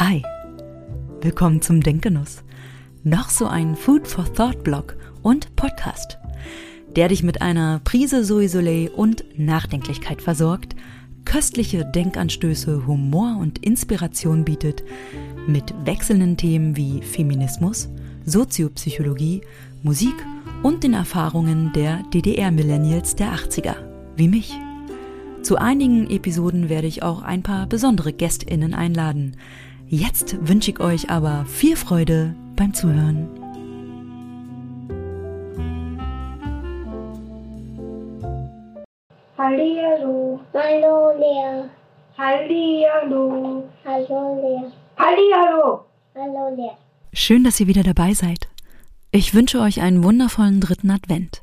Hi, 0.00 0.22
willkommen 1.22 1.60
zum 1.60 1.80
Denkgenuss. 1.80 2.44
Noch 3.02 3.30
so 3.30 3.48
ein 3.48 3.74
Food 3.74 4.06
for 4.06 4.32
Thought 4.32 4.62
Blog 4.62 4.96
und 5.22 5.56
Podcast, 5.56 6.18
der 6.94 7.08
dich 7.08 7.24
mit 7.24 7.42
einer 7.42 7.80
Prise 7.82 8.22
Soleil 8.22 8.90
und 8.90 9.24
Nachdenklichkeit 9.36 10.22
versorgt, 10.22 10.76
köstliche 11.24 11.84
Denkanstöße, 11.84 12.86
Humor 12.86 13.38
und 13.40 13.58
Inspiration 13.66 14.44
bietet, 14.44 14.84
mit 15.48 15.74
wechselnden 15.84 16.36
Themen 16.36 16.76
wie 16.76 17.02
Feminismus, 17.02 17.88
Soziopsychologie, 18.24 19.40
Musik 19.82 20.14
und 20.62 20.84
den 20.84 20.94
Erfahrungen 20.94 21.72
der 21.72 22.04
DDR-Millennials 22.14 23.16
der 23.16 23.34
80er, 23.34 23.74
wie 24.14 24.28
mich. 24.28 24.54
Zu 25.42 25.56
einigen 25.56 26.08
Episoden 26.08 26.68
werde 26.68 26.86
ich 26.86 27.02
auch 27.02 27.22
ein 27.22 27.42
paar 27.42 27.66
besondere 27.66 28.12
GästInnen 28.12 28.74
einladen. 28.74 29.36
Jetzt 29.90 30.36
wünsche 30.46 30.70
ich 30.70 30.80
euch 30.80 31.08
aber 31.08 31.46
viel 31.46 31.74
Freude 31.74 32.34
beim 32.56 32.74
Zuhören. 32.74 33.26
Hallihallo. 39.38 40.40
Hallo 40.52 41.12
Lea. 41.18 41.70
Hallihallo. 42.18 43.64
Hallo 43.86 44.40
Lea. 44.42 44.70
Hallihallo. 44.98 45.86
Hallo 46.14 46.54
Lea. 46.54 46.72
Schön, 47.14 47.44
dass 47.44 47.58
ihr 47.58 47.66
wieder 47.66 47.82
dabei 47.82 48.12
seid. 48.12 48.48
Ich 49.10 49.32
wünsche 49.32 49.58
euch 49.58 49.80
einen 49.80 50.04
wundervollen 50.04 50.60
dritten 50.60 50.90
Advent. 50.90 51.40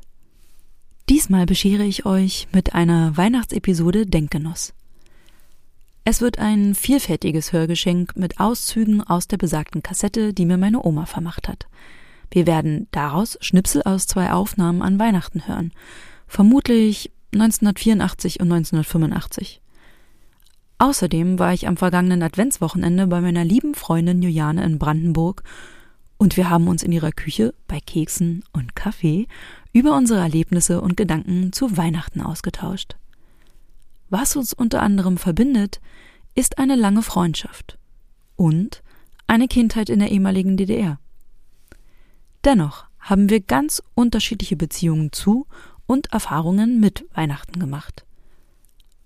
Diesmal 1.08 1.46
beschere 1.46 1.82
ich 1.82 2.06
euch 2.06 2.46
mit 2.52 2.76
einer 2.76 3.16
Weihnachtsepisode 3.16 4.06
Denkgenuss. 4.06 4.72
Es 6.08 6.20
wird 6.20 6.38
ein 6.38 6.76
vielfältiges 6.76 7.52
Hörgeschenk 7.52 8.14
mit 8.14 8.38
Auszügen 8.38 9.02
aus 9.02 9.26
der 9.26 9.38
besagten 9.38 9.82
Kassette, 9.82 10.32
die 10.32 10.46
mir 10.46 10.56
meine 10.56 10.84
Oma 10.84 11.04
vermacht 11.04 11.48
hat. 11.48 11.66
Wir 12.30 12.46
werden 12.46 12.86
daraus 12.92 13.36
Schnipsel 13.40 13.82
aus 13.82 14.06
zwei 14.06 14.30
Aufnahmen 14.30 14.82
an 14.82 15.00
Weihnachten 15.00 15.48
hören. 15.48 15.72
Vermutlich 16.28 17.10
1984 17.34 18.38
und 18.38 18.52
1985. 18.52 19.60
Außerdem 20.78 21.40
war 21.40 21.52
ich 21.52 21.66
am 21.66 21.76
vergangenen 21.76 22.22
Adventswochenende 22.22 23.08
bei 23.08 23.20
meiner 23.20 23.44
lieben 23.44 23.74
Freundin 23.74 24.22
Juliane 24.22 24.62
in 24.62 24.78
Brandenburg 24.78 25.42
und 26.18 26.36
wir 26.36 26.48
haben 26.48 26.68
uns 26.68 26.84
in 26.84 26.92
ihrer 26.92 27.10
Küche 27.10 27.52
bei 27.66 27.80
Keksen 27.80 28.44
und 28.52 28.76
Kaffee 28.76 29.26
über 29.72 29.96
unsere 29.96 30.20
Erlebnisse 30.20 30.80
und 30.80 30.96
Gedanken 30.96 31.52
zu 31.52 31.76
Weihnachten 31.76 32.20
ausgetauscht. 32.20 32.94
Was 34.08 34.36
uns 34.36 34.52
unter 34.52 34.82
anderem 34.82 35.18
verbindet, 35.18 35.80
ist 36.36 36.58
eine 36.58 36.76
lange 36.76 37.02
Freundschaft 37.02 37.78
und 38.36 38.82
eine 39.26 39.48
Kindheit 39.48 39.88
in 39.88 39.98
der 39.98 40.12
ehemaligen 40.12 40.56
DDR. 40.56 41.00
Dennoch 42.44 42.84
haben 43.00 43.30
wir 43.30 43.40
ganz 43.40 43.82
unterschiedliche 43.94 44.56
Beziehungen 44.56 45.10
zu 45.12 45.46
und 45.86 46.12
Erfahrungen 46.12 46.78
mit 46.78 47.06
Weihnachten 47.14 47.58
gemacht. 47.58 48.04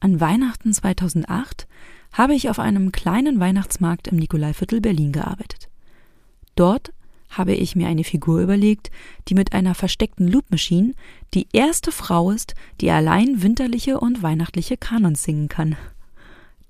An 0.01 0.21
Weihnachten 0.21 0.73
2008 0.73 1.67
habe 2.13 2.35
ich 2.35 2.51
auf 2.51 2.59
einem 2.59 2.91
kleinen 2.91 3.39
Weihnachtsmarkt 3.39 4.09
im 4.09 4.17
Nikolaiviertel 4.17 4.81
Berlin 4.81 5.13
gearbeitet. 5.13 5.69
Dort 6.57 6.93
habe 7.29 7.55
ich 7.55 7.77
mir 7.77 7.87
eine 7.87 8.03
Figur 8.03 8.41
überlegt, 8.41 8.91
die 9.29 9.35
mit 9.35 9.53
einer 9.53 9.77
versteckten 9.77 10.27
Loop 10.27 10.51
Machine 10.51 10.95
die 11.33 11.47
erste 11.53 11.93
Frau 11.93 12.33
ist, 12.33 12.55
die 12.81 12.91
allein 12.91 13.43
winterliche 13.43 14.01
und 14.01 14.23
weihnachtliche 14.23 14.77
Kanons 14.77 15.23
singen 15.23 15.49
kann. 15.49 15.77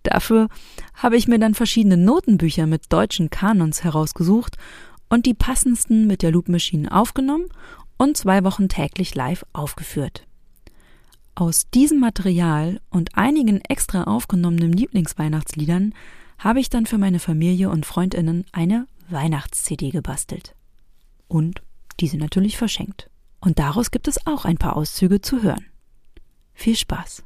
Dafür 0.03 0.49
habe 0.95 1.17
ich 1.17 1.29
mir 1.29 1.39
dann 1.39 1.55
verschiedene 1.55 1.97
Notenbücher 1.97 2.67
mit 2.67 2.93
deutschen 2.93 3.31
Kanons 3.31 3.85
herausgesucht 3.85 4.57
und 5.09 5.27
die 5.27 5.35
passendsten 5.35 6.07
mit 6.07 6.23
der 6.23 6.31
Loop 6.31 6.49
Machine 6.49 6.91
aufgenommen 6.91 7.47
und 7.99 8.17
zwei 8.17 8.45
Wochen 8.45 8.69
täglich 8.69 9.15
live 9.15 9.45
aufgeführt. 9.53 10.27
Aus 11.35 11.69
diesem 11.71 12.01
Material 12.01 12.81
und 12.91 13.17
einigen 13.17 13.61
extra 13.69 14.05
aufgenommenen 14.05 14.73
Lieblingsweihnachtsliedern 14.73 15.95
habe 16.39 16.61
ich 16.61 16.71
dann 16.71 16.87
für 16.87 16.99
meine 16.99 17.19
Familie 17.19 17.71
und 17.71 17.87
Freundinnen 17.87 18.45
eine 18.53 18.87
Weihnachts-CD 19.11 19.91
gebastelt. 19.91 20.55
Und 21.29 21.63
diese 22.01 22.17
natürlich 22.17 22.57
verschenkt. 22.57 23.11
Und 23.41 23.59
daraus 23.59 23.91
gibt 23.91 24.09
es 24.09 24.27
auch 24.27 24.45
ein 24.45 24.57
paar 24.57 24.77
Auszüge 24.77 25.21
zu 25.21 25.43
hören. 25.43 25.67
Viel 26.55 26.77
Spaß! 26.77 27.23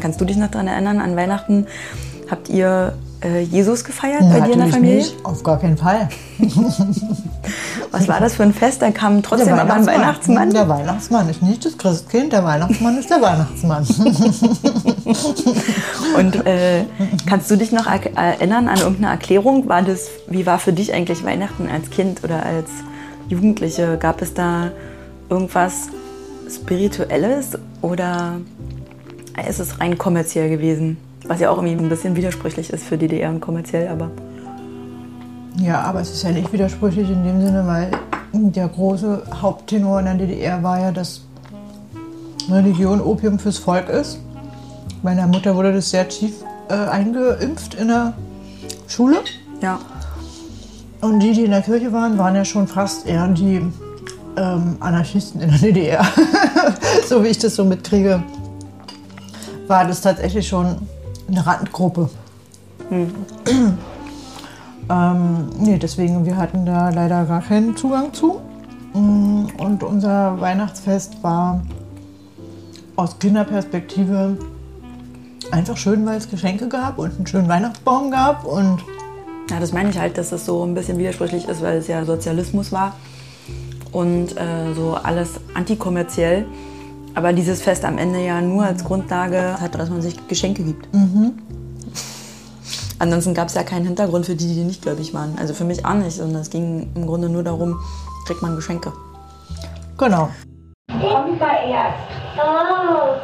Kannst 0.00 0.20
du 0.20 0.24
dich 0.24 0.36
noch 0.36 0.50
daran 0.50 0.68
erinnern, 0.68 1.00
an 1.00 1.16
Weihnachten 1.16 1.66
habt 2.30 2.48
ihr 2.48 2.94
äh, 3.22 3.40
Jesus 3.40 3.84
gefeiert 3.84 4.22
Na, 4.22 4.38
bei 4.38 4.46
dir 4.46 4.54
in 4.54 4.60
der 4.60 4.68
Familie? 4.68 4.96
Nicht. 4.98 5.16
Auf 5.24 5.42
gar 5.42 5.58
keinen 5.58 5.76
Fall. 5.76 6.08
Was 7.90 8.08
war 8.08 8.18
das 8.18 8.34
für 8.34 8.42
ein 8.42 8.52
Fest? 8.52 8.82
Da 8.82 8.90
kam 8.90 9.22
trotzdem 9.22 9.54
aber 9.54 9.74
ein 9.74 9.86
Weihnachtsmann. 9.86 10.50
Der 10.50 10.68
Weihnachtsmann 10.68 11.28
ist 11.28 11.42
nicht 11.42 11.64
das 11.64 11.78
Christkind, 11.78 12.32
der 12.32 12.44
Weihnachtsmann 12.44 12.98
ist 12.98 13.08
der 13.08 13.22
Weihnachtsmann. 13.22 13.86
Und 16.18 16.46
äh, 16.46 16.84
kannst 17.26 17.50
du 17.50 17.56
dich 17.56 17.70
noch 17.70 17.86
er 17.86 18.00
erinnern 18.16 18.68
an 18.68 18.78
irgendeine 18.78 19.12
Erklärung? 19.12 19.68
War 19.68 19.82
das, 19.82 20.08
wie 20.28 20.44
war 20.44 20.58
für 20.58 20.72
dich 20.72 20.92
eigentlich 20.92 21.24
Weihnachten 21.24 21.68
als 21.68 21.90
Kind 21.90 22.24
oder 22.24 22.44
als 22.44 22.68
Jugendliche? 23.28 23.96
Gab 23.98 24.22
es 24.22 24.34
da 24.34 24.72
irgendwas 25.30 25.88
Spirituelles 26.50 27.58
oder 27.80 28.40
ist 29.42 29.58
es 29.58 29.80
rein 29.80 29.98
kommerziell 29.98 30.48
gewesen? 30.48 30.96
Was 31.26 31.40
ja 31.40 31.50
auch 31.50 31.56
irgendwie 31.56 31.82
ein 31.82 31.88
bisschen 31.88 32.16
widersprüchlich 32.16 32.70
ist 32.70 32.84
für 32.84 32.98
DDR 32.98 33.30
und 33.30 33.40
kommerziell, 33.40 33.88
aber. 33.88 34.10
ja, 35.58 35.80
aber 35.80 36.00
es 36.00 36.10
ist 36.10 36.22
ja 36.22 36.30
nicht 36.30 36.52
widersprüchlich 36.52 37.08
in 37.08 37.24
dem 37.24 37.40
Sinne, 37.40 37.66
weil 37.66 37.90
der 38.32 38.68
große 38.68 39.22
Haupttenor 39.40 40.00
in 40.00 40.06
der 40.06 40.14
DDR 40.14 40.62
war 40.62 40.80
ja, 40.80 40.92
dass 40.92 41.22
Religion 42.50 43.00
Opium 43.00 43.38
fürs 43.38 43.58
Volk 43.58 43.88
ist. 43.88 44.18
Meiner 45.02 45.26
Mutter 45.26 45.54
wurde 45.54 45.72
das 45.72 45.90
sehr 45.90 46.08
tief 46.08 46.34
äh, 46.68 46.74
eingeimpft 46.74 47.74
in 47.74 47.88
der 47.88 48.14
Schule. 48.86 49.18
Ja. 49.60 49.78
Und 51.00 51.20
die, 51.20 51.32
die 51.32 51.44
in 51.44 51.50
der 51.50 51.62
Kirche 51.62 51.92
waren, 51.92 52.18
waren 52.18 52.34
ja 52.34 52.44
schon 52.44 52.66
fast 52.66 53.06
eher 53.06 53.28
die 53.28 53.62
ähm, 54.36 54.76
Anarchisten 54.80 55.40
in 55.40 55.50
der 55.50 55.58
DDR. 55.58 56.06
so 57.08 57.22
wie 57.22 57.28
ich 57.28 57.38
das 57.38 57.54
so 57.54 57.64
mitkriege, 57.64 58.22
war 59.66 59.86
das 59.86 60.00
tatsächlich 60.00 60.46
schon 60.46 60.76
eine 61.28 61.46
Randgruppe. 61.46 62.10
ähm, 64.90 65.48
nee, 65.58 65.78
deswegen, 65.78 66.24
wir 66.26 66.36
hatten 66.36 66.66
da 66.66 66.90
leider 66.90 67.24
gar 67.24 67.40
keinen 67.40 67.76
Zugang 67.76 68.12
zu. 68.12 68.40
Mm, 68.92 69.46
Und 69.58 69.82
unser 69.82 70.40
Weihnachtsfest 70.40 71.22
war 71.22 71.62
aus 72.96 73.18
Kinderperspektive 73.18 74.36
einfach 75.50 75.76
schön, 75.76 76.06
weil 76.06 76.18
es 76.18 76.30
Geschenke 76.30 76.68
gab 76.68 76.98
und 76.98 77.16
einen 77.16 77.26
schönen 77.26 77.48
Weihnachtsbaum 77.48 78.10
gab 78.10 78.44
und 78.44 78.80
Ja, 79.50 79.60
das 79.60 79.72
meine 79.72 79.90
ich 79.90 79.98
halt, 79.98 80.16
dass 80.16 80.32
es 80.32 80.46
so 80.46 80.64
ein 80.64 80.74
bisschen 80.74 80.96
widersprüchlich 80.96 81.46
ist, 81.48 81.60
weil 81.60 81.76
es 81.76 81.86
ja 81.86 82.04
Sozialismus 82.04 82.72
war 82.72 82.94
und 83.92 84.36
äh, 84.38 84.72
so 84.74 84.94
alles 84.94 85.40
antikommerziell. 85.54 86.46
Aber 87.14 87.32
dieses 87.32 87.62
Fest 87.62 87.84
am 87.84 87.98
Ende 87.98 88.24
ja 88.24 88.40
nur 88.40 88.64
als 88.64 88.84
Grundlage 88.84 89.60
hat, 89.60 89.74
dass 89.76 89.88
man 89.90 90.02
sich 90.02 90.26
Geschenke 90.28 90.64
gibt. 90.64 90.88
Ansonsten 92.98 93.34
gab 93.34 93.48
es 93.48 93.54
ja 93.54 93.62
keinen 93.62 93.86
Hintergrund 93.86 94.26
für 94.26 94.34
die, 94.34 94.54
die 94.54 94.64
nicht 94.64 94.82
gläubig 94.82 95.14
waren. 95.14 95.36
Also 95.38 95.54
für 95.54 95.64
mich 95.64 95.84
auch 95.84 95.94
nicht, 95.94 96.16
sondern 96.16 96.42
es 96.42 96.50
ging 96.50 96.90
im 96.94 97.06
Grunde 97.06 97.28
nur 97.28 97.42
darum, 97.42 97.78
kriegt 98.26 98.42
man 98.42 98.56
Geschenke. 98.56 98.92
genau. 99.98 100.30
Kommt 100.88 101.38
mal 101.40 101.56
erst. 101.68 101.98
Oh. 102.38 103.14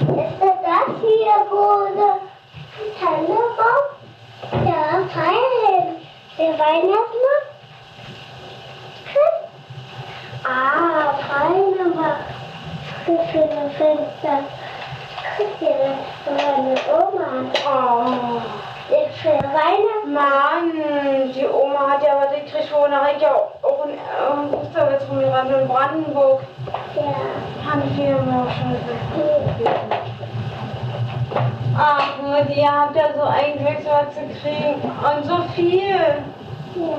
Ist 0.00 0.40
das 0.40 0.56
das 0.64 0.96
hier, 1.00 1.36
wo 1.50 1.64
der 1.94 2.16
Tannenbaum? 3.00 3.84
Ja, 4.64 4.82
fein. 5.12 5.96
Der 6.38 6.52
Weihnachtsmann? 6.58 7.42
Hm. 9.12 9.32
Ah, 10.44 11.12
fein, 11.28 11.64
für 13.04 13.18
schöne 13.30 13.70
Fenster. 13.78 14.44
Guck 15.36 15.58
dir 15.58 15.74
das 15.78 16.44
meine 16.44 16.74
Oma 16.88 17.24
an. 17.24 17.50
Oh. 17.66 18.42
Der 18.90 19.08
für 19.22 19.28
Weihnachten. 19.28 20.00
Mann, 20.12 20.72
die 21.32 21.46
Oma 21.46 21.90
hat 21.90 22.02
ja 22.02 22.16
was 22.20 22.34
gekriegt, 22.34 22.72
wo 22.72 22.86
nachher 22.88 23.18
ja 23.18 23.34
auch 23.62 23.84
ein 23.84 23.90
äh, 23.90 24.56
Osterwitz 24.56 25.04
von 25.04 25.18
mir 25.18 25.26
in 25.26 25.68
Brandenburg. 25.68 26.40
Ja. 26.96 27.70
Haben 27.70 27.96
wir 27.96 28.16
auch 28.16 28.50
schon 28.50 28.72
gesagt. 28.72 29.80
Ach, 31.78 32.22
Mutti, 32.22 32.60
ihr 32.60 32.72
habt 32.72 32.96
ja 32.96 33.14
so 33.14 33.22
ein 33.22 33.58
Glück, 33.58 33.84
was 33.84 34.14
zu 34.14 34.20
kriegen. 34.40 34.82
Und 34.82 35.24
so 35.24 35.42
viel. 35.54 35.96
Ja. 36.74 36.98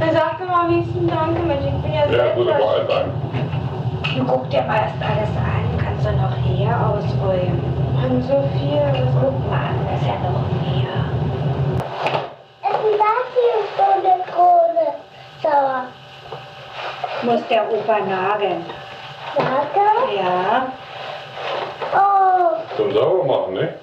Dann 0.00 0.14
sag 0.14 0.40
mir 0.40 0.46
mal, 0.46 0.70
wie 0.70 0.80
es 0.80 0.92
denn 0.94 1.08
Danke 1.08 1.42
mit. 1.42 1.58
Ich 1.60 1.82
bin 1.82 1.92
ja, 1.92 2.00
ja 2.00 2.08
selbst. 2.08 2.26
Ja, 2.26 2.34
gut, 2.34 2.88
sein. 2.88 3.12
Dann 4.16 4.26
guck 4.26 4.48
dir 4.48 4.62
mal 4.62 4.80
erst 4.80 4.94
alles 5.02 5.28
an. 5.36 5.78
Kannst 5.78 6.06
du 6.06 6.12
noch 6.12 6.36
her 6.48 6.74
ausräumen? 6.88 7.60
Und 8.02 8.22
so 8.22 8.42
viel. 8.56 8.80
Das 8.80 9.14
guck 9.20 9.50
mal 9.50 9.68
an, 9.68 9.86
das 9.90 10.00
ist 10.00 10.08
ja 10.08 10.14
noch 10.24 10.48
mehr. 10.64 11.04
Es 12.62 12.76
ist 12.76 12.98
das 12.98 13.26
hier 13.36 13.58
so 13.76 13.84
eine 13.92 14.14
Krone. 14.24 14.86
Sauer. 15.42 15.84
Muss 17.22 17.46
der 17.48 17.70
Opa 17.70 17.98
nageln. 17.98 18.64
Nageln? 19.36 20.16
Ja. 20.16 20.72
Oh. 21.94 22.76
Zum 22.76 22.92
Saubermachen, 22.92 23.54
ne? 23.54 23.74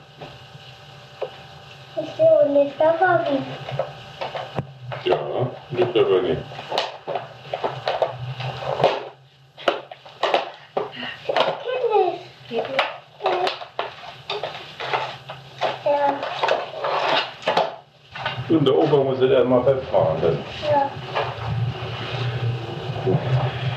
Ich 1.95 2.17
will 2.17 2.49
nicht 2.53 2.77
sauber 2.79 3.19
wiegen. 3.29 3.45
Liegt 5.71 5.97
aber 5.97 6.21
nicht. 6.21 6.41
Und 18.49 18.65
der 18.65 18.77
Opa 18.77 18.97
muss 18.97 19.19
es 19.19 19.29
erstmal 19.29 19.63
festmachen. 19.63 20.21
Dann. 20.21 20.37
ja. 20.63 20.89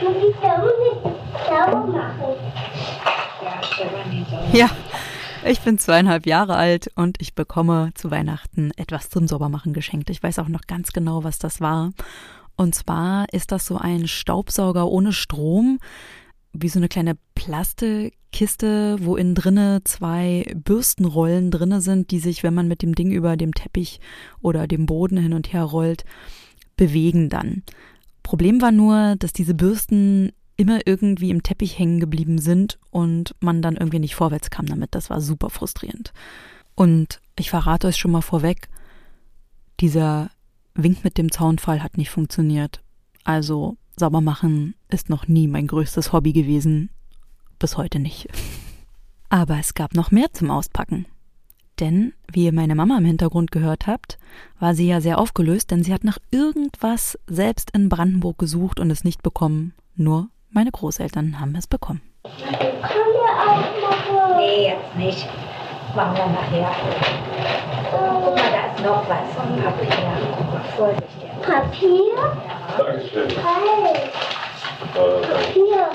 Muss 0.00 0.16
ich 0.16 0.36
selber 0.40 0.72
nicht 0.78 1.02
sauber 1.48 1.86
machen? 1.86 2.36
Ja, 4.52 4.69
ich 5.44 5.60
bin 5.60 5.78
zweieinhalb 5.78 6.26
Jahre 6.26 6.56
alt 6.56 6.90
und 6.96 7.16
ich 7.20 7.34
bekomme 7.34 7.90
zu 7.94 8.10
Weihnachten 8.10 8.72
etwas 8.76 9.08
zum 9.08 9.26
Saubermachen 9.26 9.72
geschenkt. 9.72 10.10
Ich 10.10 10.22
weiß 10.22 10.38
auch 10.38 10.48
noch 10.48 10.62
ganz 10.66 10.92
genau, 10.92 11.25
was 11.25 11.38
das 11.38 11.60
war. 11.60 11.92
Und 12.56 12.75
zwar 12.75 13.32
ist 13.32 13.52
das 13.52 13.66
so 13.66 13.78
ein 13.78 14.06
Staubsauger 14.06 14.88
ohne 14.88 15.12
Strom, 15.12 15.78
wie 16.52 16.69
so 16.69 16.78
eine 16.78 16.88
kleine 16.88 17.16
Plastikkiste, 17.34 18.98
wo 19.00 19.16
innen 19.16 19.34
drinne 19.34 19.81
zwei 19.84 20.52
Bürstenrollen 20.56 21.50
drinne 21.50 21.81
sind, 21.81 22.10
die 22.10 22.19
sich, 22.19 22.43
wenn 22.43 22.54
man 22.54 22.69
mit 22.69 22.82
dem 22.82 22.94
Ding 22.94 23.10
über 23.10 23.36
dem 23.36 23.54
Teppich 23.54 24.00
oder 24.43 24.66
dem 24.66 24.86
Boden 24.86 25.16
hin 25.16 25.32
und 25.32 25.52
her 25.52 25.64
rollt, 25.64 26.04
bewegen 26.76 27.28
dann. 27.28 27.62
Problem 28.22 28.60
war 28.60 28.72
nur, 28.72 29.16
dass 29.19 29.32
diese 29.32 29.54
Bürsten 29.54 30.32
immer 30.56 30.81
irgendwie 30.86 31.31
im 31.31 31.43
Teppich 31.43 31.78
hängen 31.78 32.00
geblieben 32.00 32.38
sind 32.38 32.78
und 32.90 33.34
man 33.40 33.62
dann 33.62 33.76
irgendwie 33.76 33.98
nicht 33.98 34.14
vorwärts 34.14 34.50
kam 34.50 34.66
damit. 34.66 34.94
Das 34.94 35.10
war 35.10 35.20
super 35.20 35.50
frustrierend. 35.50 36.12
Und 36.75 37.20
ich 37.38 37.50
verrate 37.50 37.87
euch 37.87 37.96
schon 37.96 38.10
mal 38.10 38.22
vorweg, 38.22 38.69
dieser 39.81 40.31
Wink 40.75 41.04
mit 41.04 41.19
dem 41.19 41.32
Zaunfall 41.32 41.82
hat 41.82 41.96
nicht 41.96 42.10
funktioniert. 42.10 42.82
Also 43.25 43.76
sauber 43.96 44.20
machen 44.20 44.75
ist 44.88 45.08
noch 45.08 45.28
nie 45.28 45.48
mein 45.48 45.66
größtes 45.66 46.12
Hobby 46.12 46.32
gewesen. 46.32 46.90
Bis 47.58 47.76
heute 47.76 47.98
nicht. 47.98 48.28
Aber 49.28 49.58
es 49.58 49.75
gab 49.75 49.94
noch 49.94 50.10
mehr 50.10 50.32
zum 50.32 50.50
Auspacken. 50.50 51.06
Denn, 51.78 52.12
wie 52.31 52.44
ihr 52.44 52.52
meine 52.52 52.75
Mama 52.75 52.98
im 52.98 53.06
Hintergrund 53.06 53.52
gehört 53.52 53.86
habt, 53.86 54.19
war 54.58 54.75
sie 54.75 54.86
ja 54.86 55.00
sehr 55.00 55.19
aufgelöst, 55.19 55.70
denn 55.70 55.82
sie 55.82 55.94
hat 55.94 56.04
nach 56.04 56.19
irgendwas 56.31 57.19
selbst 57.26 57.70
in 57.70 57.88
Brandenburg 57.88 58.38
gesucht 58.38 58.81
und 58.81 58.90
es 58.90 59.04
nicht 59.04 59.22
bekommen. 59.22 59.72
Nur 59.94 60.28
meine 60.50 60.70
Großeltern 60.70 61.40
haben 61.40 61.54
es 61.54 61.66
bekommen. 61.66 62.02
Kann 62.22 63.12
der 63.14 63.32
auch 63.49 63.81
machen? 63.81 64.37
Nee, 64.37 64.69
jetzt 64.69 64.94
nicht. 64.96 65.26
Machen 65.94 66.17
wir 66.17 66.26
nachher. 66.26 66.70
Guck 67.90 68.37
mal, 68.37 68.50
da 68.52 68.72
ist 68.75 68.84
noch 68.84 69.08
was 69.08 69.34
vom 69.34 69.56
Papier. 69.62 70.12
Guck 70.37 70.52
mal, 70.52 70.62
vorsichtig. 70.76 71.31
Papier? 71.43 72.37
Dankeschön. 72.76 73.28
Hey, 73.31 74.11
Äh, 74.94 75.26
Papier. 75.26 75.90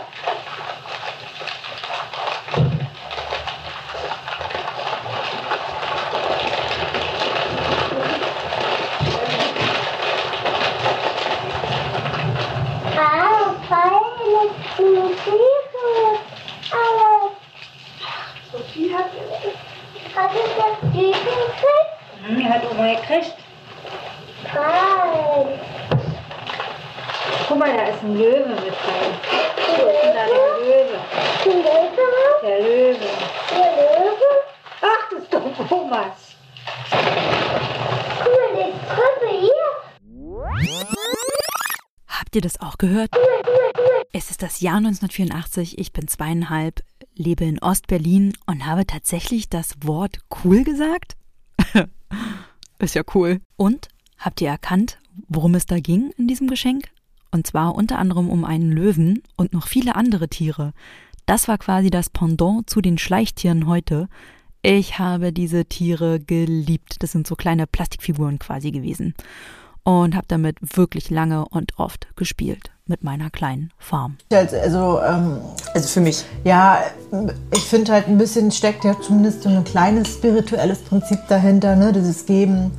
Ah, 12.98 13.54
feine 13.68 14.50
Musik. 14.80 15.72
Aber 16.72 17.31
Sophie 18.51 18.94
hat, 18.94 19.06
hat 20.15 20.31
es 20.34 20.50
das 20.57 20.92
Düsen 20.92 21.13
gekriegt? 21.13 21.92
hm, 22.25 22.50
hat 22.50 22.63
Oma 22.72 22.88
gekriegt. 22.95 23.36
Fein. 24.54 25.60
Guck 27.48 27.57
mal, 27.60 27.74
da 27.75 27.84
ist 27.84 28.01
ein 28.04 28.18
Löwe 28.18 28.50
mit 28.50 28.57
drin. 28.57 28.74
Wo 29.68 29.88
ist 29.89 30.04
denn 30.04 30.15
da 30.15 30.25
der 30.25 30.36
Löwe? 30.60 30.98
Die 31.44 31.50
Löwe? 31.50 32.06
Der 32.44 32.60
Löwe. 32.60 33.07
Der 33.51 33.72
Löwe? 33.75 34.30
Ach, 34.81 35.04
das 35.12 35.19
ist 35.24 35.34
doch 35.34 35.72
Omas. 35.72 36.18
Guck 38.24 38.31
mal, 38.31 38.50
die 38.56 38.74
Krüppel 38.89 39.34
hier. 39.42 39.69
Habt 42.07 42.36
ihr 42.36 42.42
das 42.42 42.60
auch 42.62 42.75
gehört? 42.86 43.10
Es 44.14 44.30
ist 44.30 44.44
das 44.44 44.62
Jahr 44.62 44.78
1984, 44.78 45.80
ich 45.80 45.92
bin 45.92 46.08
zweieinhalb, 46.08 46.84
lebe 47.16 47.44
in 47.44 47.58
Ostberlin 47.60 48.34
und 48.46 48.66
habe 48.66 48.86
tatsächlich 48.86 49.50
das 49.50 49.74
Wort 49.82 50.20
cool 50.44 50.64
gesagt? 50.64 51.16
ist 52.80 52.94
ja 52.94 53.02
cool. 53.16 53.42
Und 53.58 53.88
habt 54.20 54.40
ihr 54.40 54.50
erkannt, 54.50 55.00
worum 55.28 55.56
es 55.56 55.66
da 55.66 55.80
ging 55.80 56.12
in 56.18 56.28
diesem 56.28 56.48
Geschenk? 56.48 56.90
Und 57.32 57.48
zwar 57.48 57.74
unter 57.74 57.98
anderem 57.98 58.30
um 58.30 58.46
einen 58.46 58.72
Löwen 58.72 59.24
und 59.36 59.52
noch 59.52 59.68
viele 59.68 59.96
andere 59.96 60.30
Tiere. 60.30 60.74
Das 61.26 61.48
war 61.48 61.58
quasi 61.58 61.90
das 61.90 62.12
Pendant 62.12 62.70
zu 62.70 62.82
den 62.82 63.00
Schleichtieren 63.00 63.66
heute. 63.66 64.10
Ich 64.62 65.00
habe 65.00 65.34
diese 65.34 65.66
Tiere 65.66 66.20
geliebt. 66.20 66.98
Das 67.00 67.12
sind 67.12 67.26
so 67.26 67.36
kleine 67.36 67.66
Plastikfiguren 67.66 68.38
quasi 68.38 68.70
gewesen 68.70 69.16
und 69.86 70.16
habe 70.16 70.26
damit 70.28 70.58
wirklich 70.76 71.10
lange 71.10 71.46
und 71.48 71.78
oft 71.80 72.08
gespielt 72.18 72.72
mit 72.88 73.04
meiner 73.04 73.30
kleinen 73.30 73.72
Farm. 73.80 74.18
Also, 74.32 74.58
also, 74.58 75.00
ähm, 75.02 75.38
Also 75.74 75.88
für 75.88 76.02
mich. 76.02 76.26
ja, 76.44 76.80
ich 77.52 77.64
finde 77.64 77.94
halt 77.94 78.08
ein 78.08 78.18
bisschen 78.18 78.52
steckt 78.52 78.84
ja 78.84 78.96
zumindest 79.00 79.44
so 79.44 79.50
ein 79.50 79.64
kleines 79.64 80.10
spirituelles 80.10 80.80
Prinzip 80.80 81.20
dahinter, 81.30 81.76
ne? 81.76 81.94
Dieses 81.94 82.26
Geben, 82.26 82.72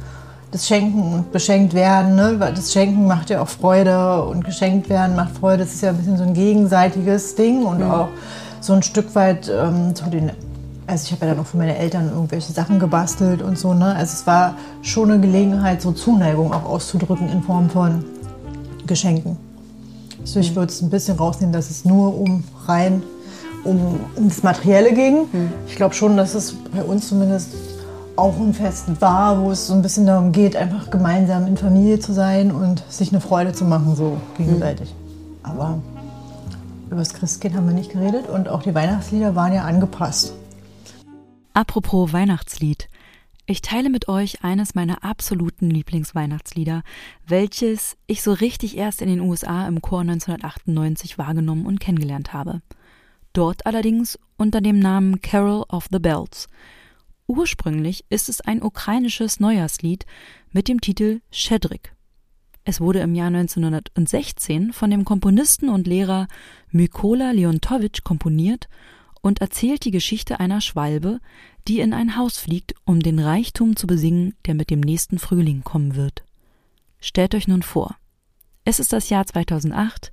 das 0.52 0.66
Schenken 0.66 1.12
und 1.14 1.32
beschenkt 1.32 1.74
werden, 1.74 2.14
ne? 2.16 2.36
Weil 2.38 2.54
Das 2.54 2.72
Schenken 2.72 3.06
macht 3.06 3.30
ja 3.30 3.40
auch 3.40 3.48
Freude 3.48 4.22
und 4.24 4.44
geschenkt 4.44 4.88
werden 4.88 5.16
macht 5.16 5.36
Freude. 5.38 5.64
Das 5.64 5.74
ist 5.74 5.82
ja 5.82 5.90
ein 5.90 5.96
bisschen 5.96 6.18
so 6.18 6.24
ein 6.24 6.34
gegenseitiges 6.34 7.34
Ding 7.34 7.64
und 7.64 7.82
auch 7.82 8.08
so 8.60 8.72
ein 8.74 8.82
Stück 8.82 9.14
weit 9.14 9.48
ähm, 9.48 9.94
zu 9.94 10.04
den 10.06 10.30
also 10.86 11.04
ich 11.06 11.12
habe 11.12 11.26
ja 11.26 11.32
dann 11.34 11.42
auch 11.42 11.46
für 11.46 11.56
meine 11.56 11.76
Eltern 11.76 12.10
irgendwelche 12.10 12.52
Sachen 12.52 12.78
gebastelt 12.78 13.42
und 13.42 13.58
so, 13.58 13.74
ne? 13.74 13.94
Also 13.94 14.12
es 14.12 14.26
war 14.26 14.56
schon 14.82 15.10
eine 15.10 15.20
Gelegenheit, 15.20 15.82
so 15.82 15.92
Zuneigung 15.92 16.52
auch 16.52 16.64
auszudrücken 16.64 17.28
in 17.28 17.42
Form 17.42 17.68
von 17.70 18.04
Geschenken. 18.86 19.36
Also 20.20 20.40
ich 20.40 20.54
würde 20.54 20.72
es 20.72 20.82
ein 20.82 20.90
bisschen 20.90 21.16
rausnehmen, 21.16 21.52
dass 21.52 21.70
es 21.70 21.84
nur 21.84 22.18
um 22.18 22.44
rein 22.66 23.02
um, 23.64 24.00
um 24.16 24.28
das 24.28 24.42
Materielle 24.42 24.92
ging. 24.92 25.26
Ich 25.66 25.76
glaube 25.76 25.94
schon, 25.94 26.16
dass 26.16 26.34
es 26.34 26.54
bei 26.74 26.82
uns 26.82 27.08
zumindest 27.08 27.48
auch 28.16 28.38
ein 28.38 28.54
Fest 28.54 28.86
war, 29.00 29.42
wo 29.42 29.50
es 29.50 29.66
so 29.66 29.74
ein 29.74 29.82
bisschen 29.82 30.06
darum 30.06 30.32
geht, 30.32 30.56
einfach 30.56 30.90
gemeinsam 30.90 31.46
in 31.46 31.56
Familie 31.56 31.98
zu 31.98 32.12
sein 32.12 32.50
und 32.50 32.82
sich 32.88 33.12
eine 33.12 33.20
Freude 33.20 33.52
zu 33.52 33.64
machen, 33.64 33.94
so 33.94 34.18
gegenseitig. 34.38 34.94
Aber 35.42 35.78
über 36.86 36.96
das 36.96 37.12
Christkind 37.12 37.56
haben 37.56 37.66
wir 37.66 37.74
nicht 37.74 37.92
geredet 37.92 38.28
und 38.28 38.48
auch 38.48 38.62
die 38.62 38.74
Weihnachtslieder 38.74 39.34
waren 39.34 39.52
ja 39.52 39.64
angepasst. 39.64 40.32
Apropos 41.56 42.12
Weihnachtslied. 42.12 42.90
Ich 43.46 43.62
teile 43.62 43.88
mit 43.88 44.08
euch 44.08 44.44
eines 44.44 44.74
meiner 44.74 45.02
absoluten 45.02 45.70
Lieblingsweihnachtslieder, 45.70 46.82
welches 47.26 47.96
ich 48.06 48.22
so 48.22 48.34
richtig 48.34 48.76
erst 48.76 49.00
in 49.00 49.08
den 49.08 49.20
USA 49.20 49.66
im 49.66 49.80
Chor 49.80 50.00
1998 50.00 51.16
wahrgenommen 51.16 51.64
und 51.64 51.80
kennengelernt 51.80 52.34
habe. 52.34 52.60
Dort 53.32 53.64
allerdings 53.64 54.18
unter 54.36 54.60
dem 54.60 54.78
Namen 54.78 55.22
Carol 55.22 55.64
of 55.70 55.86
the 55.90 55.98
Bells. 55.98 56.46
Ursprünglich 57.26 58.04
ist 58.10 58.28
es 58.28 58.42
ein 58.42 58.62
ukrainisches 58.62 59.40
Neujahrslied 59.40 60.04
mit 60.52 60.68
dem 60.68 60.82
Titel 60.82 61.22
Shedrik. 61.30 61.94
Es 62.64 62.82
wurde 62.82 62.98
im 62.98 63.14
Jahr 63.14 63.28
1916 63.28 64.74
von 64.74 64.90
dem 64.90 65.06
Komponisten 65.06 65.70
und 65.70 65.86
Lehrer 65.86 66.28
Mykola 66.70 67.30
Leontowitsch 67.30 68.04
komponiert 68.04 68.68
und 69.26 69.40
erzählt 69.40 69.84
die 69.84 69.90
Geschichte 69.90 70.38
einer 70.38 70.60
Schwalbe, 70.60 71.18
die 71.66 71.80
in 71.80 71.92
ein 71.92 72.16
Haus 72.16 72.38
fliegt, 72.38 72.76
um 72.84 73.00
den 73.00 73.18
Reichtum 73.18 73.74
zu 73.74 73.88
besingen, 73.88 74.36
der 74.46 74.54
mit 74.54 74.70
dem 74.70 74.78
nächsten 74.78 75.18
Frühling 75.18 75.64
kommen 75.64 75.96
wird. 75.96 76.22
Stellt 77.00 77.34
euch 77.34 77.48
nun 77.48 77.62
vor, 77.62 77.96
es 78.64 78.78
ist 78.78 78.92
das 78.92 79.10
Jahr 79.10 79.26
2008, 79.26 80.12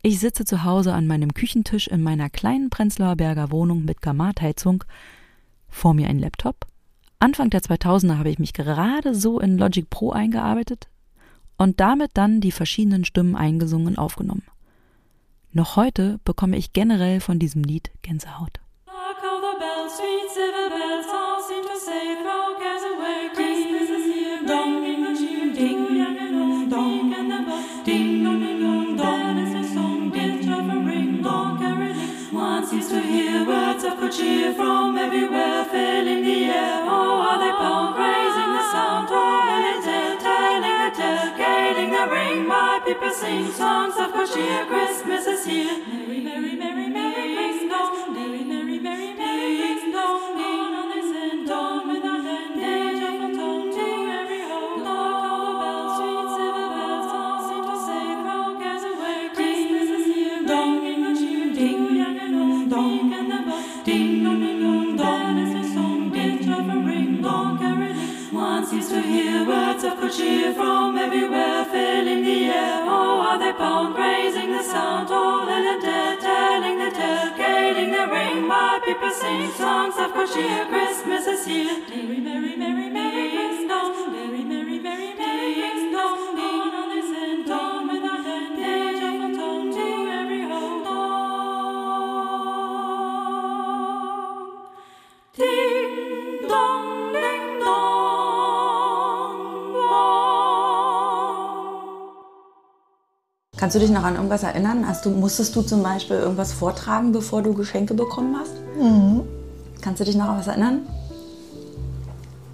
ich 0.00 0.20
sitze 0.20 0.46
zu 0.46 0.64
Hause 0.64 0.94
an 0.94 1.06
meinem 1.06 1.34
Küchentisch 1.34 1.86
in 1.86 2.02
meiner 2.02 2.30
kleinen 2.30 2.70
Prenzlauer 2.70 3.16
Berger 3.16 3.50
Wohnung 3.50 3.84
mit 3.84 4.00
Garmatheizung, 4.00 4.84
vor 5.68 5.92
mir 5.92 6.08
ein 6.08 6.18
Laptop. 6.18 6.66
Anfang 7.18 7.50
der 7.50 7.60
2000er 7.60 8.16
habe 8.16 8.30
ich 8.30 8.38
mich 8.38 8.54
gerade 8.54 9.14
so 9.14 9.38
in 9.38 9.58
Logic 9.58 9.90
Pro 9.90 10.12
eingearbeitet 10.12 10.88
und 11.58 11.78
damit 11.78 12.12
dann 12.14 12.40
die 12.40 12.52
verschiedenen 12.52 13.04
Stimmen 13.04 13.36
eingesungen 13.36 13.88
und 13.88 13.98
aufgenommen. 13.98 14.44
Noch 15.52 15.76
heute 15.76 16.20
bekomme 16.24 16.56
ich 16.56 16.72
generell 16.72 17.20
von 17.20 17.38
diesem 17.38 17.62
Lied 17.62 17.90
Gänsehaut. 18.02 18.60
cheer 34.16 34.54
from 34.54 34.96
everywhere. 34.96 35.95
People 42.96 43.12
sing 43.12 43.52
songs 43.52 43.94
of 43.98 44.34
cheer. 44.34 44.64
Christmas 44.66 45.26
is 45.26 45.44
here. 45.44 45.84
Merry, 45.86 46.20
merry, 46.20 46.56
merry, 46.56 46.88
merry, 46.88 47.25
Kannst 103.58 103.74
du 103.74 103.80
dich 103.80 103.90
noch 103.90 104.04
an 104.04 104.16
irgendwas 104.16 104.42
erinnern? 104.42 104.86
Hast 104.86 105.06
du, 105.06 105.10
musstest 105.10 105.56
du 105.56 105.62
zum 105.62 105.82
Beispiel 105.82 106.16
irgendwas 106.16 106.52
vortragen, 106.52 107.12
bevor 107.12 107.42
du 107.42 107.54
Geschenke 107.54 107.94
bekommen 107.94 108.36
hast? 108.38 108.52
Kannst 109.86 110.00
du 110.00 110.04
dich 110.04 110.16
noch 110.16 110.30
an 110.30 110.38
was 110.38 110.48
erinnern? 110.48 110.80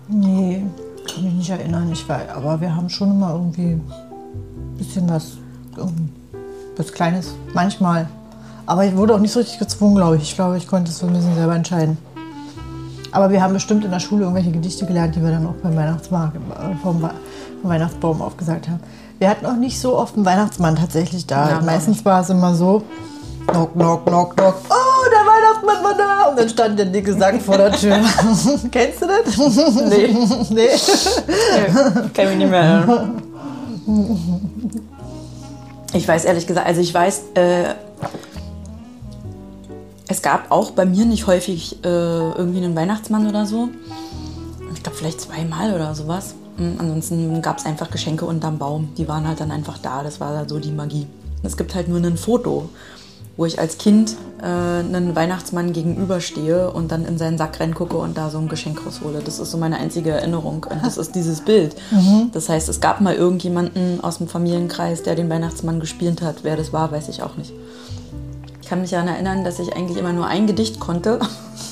Nee, 0.06 0.66
kann 1.10 1.24
mich 1.24 1.32
nicht 1.32 1.48
erinnern. 1.48 1.90
Ich 1.90 2.06
war, 2.06 2.20
aber 2.36 2.60
wir 2.60 2.76
haben 2.76 2.90
schon 2.90 3.10
immer 3.10 3.32
irgendwie 3.32 3.70
ein 3.70 4.74
bisschen 4.76 5.08
was, 5.08 5.38
was 6.76 6.92
Kleines, 6.92 7.32
manchmal. 7.54 8.06
Aber 8.66 8.84
ich 8.84 8.94
wurde 8.94 9.14
auch 9.14 9.18
nicht 9.18 9.32
so 9.32 9.40
richtig 9.40 9.58
gezwungen, 9.58 9.94
glaube 9.94 10.16
ich. 10.16 10.24
Ich 10.24 10.34
glaube, 10.34 10.58
ich 10.58 10.68
konnte 10.68 10.90
es 10.90 10.98
so 10.98 11.06
ein 11.06 11.14
bisschen 11.14 11.34
selber 11.34 11.54
entscheiden. 11.54 11.96
Aber 13.12 13.30
wir 13.30 13.42
haben 13.42 13.54
bestimmt 13.54 13.82
in 13.86 13.90
der 13.90 14.00
Schule 14.00 14.24
irgendwelche 14.24 14.52
Gedichte 14.52 14.84
gelernt, 14.84 15.16
die 15.16 15.22
wir 15.22 15.30
dann 15.30 15.46
auch 15.46 15.54
beim 15.62 15.74
Weihnachtsmarkt, 15.74 16.36
äh, 16.36 16.76
vom 16.82 17.08
Weihnachtsbaum 17.62 18.20
aufgesagt 18.20 18.68
haben. 18.68 18.80
Wir 19.18 19.30
hatten 19.30 19.46
auch 19.46 19.56
nicht 19.56 19.80
so 19.80 19.96
oft 19.96 20.16
einen 20.16 20.26
Weihnachtsmann 20.26 20.76
tatsächlich 20.76 21.26
da. 21.26 21.48
Ja, 21.48 21.60
Meistens 21.62 22.04
war 22.04 22.20
es 22.20 22.28
immer 22.28 22.54
so, 22.54 22.82
knock, 23.46 23.72
knock, 23.72 24.04
knock, 24.04 24.36
knock. 24.36 24.56
Oh, 24.68 24.91
der 25.62 25.68
Weihnachtsmann 25.68 25.84
war 25.84 25.94
da. 25.96 26.28
Und 26.30 26.38
dann 26.38 26.48
stand 26.48 26.78
der 26.78 26.86
dicke 26.86 27.14
Sack 27.14 27.40
vor 27.40 27.56
der 27.56 27.72
Tür. 27.72 27.96
Kennst 28.70 29.02
du 29.02 29.06
das? 29.06 29.36
Nee. 29.88 30.16
nee. 30.50 30.68
Kann 32.14 32.28
mich 32.28 32.36
nicht 32.36 32.50
mehr 32.50 32.60
erinnern. 32.60 33.22
Ich 35.94 36.06
weiß 36.06 36.24
ehrlich 36.24 36.46
gesagt, 36.46 36.66
also 36.66 36.80
ich 36.80 36.92
weiß, 36.92 37.22
äh, 37.34 37.74
es 40.08 40.22
gab 40.22 40.50
auch 40.50 40.70
bei 40.70 40.84
mir 40.84 41.04
nicht 41.04 41.26
häufig 41.26 41.84
äh, 41.84 41.88
irgendwie 41.88 42.64
einen 42.64 42.76
Weihnachtsmann 42.76 43.28
oder 43.28 43.46
so. 43.46 43.68
Ich 44.74 44.82
glaube 44.82 44.98
vielleicht 44.98 45.20
zweimal 45.20 45.74
oder 45.74 45.94
sowas. 45.94 46.34
Mm, 46.56 46.78
Ansonsten 46.78 47.42
gab 47.42 47.58
es 47.58 47.66
einfach 47.66 47.90
Geschenke 47.90 48.24
unterm 48.24 48.58
Baum. 48.58 48.90
Die 48.96 49.08
waren 49.08 49.26
halt 49.26 49.40
dann 49.40 49.50
einfach 49.50 49.78
da. 49.78 50.02
Das 50.02 50.20
war 50.20 50.48
so 50.48 50.58
die 50.58 50.72
Magie. 50.72 51.06
Es 51.42 51.56
gibt 51.56 51.74
halt 51.74 51.88
nur 51.88 51.98
ein 51.98 52.16
Foto, 52.16 52.68
wo 53.36 53.46
ich 53.46 53.58
als 53.58 53.78
Kind 53.78 54.16
äh, 54.40 54.44
einen 54.44 55.16
Weihnachtsmann 55.16 55.72
gegenüberstehe 55.72 56.70
und 56.70 56.92
dann 56.92 57.04
in 57.04 57.18
seinen 57.18 57.38
Sack 57.38 57.60
reingucke 57.60 57.96
und 57.96 58.18
da 58.18 58.30
so 58.30 58.38
ein 58.38 58.48
Geschenk 58.48 58.84
raushole. 58.84 59.20
Das 59.24 59.38
ist 59.38 59.50
so 59.50 59.58
meine 59.58 59.78
einzige 59.78 60.10
Erinnerung. 60.10 60.66
Und 60.68 60.84
das 60.84 60.98
ist 60.98 61.14
dieses 61.14 61.40
Bild. 61.40 61.76
Das 62.32 62.48
heißt, 62.48 62.68
es 62.68 62.80
gab 62.80 63.00
mal 63.00 63.14
irgendjemanden 63.14 64.02
aus 64.02 64.18
dem 64.18 64.28
Familienkreis, 64.28 65.02
der 65.02 65.14
den 65.14 65.30
Weihnachtsmann 65.30 65.80
gespielt 65.80 66.22
hat. 66.22 66.36
Wer 66.42 66.56
das 66.56 66.72
war, 66.72 66.92
weiß 66.92 67.08
ich 67.08 67.22
auch 67.22 67.36
nicht. 67.36 67.52
Ich 68.60 68.68
kann 68.68 68.80
mich 68.80 68.90
daran 68.90 69.08
erinnern, 69.08 69.44
dass 69.44 69.58
ich 69.58 69.74
eigentlich 69.74 69.98
immer 69.98 70.12
nur 70.12 70.26
ein 70.26 70.46
Gedicht 70.46 70.80
konnte, 70.80 71.20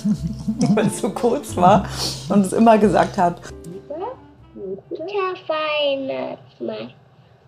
weil 0.75 0.87
es 0.87 1.01
so 1.01 1.11
kurz 1.11 1.57
war 1.57 1.87
und 2.29 2.45
es 2.45 2.53
immer 2.53 2.79
gesagt 2.79 3.17
habe. 3.19 3.37
Guter 4.89 5.35
Weihnachtsmann, 5.49 6.91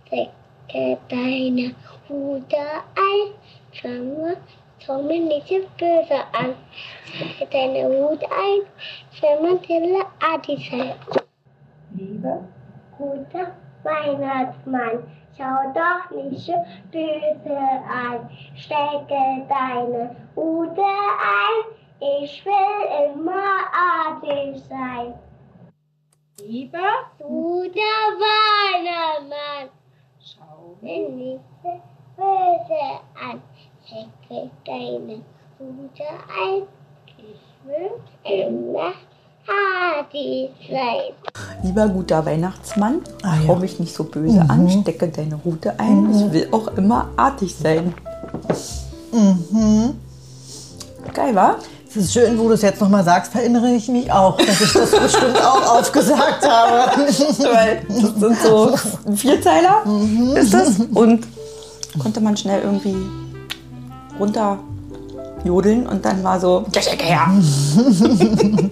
stecke 0.06 0.98
deine 1.08 1.74
Hute 2.08 2.56
ein. 2.56 3.41
Mir 3.82 5.20
nicht 5.20 5.48
so 5.48 5.68
böse 5.78 6.20
an. 6.32 6.54
Deine 7.50 7.88
Hut 7.88 8.22
ein, 8.24 8.62
wenn 9.20 9.42
man 9.42 9.62
teleartig 9.62 10.70
sein. 10.70 10.94
Liebe, 11.94 12.44
Guter 12.98 13.54
Weihnachtsmann, 13.82 15.04
schau 15.36 15.72
doch 15.72 16.10
nicht 16.10 16.50
böse 16.90 17.58
an. 17.88 18.28
Stecke 18.56 19.46
deine 19.48 20.16
Hute 20.36 20.82
ein, 20.82 21.64
ich 22.00 22.44
will 22.44 23.12
immer 23.14 23.58
artig 23.72 24.62
sein. 24.68 25.14
Liebe, 26.40 26.78
Guter 27.18 27.96
Weihnachtsmann, 28.20 29.70
schau 30.18 30.76
mir 30.80 31.08
nicht 31.08 31.44
böse 32.16 33.00
an. 33.14 33.42
Stecke 33.92 34.50
deine 34.64 35.20
Hute 35.58 36.04
ein, 36.28 36.62
ich 37.18 37.66
will 37.66 37.90
immer 38.24 38.92
artig 39.46 40.50
sein. 40.70 41.12
Lieber 41.62 41.88
guter 41.88 42.24
Weihnachtsmann, 42.24 43.00
Ah, 43.22 43.34
schau 43.44 43.52
ja. 43.54 43.58
mich 43.58 43.78
nicht 43.78 43.94
so 43.94 44.04
böse 44.04 44.40
an, 44.48 44.68
stecke 44.70 45.08
deine 45.08 45.34
Rute 45.44 45.78
ein. 45.78 46.10
Ich 46.10 46.32
will 46.32 46.48
auch 46.52 46.68
immer 46.78 47.08
artig 47.18 47.54
sein. 47.54 47.92
Geil, 51.12 51.34
wa? 51.34 51.56
Es 51.88 51.96
ist 51.96 52.12
schön, 52.14 52.38
wo 52.38 52.48
du 52.48 52.54
es 52.54 52.62
jetzt 52.62 52.80
nochmal 52.80 53.04
sagst, 53.04 53.34
erinnere 53.34 53.72
ich 53.72 53.88
mich 53.88 54.10
auch, 54.10 54.38
dass 54.38 54.58
ich 54.62 54.72
das 54.72 54.90
bestimmt 54.90 55.38
auch 55.42 55.78
aufgesagt 55.80 56.48
habe. 56.48 57.02
Weil 57.02 57.82
das 57.86 57.98
sind 57.98 58.38
so 58.42 58.74
Vierzeiler, 59.14 59.84
ist 60.34 60.54
das. 60.54 60.78
Und 60.94 61.26
konnte 62.02 62.22
man 62.22 62.34
schnell 62.38 62.62
irgendwie 62.62 62.96
runter 64.18 64.62
jodeln 65.44 65.86
und 65.86 66.04
dann 66.04 66.22
war 66.22 66.38
so 66.40 66.66
Geschenke 66.72 67.04
her. 67.04 67.26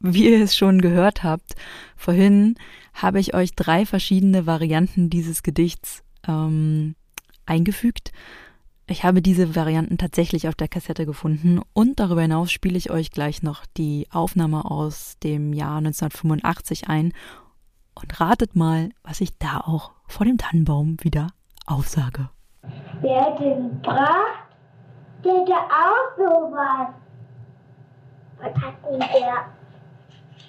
Wie 0.00 0.30
ihr 0.30 0.42
es 0.42 0.56
schon 0.56 0.80
gehört 0.80 1.22
habt, 1.22 1.54
vorhin 1.96 2.56
habe 2.92 3.20
ich 3.20 3.34
euch 3.34 3.54
drei 3.54 3.86
verschiedene 3.86 4.46
Varianten 4.46 5.10
dieses 5.10 5.42
Gedichts 5.42 6.02
ähm, 6.26 6.94
eingefügt. 7.46 8.12
Ich 8.86 9.04
habe 9.04 9.22
diese 9.22 9.54
Varianten 9.54 9.96
tatsächlich 9.96 10.48
auf 10.48 10.54
der 10.54 10.68
Kassette 10.68 11.06
gefunden 11.06 11.60
und 11.72 12.00
darüber 12.00 12.22
hinaus 12.22 12.50
spiele 12.52 12.76
ich 12.76 12.90
euch 12.90 13.10
gleich 13.10 13.42
noch 13.42 13.64
die 13.76 14.08
Aufnahme 14.10 14.64
aus 14.70 15.16
dem 15.22 15.52
Jahr 15.52 15.78
1985 15.78 16.88
ein 16.88 17.12
und 17.94 18.20
ratet 18.20 18.56
mal, 18.56 18.90
was 19.02 19.20
ich 19.20 19.38
da 19.38 19.58
auch 19.58 19.92
vor 20.06 20.26
dem 20.26 20.36
Tannenbaum 20.36 20.96
wieder 21.00 21.28
aufsage. 21.64 22.28
Wer 23.00 23.30
den 23.32 23.80
bracht, 23.80 24.46
der 25.24 25.40
hat 25.40 25.70
auch 25.70 26.16
sowas. 26.16 26.88
Was 28.38 28.54
hat 28.54 28.74
denn 28.84 29.00
der? 29.00 29.44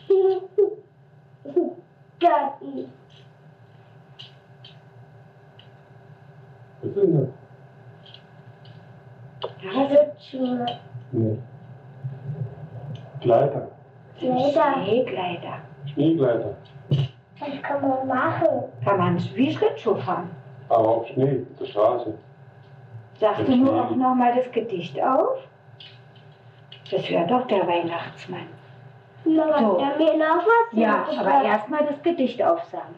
Götti. 2.20 2.90
Was 6.82 6.90
ist 6.90 6.98
denn 6.98 7.14
das? 7.18 7.30
Schlittschuhe. 9.60 10.66
Nee. 11.12 11.38
Gleiter. 13.22 13.68
Schneegleiter. 14.20 15.58
Schneegleiter. 15.94 16.56
Was 17.40 17.62
kann 17.62 17.82
man 17.82 18.08
machen? 18.08 18.48
Kann 18.84 18.98
man 18.98 19.36
wie 19.36 19.54
Schlittschuh 19.54 19.96
fahren. 19.96 20.30
Aber 20.70 20.88
auf 20.88 21.08
Schnee, 21.08 21.46
auf 21.52 21.60
der 21.60 21.66
Straße. 21.66 22.14
Sagst 23.20 23.48
du 23.48 23.56
nur 23.56 23.86
auch 23.86 23.92
nochmal 23.92 24.36
das 24.36 24.52
Gedicht 24.52 25.02
auf? 25.02 25.40
Das 26.90 27.10
hört 27.10 27.32
doch 27.32 27.48
der 27.48 27.68
Weihnachtsmann. 27.68 28.48
Mama, 29.26 29.60
So. 29.60 29.78
der 29.78 29.98
mir 29.98 30.18
noch 30.18 30.44
was 30.46 30.74
Ja, 30.78 31.06
aber 31.20 31.44
erstmal 31.44 31.86
das 31.86 32.02
Gedicht 32.04 32.44
aufsagen. 32.44 32.96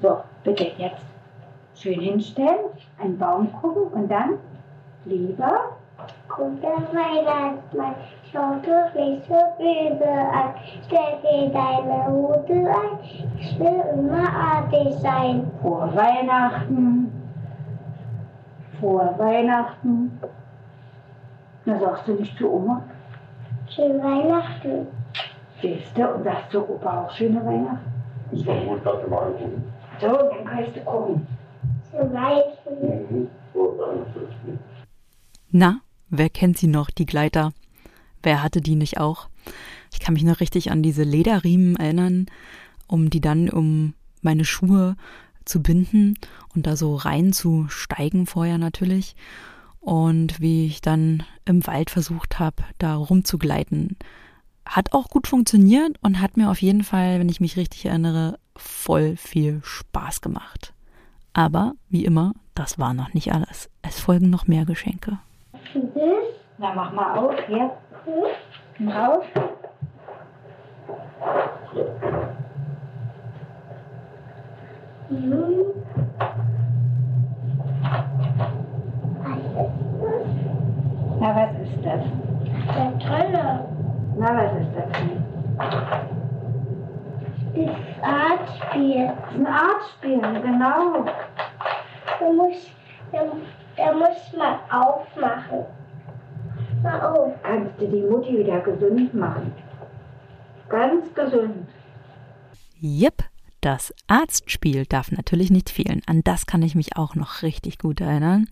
So, 0.00 0.20
bitte 0.42 0.72
jetzt. 0.78 1.04
Schön 1.74 2.00
hinstellen, 2.00 2.66
einen 3.00 3.18
Baum 3.18 3.52
gucken 3.60 3.88
und 3.92 4.08
dann, 4.08 4.38
lieber, 5.04 5.76
Guter 6.28 6.82
Weihnachtsmann, 6.92 7.94
Schau 8.32 8.56
doch 8.66 8.92
nicht 8.94 9.24
so 9.28 9.34
böse 9.58 10.08
an. 10.10 10.54
Steck 10.86 11.22
dir 11.22 11.50
deine 11.50 12.06
Hute 12.08 12.52
ein. 12.52 12.98
Ich 13.38 13.56
will 13.60 13.80
immer 13.94 14.28
artig 14.28 14.92
sein. 14.94 15.48
Frohe 15.64 15.96
Weihnachten. 15.96 17.10
Frohe 18.78 19.14
Weihnachten. 19.16 20.20
Na, 21.64 21.80
sagst 21.80 22.06
du 22.06 22.12
nicht 22.16 22.36
zu 22.36 22.52
Oma? 22.52 22.82
Schöne 23.74 23.98
Weihnachten. 24.04 24.86
Siehst 25.62 25.96
du, 25.96 26.06
und 26.06 26.24
sagst 26.24 26.52
du 26.52 26.58
Opa 26.58 27.04
auch 27.04 27.10
schöne 27.12 27.42
Weihnachten? 27.46 27.90
Ich 28.30 28.46
war 28.46 28.66
wohl 28.66 28.78
gerade 28.80 29.08
mal 29.08 29.20
angucken. 29.20 29.64
So, 30.02 30.08
dann 30.08 30.44
kannst 30.44 30.76
du 30.76 30.80
gucken. 30.82 31.26
Zu 31.90 32.12
Weihnachten. 32.12 33.06
Mhm. 33.14 33.28
Na, 35.50 35.80
wer 36.10 36.28
kennt 36.28 36.58
sie 36.58 36.66
noch, 36.66 36.90
die 36.90 37.06
Gleiter? 37.06 37.54
Wer 38.22 38.42
hatte 38.42 38.60
die 38.60 38.76
nicht 38.76 39.00
auch? 39.00 39.28
Ich 39.94 40.00
kann 40.00 40.12
mich 40.12 40.24
noch 40.24 40.40
richtig 40.40 40.70
an 40.70 40.82
diese 40.82 41.04
Lederriemen 41.04 41.76
erinnern, 41.76 42.26
um 42.86 43.08
die 43.08 43.22
dann 43.22 43.48
um 43.48 43.94
meine 44.20 44.44
Schuhe 44.44 44.96
zu 45.44 45.62
binden 45.62 46.14
und 46.54 46.66
da 46.66 46.76
so 46.76 46.94
reinzusteigen 46.96 48.26
vorher 48.26 48.58
natürlich. 48.58 49.16
Und 49.80 50.40
wie 50.40 50.66
ich 50.66 50.80
dann 50.80 51.24
im 51.44 51.66
Wald 51.66 51.90
versucht 51.90 52.38
habe, 52.38 52.62
da 52.78 52.94
rumzugleiten. 52.94 53.96
Hat 54.64 54.94
auch 54.94 55.08
gut 55.08 55.26
funktioniert 55.26 55.98
und 56.00 56.20
hat 56.20 56.38
mir 56.38 56.50
auf 56.50 56.62
jeden 56.62 56.84
Fall, 56.84 57.20
wenn 57.20 57.28
ich 57.28 57.40
mich 57.40 57.58
richtig 57.58 57.84
erinnere, 57.84 58.38
voll 58.56 59.16
viel 59.16 59.60
Spaß 59.62 60.22
gemacht. 60.22 60.72
Aber 61.34 61.74
wie 61.90 62.04
immer, 62.04 62.32
das 62.54 62.78
war 62.78 62.94
noch 62.94 63.12
nicht 63.12 63.32
alles. 63.32 63.68
Es 63.82 64.00
folgen 64.00 64.30
noch 64.30 64.46
mehr 64.46 64.64
Geschenke. 64.64 65.18
Na, 66.56 66.72
mach 66.72 66.92
mal 66.92 67.18
auf, 67.18 67.34
hier. 67.46 67.70
Raus. 68.80 69.24
Hm. 75.08 75.64
Na, 81.20 81.34
was 81.36 81.52
ist 81.60 81.84
das? 81.84 82.02
Der 82.74 82.98
Tolle. 82.98 83.64
Na, 84.18 84.28
was 84.36 84.52
ist 84.60 84.70
das 84.74 84.88
denn? 85.00 85.24
Das 87.54 88.02
Artspiel. 88.02 89.06
Das 89.06 89.30
ist 89.30 89.38
ein 89.38 89.46
Artspiel, 89.46 90.20
genau. 90.42 91.04
Du 92.18 92.32
musst, 92.32 92.70
da, 93.12 93.20
da 93.76 93.92
muss 93.92 94.32
man 94.36 94.54
aufmachen. 94.70 95.64
Mal 96.82 97.00
auf. 97.00 97.32
Kannst 97.42 97.80
du 97.80 97.86
die 97.86 98.02
Mutti 98.02 98.38
wieder 98.38 98.60
gesund 98.60 99.14
machen. 99.14 99.52
Ganz 100.68 101.12
gesund. 101.14 101.68
Jep, 102.80 103.23
das 103.64 103.94
Arztspiel 104.08 104.84
darf 104.84 105.10
natürlich 105.10 105.50
nicht 105.50 105.70
fehlen. 105.70 106.02
An 106.06 106.22
das 106.22 106.46
kann 106.46 106.62
ich 106.62 106.74
mich 106.74 106.96
auch 106.96 107.14
noch 107.14 107.42
richtig 107.42 107.78
gut 107.78 108.00
erinnern. 108.00 108.46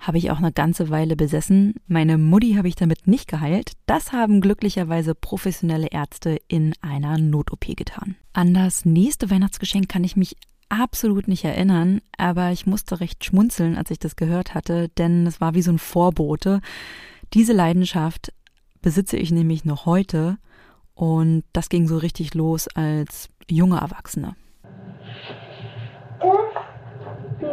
Habe 0.00 0.16
ich 0.16 0.30
auch 0.30 0.38
eine 0.38 0.50
ganze 0.50 0.88
Weile 0.88 1.14
besessen. 1.14 1.74
Meine 1.86 2.16
Mutti 2.16 2.54
habe 2.54 2.68
ich 2.68 2.74
damit 2.74 3.06
nicht 3.06 3.28
geheilt. 3.28 3.72
Das 3.84 4.12
haben 4.12 4.40
glücklicherweise 4.40 5.14
professionelle 5.14 5.88
Ärzte 5.88 6.38
in 6.48 6.72
einer 6.80 7.18
Not-OP 7.18 7.76
getan. 7.76 8.16
An 8.32 8.54
das 8.54 8.86
nächste 8.86 9.28
Weihnachtsgeschenk 9.28 9.90
kann 9.90 10.04
ich 10.04 10.16
mich 10.16 10.36
absolut 10.70 11.28
nicht 11.28 11.44
erinnern, 11.44 12.00
aber 12.16 12.50
ich 12.50 12.64
musste 12.64 13.00
recht 13.00 13.22
schmunzeln, 13.22 13.76
als 13.76 13.90
ich 13.90 13.98
das 13.98 14.16
gehört 14.16 14.54
hatte, 14.54 14.88
denn 14.96 15.26
es 15.26 15.42
war 15.42 15.54
wie 15.54 15.62
so 15.62 15.70
ein 15.70 15.78
Vorbote. 15.78 16.62
Diese 17.34 17.52
Leidenschaft 17.52 18.32
besitze 18.80 19.18
ich 19.18 19.32
nämlich 19.32 19.66
noch 19.66 19.84
heute 19.84 20.38
und 20.94 21.44
das 21.52 21.68
ging 21.68 21.86
so 21.88 21.98
richtig 21.98 22.34
los 22.34 22.68
als 22.68 23.28
junge 23.50 23.76
Erwachsene. 23.76 24.34
Das 26.20 27.50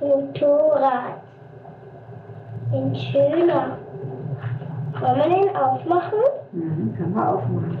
Motorrad. 0.00 1.22
Ein 2.72 2.94
schöner. 2.94 3.78
Wollen 5.00 5.16
wir 5.16 5.28
den 5.28 5.56
aufmachen? 5.56 6.18
Mhm, 6.52 6.94
können 6.96 7.14
wir 7.14 7.28
aufmachen. 7.28 7.78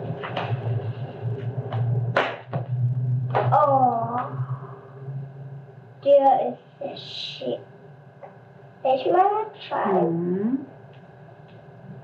Oh. 3.52 4.16
Der 6.04 6.48
ist 6.48 6.78
sehr 6.78 6.96
schick. 6.96 7.60
Ich 8.84 9.12
mal 9.12 9.46
fahren? 9.68 10.32
Mhm. 10.32 10.66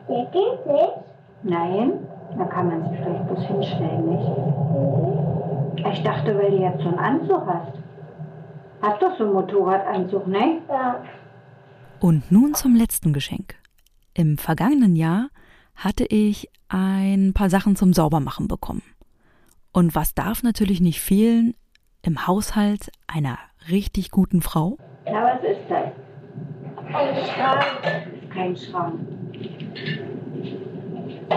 Der 0.09 0.25
geht 0.27 0.67
nicht. 0.67 0.97
Nein, 1.45 2.07
da 2.39 2.45
kann 2.45 2.69
man 2.69 2.89
sich 2.89 2.99
vielleicht 3.01 3.27
bloß 3.27 3.45
hinstellen, 3.45 4.09
nicht? 4.09 5.93
Ich 5.93 6.03
dachte, 6.03 6.37
weil 6.39 6.51
du 6.51 6.59
jetzt 6.59 6.83
so 6.83 6.89
einen 6.89 6.99
Anzug 6.99 7.47
hast. 7.47 7.79
Hast 8.81 9.03
doch 9.03 9.17
so 9.17 9.25
einen 9.25 9.33
Motorradanzug, 9.35 10.27
ne? 10.27 10.61
Ja. 10.69 11.03
Und 12.01 12.33
nun 12.33 12.55
zum 12.55 12.75
letzten 12.75 13.13
Geschenk. 13.13 13.55
Im 14.15 14.39
vergangenen 14.39 14.97
Jahr 14.97 15.29
hatte 15.75 16.05
ich 16.05 16.51
ein 16.69 17.33
paar 17.33 17.51
Sachen 17.51 17.77
zum 17.77 17.93
Saubermachen 17.93 18.49
bekommen. 18.49 18.83
Und 19.73 19.95
was 19.95 20.15
darf 20.15 20.43
natürlich 20.43 20.81
nicht 20.81 21.01
fehlen 21.01 21.55
im 22.03 22.27
Haushalt 22.27 22.91
einer 23.07 23.39
richtig 23.71 24.11
guten 24.11 24.43
Frau? 24.43 24.77
Na, 25.07 25.25
was 25.25 25.43
ist 25.45 25.69
das? 25.69 25.93
Ein 26.93 27.25
Schrank. 27.25 27.65
Das 27.83 28.07
ist 28.07 28.31
kein 28.31 28.57
Schrank. 28.57 29.01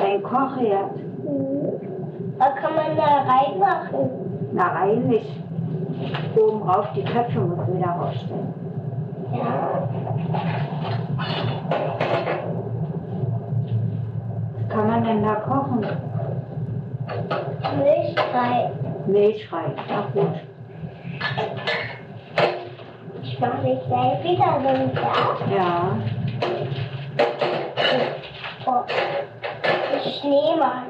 Dein 0.01 0.23
Kochherd. 0.23 0.91
Hm. 1.25 1.85
Was 2.37 2.55
kann 2.55 2.75
man 2.75 2.97
da 2.97 3.23
reinmachen? 3.23 4.09
Na, 4.53 4.67
rein 4.67 5.07
nicht. 5.07 5.41
Oben 6.35 6.61
rauf 6.63 6.87
die 6.95 7.03
Köpfe 7.03 7.39
musst 7.39 7.67
du 7.67 7.77
wieder 7.77 7.91
rausstellen. 7.91 8.53
Ja. 9.33 9.87
Was 14.59 14.69
kann 14.69 14.87
man 14.87 15.03
denn 15.03 15.23
da 15.23 15.35
kochen? 15.35 15.85
Milchfrei, 19.07 19.65
ist 19.67 19.91
auch 19.91 20.11
gut. 20.13 20.35
Ich 23.23 23.39
mache 23.39 23.61
mich 23.61 23.79
gleich 23.87 24.23
wieder 24.23 24.59
so 24.61 24.67
ein 24.67 24.93
Tag. 24.93 25.37
Ja. 25.55 25.97
Oh. 28.67 28.83
Schneemann. 30.11 30.87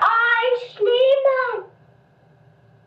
Ah, 0.00 0.30
ein 0.40 0.54
Schneemann. 0.72 1.70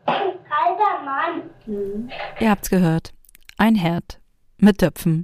Ein 0.06 0.32
kalter 0.48 1.04
Mann. 1.04 1.50
Mhm. 1.66 2.10
Ihr 2.40 2.50
habt's 2.50 2.70
gehört. 2.70 3.12
Ein 3.56 3.74
Herd 3.74 4.20
mit 4.58 4.78
Töpfen, 4.78 5.22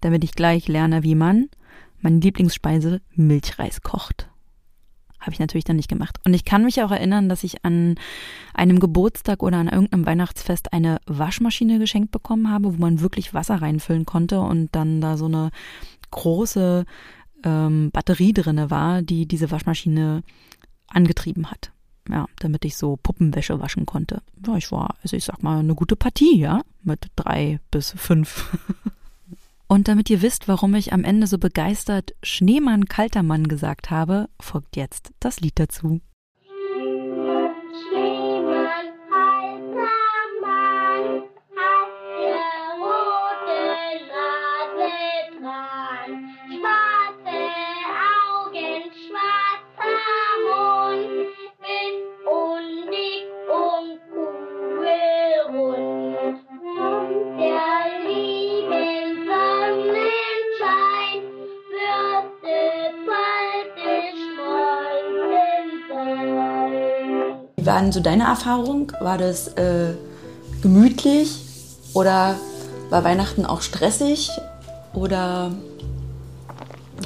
damit 0.00 0.24
ich 0.24 0.32
gleich 0.32 0.68
lerne, 0.68 1.02
wie 1.02 1.14
man 1.14 1.48
meine 2.00 2.20
Lieblingsspeise 2.20 3.00
Milchreis 3.14 3.82
kocht. 3.82 4.28
Habe 5.18 5.32
ich 5.32 5.40
natürlich 5.40 5.64
dann 5.64 5.76
nicht 5.76 5.88
gemacht. 5.88 6.18
Und 6.24 6.34
ich 6.34 6.44
kann 6.44 6.64
mich 6.64 6.80
auch 6.82 6.92
erinnern, 6.92 7.28
dass 7.28 7.42
ich 7.42 7.64
an 7.64 7.96
einem 8.54 8.78
Geburtstag 8.78 9.42
oder 9.42 9.56
an 9.56 9.68
irgendeinem 9.68 10.06
Weihnachtsfest 10.06 10.72
eine 10.72 10.98
Waschmaschine 11.06 11.78
geschenkt 11.78 12.12
bekommen 12.12 12.50
habe, 12.50 12.72
wo 12.72 12.80
man 12.80 13.00
wirklich 13.00 13.34
Wasser 13.34 13.60
reinfüllen 13.60 14.06
konnte 14.06 14.40
und 14.40 14.68
dann 14.76 15.00
da 15.00 15.16
so 15.16 15.24
eine 15.24 15.50
große 16.10 16.84
ähm, 17.44 17.90
Batterie 17.92 18.32
drinne 18.32 18.70
war, 18.70 19.02
die 19.02 19.26
diese 19.26 19.50
Waschmaschine 19.50 20.22
angetrieben 20.86 21.50
hat. 21.50 21.72
Ja, 22.08 22.26
damit 22.38 22.64
ich 22.64 22.76
so 22.76 22.96
Puppenwäsche 22.96 23.60
waschen 23.60 23.84
konnte. 23.84 24.22
Ja, 24.46 24.56
ich 24.56 24.72
war, 24.72 24.96
also 25.02 25.14
ich 25.16 25.24
sag 25.24 25.42
mal, 25.42 25.58
eine 25.58 25.74
gute 25.74 25.94
Partie, 25.94 26.38
ja, 26.38 26.62
mit 26.82 27.08
drei 27.16 27.60
bis 27.70 27.90
fünf. 27.96 28.56
Und 29.68 29.86
damit 29.86 30.08
ihr 30.08 30.22
wisst, 30.22 30.48
warum 30.48 30.74
ich 30.74 30.94
am 30.94 31.04
Ende 31.04 31.26
so 31.26 31.36
begeistert 31.36 32.14
Schneemann, 32.22 32.86
kalter 32.86 33.22
Mann 33.22 33.48
gesagt 33.48 33.90
habe, 33.90 34.30
folgt 34.40 34.76
jetzt 34.76 35.12
das 35.20 35.40
Lied 35.40 35.58
dazu. 35.58 36.00
Sein. 67.68 67.74
Wie 67.74 67.74
war 67.74 67.82
denn 67.82 67.92
so 67.92 68.00
deine 68.00 68.24
Erfahrung? 68.24 68.92
War 69.00 69.18
das 69.18 69.48
äh, 69.48 69.94
gemütlich 70.62 71.40
oder 71.94 72.34
war 72.90 73.04
Weihnachten 73.04 73.44
auch 73.44 73.60
stressig? 73.60 74.30
Oder 74.94 75.50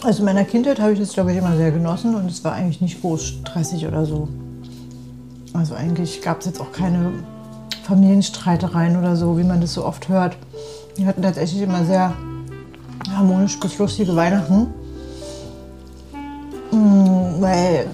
Also 0.04 0.20
in 0.20 0.24
meiner 0.24 0.44
Kindheit 0.44 0.80
habe 0.80 0.92
ich 0.92 1.00
das, 1.00 1.12
glaube 1.12 1.32
ich, 1.32 1.38
immer 1.38 1.56
sehr 1.56 1.72
genossen 1.72 2.14
und 2.14 2.30
es 2.30 2.44
war 2.44 2.52
eigentlich 2.52 2.80
nicht 2.80 3.00
groß 3.00 3.24
stressig 3.24 3.86
oder 3.86 4.06
so. 4.06 4.28
Also 5.52 5.74
eigentlich 5.74 6.22
gab 6.22 6.40
es 6.40 6.46
jetzt 6.46 6.60
auch 6.60 6.72
keine 6.72 7.12
Familienstreitereien 7.84 8.96
oder 8.96 9.16
so, 9.16 9.36
wie 9.36 9.44
man 9.44 9.60
das 9.60 9.74
so 9.74 9.84
oft 9.84 10.08
hört. 10.08 10.36
Wir 10.96 11.06
hatten 11.06 11.22
tatsächlich 11.22 11.62
immer 11.62 11.84
sehr 11.84 12.14
harmonisch 13.10 13.58
bis 13.60 13.78
lustige 13.78 14.14
Weihnachten. 14.16 14.68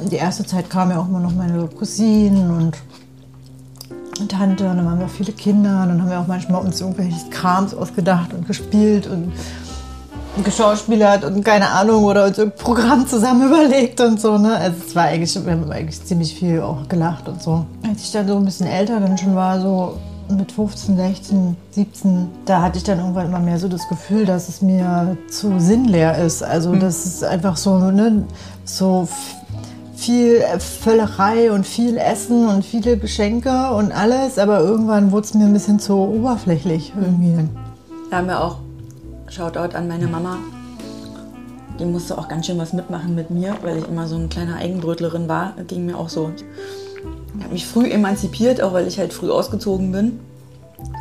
Die 0.02 0.16
erste 0.16 0.44
Zeit 0.44 0.70
kamen 0.70 0.92
ja 0.92 0.98
auch 0.98 1.08
immer 1.08 1.20
noch 1.20 1.34
meine 1.34 1.66
Cousinen 1.68 2.50
und 2.50 2.76
Tante 4.28 4.68
und 4.68 4.78
dann 4.78 4.86
waren 4.86 4.98
wir 4.98 5.08
viele 5.08 5.32
Kinder 5.32 5.82
und 5.82 5.90
dann 5.90 6.02
haben 6.02 6.10
wir 6.10 6.18
auch 6.18 6.26
manchmal 6.26 6.62
uns 6.62 6.80
irgendwelches 6.80 7.30
Krams 7.30 7.74
ausgedacht 7.74 8.32
und 8.32 8.46
gespielt 8.46 9.06
und 9.06 9.32
geschauspielert 10.44 11.24
und 11.24 11.44
keine 11.44 11.68
Ahnung 11.70 12.04
oder 12.04 12.26
uns 12.26 12.38
irgendein 12.38 12.62
Programm 12.62 13.06
zusammen 13.06 13.48
überlegt 13.48 14.00
und 14.00 14.20
so. 14.20 14.38
Ne? 14.38 14.56
Also 14.56 14.76
es 14.86 14.96
war 14.96 15.04
eigentlich, 15.04 15.34
wir 15.44 15.52
haben 15.52 15.70
eigentlich 15.70 16.04
ziemlich 16.04 16.34
viel 16.34 16.60
auch 16.60 16.88
gelacht 16.88 17.28
und 17.28 17.42
so. 17.42 17.64
Als 17.88 18.02
ich 18.02 18.12
dann 18.12 18.26
so 18.26 18.36
ein 18.36 18.44
bisschen 18.44 18.66
älter 18.66 19.00
dann 19.00 19.18
schon 19.18 19.34
war, 19.34 19.60
so 19.60 19.98
mit 20.30 20.52
15, 20.52 20.96
16, 20.96 21.56
17, 21.70 22.28
da 22.44 22.62
hatte 22.62 22.78
ich 22.78 22.84
dann 22.84 22.98
irgendwann 22.98 23.26
immer 23.26 23.38
mehr 23.38 23.58
so 23.58 23.68
das 23.68 23.88
Gefühl, 23.88 24.26
dass 24.26 24.48
es 24.48 24.60
mir 24.60 25.16
zu 25.30 25.58
sinnleer 25.58 26.18
ist. 26.18 26.42
Also 26.42 26.74
das 26.76 27.06
ist 27.06 27.24
einfach 27.24 27.56
so, 27.56 27.78
ne, 27.78 28.24
so 28.64 29.08
viel 29.98 30.44
Völlerei 30.60 31.50
und 31.50 31.66
viel 31.66 31.96
Essen 31.96 32.46
und 32.48 32.64
viele 32.64 32.96
Geschenke 32.98 33.72
und 33.72 33.90
alles, 33.90 34.38
aber 34.38 34.60
irgendwann 34.60 35.10
wurde 35.10 35.26
es 35.26 35.34
mir 35.34 35.44
ein 35.44 35.52
bisschen 35.52 35.80
zu 35.80 35.94
oberflächlich 35.94 36.92
irgendwie. 36.96 37.48
Da 38.08 38.18
haben 38.18 38.28
wir 38.28 38.40
auch 38.40 38.58
Shoutout 39.28 39.76
an 39.76 39.88
meine 39.88 40.06
Mama. 40.06 40.38
Die 41.80 41.84
musste 41.84 42.16
auch 42.16 42.28
ganz 42.28 42.46
schön 42.46 42.58
was 42.58 42.72
mitmachen 42.72 43.16
mit 43.16 43.30
mir, 43.30 43.56
weil 43.62 43.78
ich 43.78 43.88
immer 43.88 44.06
so 44.06 44.14
eine 44.14 44.28
kleine 44.28 44.54
Eigenbrötlerin 44.54 45.28
war. 45.28 45.54
Das 45.56 45.66
ging 45.66 45.84
mir 45.84 45.98
auch 45.98 46.08
so. 46.08 46.30
Ich 46.36 47.42
habe 47.42 47.52
mich 47.52 47.66
früh 47.66 47.90
emanzipiert, 47.90 48.62
auch 48.62 48.72
weil 48.72 48.86
ich 48.86 48.98
halt 48.98 49.12
früh 49.12 49.30
ausgezogen 49.30 49.90
bin. 49.90 50.20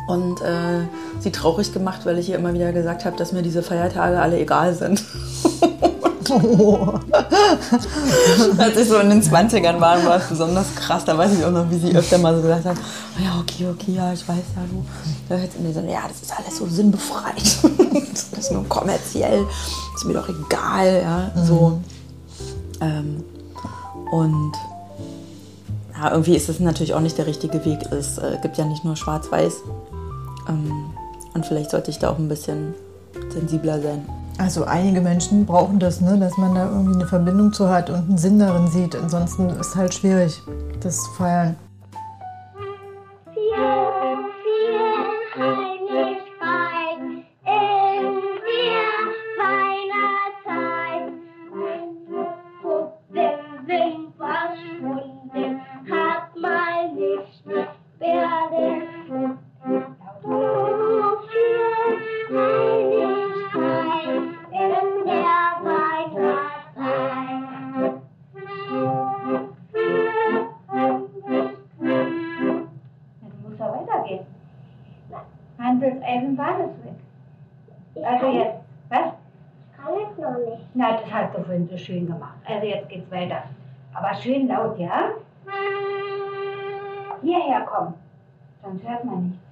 Und 0.08 0.40
äh, 0.40 0.86
sie 1.20 1.30
traurig 1.30 1.72
gemacht, 1.72 2.04
weil 2.04 2.18
ich 2.18 2.28
ihr 2.30 2.36
immer 2.36 2.52
wieder 2.52 2.72
gesagt 2.72 3.04
habe, 3.04 3.16
dass 3.16 3.32
mir 3.32 3.42
diese 3.42 3.62
Feiertage 3.62 4.20
alle 4.20 4.40
egal 4.40 4.74
sind. 4.74 5.04
Als 8.58 8.76
ich 8.76 8.88
so 8.88 8.96
in 8.98 9.10
den 9.10 9.22
20ern 9.22 9.80
war, 9.80 10.04
war 10.04 10.16
es 10.16 10.26
besonders 10.28 10.74
krass. 10.74 11.04
Da 11.04 11.16
weiß 11.16 11.32
ich 11.38 11.44
auch 11.44 11.50
noch, 11.50 11.70
wie 11.70 11.78
sie 11.78 11.96
öfter 11.96 12.18
mal 12.18 12.34
so 12.36 12.42
gesagt 12.42 12.64
hat, 12.64 12.76
"Oh 12.76 13.22
ja, 13.22 13.38
okay, 13.40 13.66
okay, 13.72 13.92
ja, 13.92 14.12
ich 14.12 14.26
weiß 14.28 14.36
ja, 14.56 14.62
du. 14.70 14.84
Da 15.28 15.36
hört 15.36 15.52
sie 15.52 15.58
mir 15.60 15.72
so, 15.72 15.80
ja, 15.80 16.00
das 16.08 16.22
ist 16.22 16.32
alles 16.36 16.56
so 16.56 16.66
sinnbefreit. 16.66 17.58
das 18.12 18.38
ist 18.38 18.52
nur 18.52 18.68
kommerziell. 18.68 19.46
Ist 19.94 20.04
mir 20.04 20.14
doch 20.14 20.28
egal, 20.28 21.02
ja, 21.02 21.30
so. 21.44 21.80
Ähm, 22.80 23.24
und 24.10 24.52
ja, 26.00 26.10
irgendwie 26.12 26.36
ist 26.36 26.48
das 26.48 26.60
natürlich 26.60 26.94
auch 26.94 27.00
nicht 27.00 27.18
der 27.18 27.26
richtige 27.26 27.64
Weg. 27.64 27.80
Es 27.90 28.18
äh, 28.18 28.38
gibt 28.40 28.56
ja 28.56 28.64
nicht 28.64 28.84
nur 28.84 28.96
schwarz-weiß. 28.96 29.54
Ähm, 30.48 30.90
und 31.34 31.44
vielleicht 31.46 31.70
sollte 31.70 31.90
ich 31.90 31.98
da 31.98 32.10
auch 32.10 32.18
ein 32.18 32.28
bisschen 32.28 32.74
sensibler 33.32 33.80
sein. 33.80 34.06
Also 34.38 34.64
einige 34.64 35.00
Menschen 35.00 35.44
brauchen 35.44 35.80
das, 35.80 36.00
ne? 36.00 36.16
dass 36.16 36.36
man 36.36 36.54
da 36.54 36.70
irgendwie 36.70 36.94
eine 36.94 37.06
Verbindung 37.06 37.52
zu 37.52 37.68
hat 37.68 37.90
und 37.90 38.08
einen 38.08 38.18
Sinn 38.18 38.38
darin 38.38 38.68
sieht. 38.68 38.94
Ansonsten 38.94 39.50
ist 39.50 39.74
halt 39.74 39.92
schwierig, 39.92 40.40
das 40.80 41.02
zu 41.02 41.10
feiern. 41.10 41.56
Noch 80.18 80.36
nicht. 80.38 80.62
Na, 80.74 80.92
das 80.92 81.10
hast 81.12 81.34
du 81.34 81.42
vorhin 81.42 81.68
so 81.68 81.76
schön 81.76 82.06
gemacht. 82.06 82.38
Also 82.46 82.66
jetzt 82.66 82.88
geht's 82.88 83.10
weiter. 83.10 83.42
Aber 83.94 84.14
schön 84.14 84.48
laut, 84.48 84.78
ja? 84.78 85.10
Hierher 87.22 87.60
kommen. 87.62 87.94
Sonst 88.62 88.86
hört 88.86 89.04
man 89.04 89.22
nichts. 89.24 89.47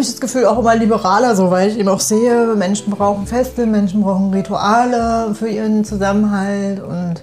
Habe 0.00 0.06
ich 0.06 0.12
das 0.12 0.20
Gefühl 0.22 0.46
auch 0.46 0.58
immer 0.58 0.74
liberaler, 0.76 1.36
so 1.36 1.50
weil 1.50 1.68
ich 1.68 1.78
eben 1.78 1.90
auch 1.90 2.00
sehe, 2.00 2.54
Menschen 2.56 2.90
brauchen 2.90 3.26
Feste, 3.26 3.66
Menschen 3.66 4.00
brauchen 4.00 4.32
Rituale 4.32 5.34
für 5.34 5.46
ihren 5.46 5.84
Zusammenhalt 5.84 6.82
und 6.82 7.22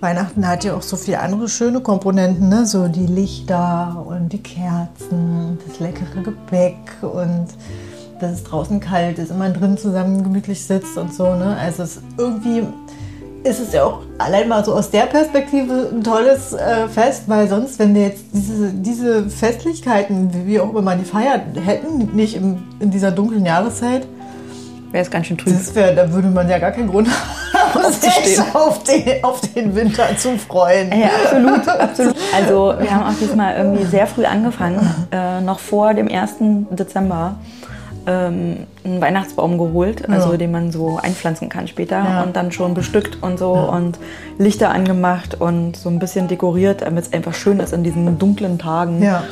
Weihnachten 0.00 0.48
hat 0.48 0.64
ja 0.64 0.74
auch 0.74 0.82
so 0.82 0.96
viele 0.96 1.20
andere 1.20 1.48
schöne 1.48 1.78
Komponenten, 1.78 2.48
ne? 2.48 2.66
so 2.66 2.88
die 2.88 3.06
Lichter 3.06 4.04
und 4.04 4.30
die 4.32 4.42
Kerzen, 4.42 5.60
das 5.64 5.78
leckere 5.78 6.24
Gebäck 6.24 6.74
und 7.02 7.46
dass 8.20 8.32
es 8.32 8.42
draußen 8.42 8.80
kalt 8.80 9.20
ist 9.20 9.32
man 9.38 9.54
drin 9.54 9.78
zusammen 9.78 10.24
gemütlich 10.24 10.64
sitzt 10.64 10.98
und 10.98 11.14
so. 11.14 11.36
Ne? 11.36 11.56
Also 11.56 11.84
es 11.84 12.00
irgendwie 12.18 12.64
ist 13.44 13.60
es 13.60 13.72
ja 13.72 13.84
auch 13.84 14.00
allein 14.24 14.48
mal 14.48 14.64
so 14.64 14.74
aus 14.74 14.90
der 14.90 15.02
Perspektive 15.02 15.90
ein 15.92 16.02
tolles 16.02 16.52
äh, 16.52 16.88
Fest, 16.88 17.24
weil 17.26 17.48
sonst, 17.48 17.78
wenn 17.78 17.94
wir 17.94 18.02
jetzt 18.02 18.24
diese, 18.32 18.72
diese 18.72 19.28
Festlichkeiten, 19.28 20.30
wie, 20.46 20.60
auch 20.60 20.70
immer 20.70 20.82
man 20.82 20.98
die 20.98 21.04
feiert, 21.04 21.42
hätten, 21.64 22.14
nicht 22.14 22.36
im, 22.36 22.62
in 22.80 22.90
dieser 22.90 23.10
dunklen 23.10 23.44
Jahreszeit, 23.44 24.06
Wäre 24.92 25.04
es 25.04 25.10
ganz 25.10 25.26
schön 25.26 25.38
trüb. 25.38 25.54
das 25.54 25.74
wär, 25.74 25.94
da 25.94 26.12
würde 26.12 26.28
man 26.28 26.46
ja 26.50 26.58
gar 26.58 26.70
keinen 26.70 26.88
Grund 26.88 27.08
haben, 27.54 27.92
sich 27.92 28.38
auf 28.52 28.82
den, 28.82 29.24
auf 29.24 29.40
den 29.40 29.74
Winter 29.74 30.14
zu 30.18 30.36
freuen. 30.36 30.92
Ja, 30.92 31.08
absolut, 31.24 31.66
absolut. 31.80 32.16
Also 32.34 32.74
wir 32.78 32.90
haben 32.90 33.04
auch 33.04 33.18
diesmal 33.18 33.56
irgendwie 33.56 33.84
sehr 33.86 34.06
früh 34.06 34.26
angefangen, 34.26 35.06
äh, 35.10 35.40
noch 35.40 35.60
vor 35.60 35.94
dem 35.94 36.08
1. 36.08 36.34
Dezember 36.70 37.36
ähm, 38.06 38.58
einen 38.84 39.00
Weihnachtsbaum 39.00 39.58
geholt, 39.58 40.08
also 40.08 40.32
Ja. 40.32 40.36
den 40.36 40.50
man 40.50 40.72
so 40.72 40.98
einpflanzen 41.02 41.48
kann 41.48 41.68
später 41.68 41.96
Ja. 41.98 42.22
und 42.22 42.36
dann 42.36 42.52
schon 42.52 42.74
bestückt 42.74 43.18
und 43.22 43.38
so 43.38 43.52
und 43.52 43.98
Lichter 44.38 44.70
angemacht 44.70 45.40
und 45.40 45.76
so 45.76 45.88
ein 45.88 45.98
bisschen 45.98 46.28
dekoriert, 46.28 46.82
damit 46.82 47.04
es 47.06 47.12
einfach 47.12 47.34
schön 47.34 47.60
ist 47.60 47.72
in 47.72 47.84
diesen 47.84 48.18
dunklen 48.18 48.58
Tagen. 48.58 49.02
Ja. 49.02 49.24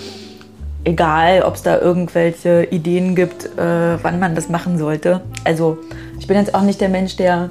Egal, 0.85 1.43
ob 1.43 1.57
es 1.57 1.63
da 1.63 1.79
irgendwelche 1.79 2.65
Ideen 2.71 3.15
gibt, 3.15 3.45
äh, 3.59 4.03
wann 4.03 4.19
man 4.19 4.35
das 4.35 4.49
machen 4.49 4.79
sollte. 4.79 5.21
Also 5.45 5.77
ich 6.19 6.27
bin 6.27 6.37
jetzt 6.39 6.55
auch 6.55 6.63
nicht 6.63 6.81
der 6.81 6.89
Mensch, 6.89 7.17
der 7.17 7.51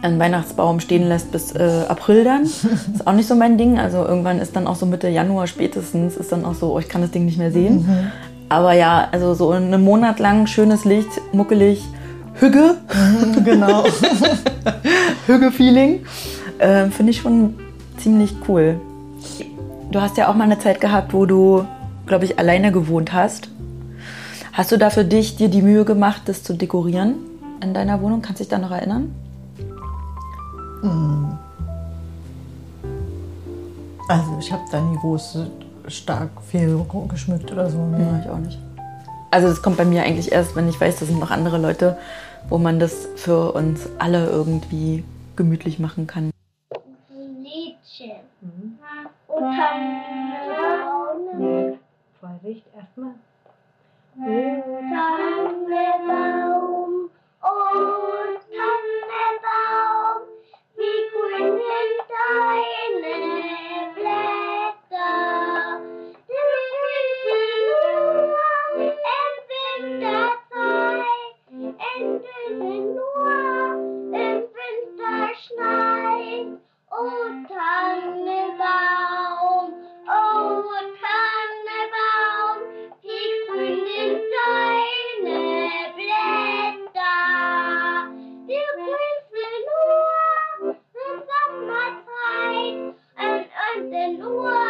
einen 0.00 0.18
Weihnachtsbaum 0.18 0.78
stehen 0.80 1.08
lässt 1.08 1.30
bis 1.32 1.52
äh, 1.56 1.82
April 1.88 2.22
dann. 2.24 2.42
Ist 2.94 3.04
auch 3.06 3.12
nicht 3.12 3.26
so 3.28 3.34
mein 3.34 3.58
Ding. 3.58 3.78
Also 3.78 3.98
irgendwann 3.98 4.38
ist 4.38 4.54
dann 4.54 4.66
auch 4.68 4.76
so 4.76 4.86
Mitte 4.86 5.08
Januar 5.08 5.46
spätestens 5.48 6.16
ist 6.16 6.30
dann 6.30 6.44
auch 6.44 6.54
so, 6.54 6.72
oh, 6.72 6.78
ich 6.78 6.88
kann 6.88 7.02
das 7.02 7.10
Ding 7.10 7.24
nicht 7.24 7.36
mehr 7.36 7.50
sehen. 7.50 8.10
Aber 8.48 8.72
ja, 8.72 9.08
also 9.12 9.34
so 9.34 9.50
einen 9.50 9.82
Monat 9.84 10.18
lang 10.18 10.46
schönes 10.46 10.84
Licht, 10.84 11.10
muckelig, 11.32 11.84
Hügge, 12.34 12.76
genau. 13.44 13.84
Hügge-Feeling, 15.26 16.06
äh, 16.58 16.86
finde 16.86 17.10
ich 17.10 17.18
schon 17.18 17.54
ziemlich 17.98 18.34
cool. 18.48 18.80
Du 19.90 20.00
hast 20.00 20.16
ja 20.16 20.28
auch 20.28 20.34
mal 20.34 20.44
eine 20.44 20.58
Zeit 20.58 20.80
gehabt, 20.80 21.12
wo 21.12 21.26
du, 21.26 21.66
glaube 22.06 22.24
ich, 22.24 22.38
alleine 22.38 22.72
gewohnt 22.72 23.12
hast. 23.12 23.48
Hast 24.52 24.72
du 24.72 24.76
da 24.76 24.90
für 24.90 25.04
dich 25.04 25.36
dir 25.36 25.48
die 25.48 25.62
Mühe 25.62 25.84
gemacht, 25.84 26.22
das 26.26 26.42
zu 26.42 26.54
dekorieren 26.54 27.14
in 27.62 27.74
deiner 27.74 28.00
Wohnung? 28.00 28.22
Kannst 28.22 28.40
du 28.40 28.44
dich 28.44 28.50
da 28.50 28.58
noch 28.58 28.70
erinnern? 28.70 29.14
Also 34.08 34.38
ich 34.40 34.50
habe 34.52 34.62
da 34.70 34.80
nie 34.80 34.96
groß 34.96 35.38
stark 35.90 36.30
viel 36.50 36.84
geschmückt 37.08 37.50
oder 37.52 37.68
so. 37.70 37.78
Ja, 37.78 37.84
Ne? 37.84 38.20
ich 38.24 38.30
auch 38.30 38.38
nicht. 38.38 38.58
Also 39.30 39.48
das 39.48 39.62
kommt 39.62 39.76
bei 39.76 39.84
mir 39.84 40.02
eigentlich 40.04 40.32
erst, 40.32 40.56
wenn 40.56 40.68
ich 40.68 40.80
weiß, 40.80 40.98
da 41.00 41.06
sind 41.06 41.20
noch 41.20 41.30
andere 41.30 41.58
Leute, 41.58 41.98
wo 42.48 42.56
man 42.58 42.78
das 42.80 43.06
für 43.16 43.52
uns 43.52 43.86
alle 43.98 44.26
irgendwie 44.26 45.04
gemütlich 45.36 45.78
machen 45.78 46.06
kann. 46.06 46.30
Liedchen. 47.42 48.12
Und 48.40 48.78
Tannenbaum. 49.56 51.78
Vorsicht, 52.20 52.64
erstmal. 52.76 53.12
Tannenbaum. 55.78 57.10
Oh, 57.42 57.46
Tannenbaum. 58.50 60.22
Wie 60.76 61.00
grün 61.12 61.52
sind 61.52 61.96
deine 62.14 63.14
Im 72.60 72.96
Winter 74.12 75.28
schneit. 75.46 76.58
Oh, 76.90 77.28
Tannenbaum, 77.46 78.54
oh, 80.06 80.72
Tannenbaum, 80.98 82.56
wie 83.02 83.28
grün 83.46 84.20
deine 84.34 85.40
Blätter. 85.94 87.20
Du 88.48 88.62
grünst 88.74 89.30
nur 89.68 90.74
in 90.94 91.16
Sommerzeit 91.28 92.78
und, 93.18 93.46
und 93.74 94.18
nur 94.18 94.67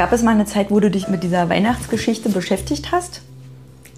Gab 0.00 0.14
es 0.14 0.22
mal 0.22 0.30
eine 0.30 0.46
Zeit, 0.46 0.70
wo 0.70 0.80
du 0.80 0.90
dich 0.90 1.08
mit 1.08 1.22
dieser 1.22 1.50
Weihnachtsgeschichte 1.50 2.30
beschäftigt 2.30 2.90
hast? 2.90 3.20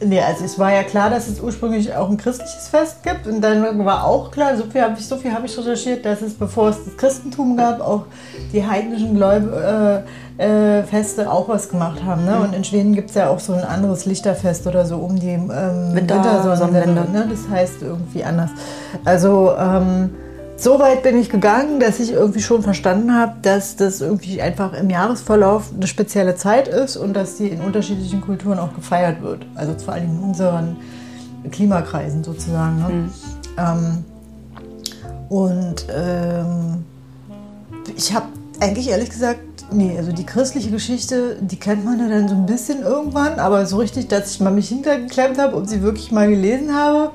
Nee, 0.05 0.21
also 0.21 0.45
es 0.45 0.59
war 0.59 0.73
ja 0.73 0.83
klar, 0.83 1.11
dass 1.11 1.29
es 1.29 1.39
ursprünglich 1.39 1.95
auch 1.95 2.11
ein 2.11 2.17
christliches 2.17 2.67
Fest 2.67 3.05
gibt. 3.05 3.29
Und 3.29 3.41
dann 3.41 3.85
war 3.85 4.05
auch 4.05 4.33
klar, 4.33 4.57
so 4.57 4.65
viel 4.65 4.83
habe 4.83 4.97
ich, 4.99 5.07
so 5.07 5.17
viel 5.17 5.33
hab 5.33 5.45
ich 5.45 5.57
recherchiert, 5.57 6.05
dass 6.05 6.21
es, 6.21 6.35
bevor 6.35 6.71
es 6.71 6.85
das 6.85 6.97
Christentum 6.97 7.57
gab, 7.57 7.81
auch 7.81 8.07
die 8.53 8.67
heidnischen 8.67 9.15
Gläub 9.15 9.45
äh, 9.53 10.79
äh, 10.79 10.83
Feste 10.83 11.31
auch 11.31 11.49
was 11.49 11.69
gemacht 11.69 12.03
haben. 12.03 12.25
Ne? 12.25 12.37
Und 12.41 12.53
in 12.53 12.65
Schweden 12.65 12.97
gibt 12.97 13.11
es 13.11 13.15
ja 13.15 13.29
auch 13.29 13.39
so 13.39 13.53
ein 13.53 13.63
anderes 13.63 14.05
Lichterfest 14.05 14.67
oder 14.67 14.85
so 14.85 14.97
um 14.97 15.21
die 15.21 15.29
ähm, 15.29 15.51
Winter- 15.51 16.17
Wintersonnenwende. 16.17 16.57
Sonnenwende. 16.57 17.13
Ne? 17.13 17.29
Das 17.31 17.49
heißt 17.49 17.81
irgendwie 17.81 18.25
anders. 18.25 18.51
Also 19.05 19.55
ähm, 19.57 20.11
so 20.57 20.79
weit 20.79 21.03
bin 21.03 21.19
ich 21.19 21.31
gegangen, 21.31 21.81
dass 21.81 21.99
ich 21.99 22.13
irgendwie 22.13 22.41
schon 22.41 22.63
verstanden 22.63 23.15
habe, 23.15 23.35
dass 23.43 23.77
das 23.77 24.01
irgendwie 24.01 24.41
einfach 24.41 24.75
im 24.75 24.91
Jahresverlauf 24.91 25.71
eine 25.75 25.87
spezielle 25.87 26.37
Zeit 26.37 26.69
ist 26.69 26.97
und 26.97 27.15
dass 27.15 27.37
die 27.37 27.49
in 27.49 27.61
unterschiedlichen 27.61 28.21
Kulturen 28.21 28.59
auch 28.59 28.75
gefeiert 28.75 29.23
wird. 29.23 29.45
Also 29.55 29.75
vor 29.79 29.95
allem 29.95 30.11
in 30.11 30.19
unseren 30.21 30.77
Klimakreisen 31.51 32.23
sozusagen. 32.23 32.79
Ne? 32.79 33.11
Ähm, 33.59 34.05
und 35.29 35.87
ähm, 35.93 36.85
ich 37.97 38.15
habe 38.15 38.27
eigentlich 38.61 38.89
ehrlich 38.89 39.11
gesagt, 39.11 39.41
nee, 39.73 39.97
also 39.97 40.13
die 40.13 40.25
christliche 40.25 40.71
Geschichte, 40.71 41.37
die 41.41 41.57
kennt 41.57 41.85
man 41.85 41.99
ja 41.99 42.09
dann 42.09 42.29
so 42.29 42.35
ein 42.35 42.47
bisschen 42.47 42.83
irgendwann, 42.83 43.39
aber 43.39 43.67
so 43.67 43.79
richtig, 43.79 44.09
dass 44.09 44.31
ich 44.31 44.41
mal 44.41 44.53
mich 44.53 44.69
hintergeklemmt 44.69 45.39
habe 45.39 45.57
und 45.57 45.69
sie 45.69 45.83
wirklich 45.83 46.13
mal 46.13 46.29
gelesen 46.29 46.75
habe. 46.75 47.11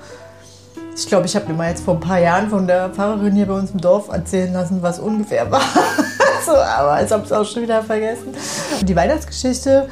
Ich 0.97 1.05
glaube, 1.05 1.27
ich 1.27 1.35
habe 1.35 1.47
mir 1.47 1.53
mal 1.53 1.69
jetzt 1.69 1.83
vor 1.83 1.93
ein 1.93 1.99
paar 1.99 2.17
Jahren 2.17 2.49
von 2.49 2.65
der 2.65 2.89
Pfarrerin 2.89 3.33
hier 3.33 3.45
bei 3.45 3.53
uns 3.53 3.69
im 3.69 3.79
Dorf 3.79 4.09
erzählen 4.09 4.51
lassen, 4.51 4.81
was 4.81 4.97
ungefähr 4.97 5.49
war. 5.51 5.61
so, 6.45 6.53
aber 6.53 7.03
ich 7.03 7.11
habe 7.11 7.23
es 7.23 7.31
auch 7.31 7.45
schon 7.45 7.61
wieder 7.61 7.83
vergessen. 7.83 8.33
Die 8.81 8.95
Weihnachtsgeschichte, 8.95 9.87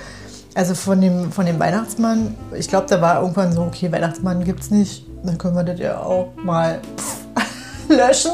also 0.56 0.74
von 0.74 1.00
dem, 1.00 1.32
von 1.32 1.46
dem 1.46 1.60
Weihnachtsmann, 1.60 2.36
ich 2.58 2.68
glaube, 2.68 2.88
da 2.89 3.00
war 3.02 3.22
irgendwann 3.22 3.54
so, 3.54 3.62
okay, 3.62 3.91
Weihnachtsmann 3.91 4.44
gibt's 4.44 4.72
nicht, 4.72 5.06
dann 5.24 5.38
können 5.38 5.56
wir 5.56 5.63
das 5.63 5.80
ja 5.80 6.00
auch 6.00 6.30
mal 6.44 6.82
löschen. 7.88 8.32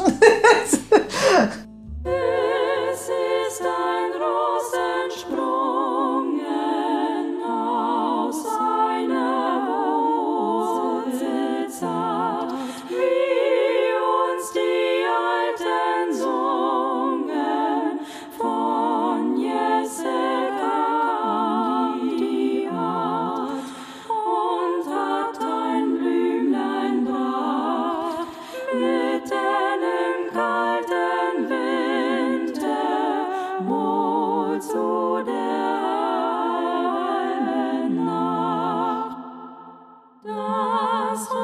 Das 41.12 41.41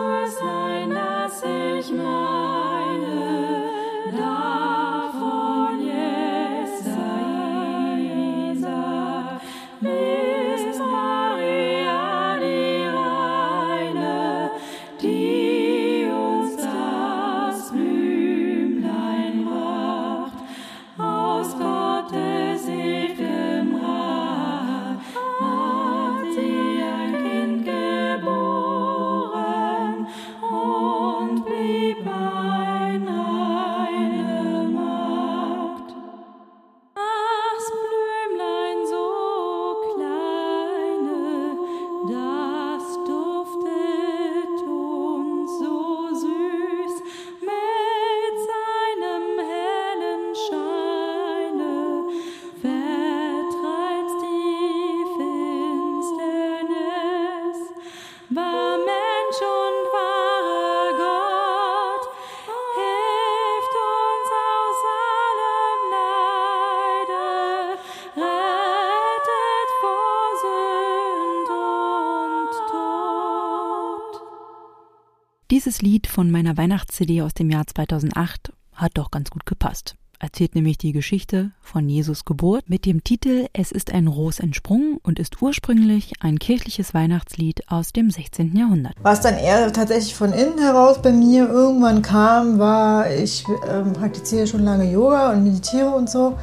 Dieses 75.69 75.83
Lied 75.83 76.07
von 76.07 76.31
meiner 76.31 76.57
Weihnachts-CD 76.57 77.21
aus 77.21 77.35
dem 77.35 77.51
Jahr 77.51 77.67
2008 77.67 78.55
hat 78.73 78.93
doch 78.95 79.11
ganz 79.11 79.29
gut 79.29 79.45
gepasst. 79.45 79.97
Erzählt 80.19 80.55
nämlich 80.55 80.79
die 80.79 80.93
Geschichte 80.93 81.51
von 81.61 81.91
Jesus 81.91 82.25
Geburt 82.25 82.71
mit 82.71 82.87
dem 82.87 83.05
Titel 83.05 83.49
Es 83.53 83.71
ist 83.71 83.93
ein 83.93 84.07
Ros 84.07 84.41
entsprungen 84.41 84.97
und 85.03 85.19
ist 85.19 85.43
ursprünglich 85.43 86.13
ein 86.21 86.39
kirchliches 86.39 86.95
Weihnachtslied 86.95 87.71
aus 87.71 87.93
dem 87.93 88.11
16. 88.11 88.57
Jahrhundert. 88.57 88.95
Was 89.03 89.21
dann 89.21 89.37
eher 89.37 89.71
tatsächlich 89.71 90.15
von 90.15 90.33
innen 90.33 90.57
heraus 90.57 91.03
bei 91.03 91.13
mir 91.13 91.47
irgendwann 91.51 92.01
kam, 92.01 92.59
war, 92.59 93.11
ich 93.11 93.45
ähm, 93.71 93.93
praktiziere 93.93 94.47
schon 94.47 94.65
lange 94.65 94.91
Yoga 94.91 95.33
und 95.33 95.45
meditiere 95.45 95.91
und 95.91 96.09
so. 96.09 96.39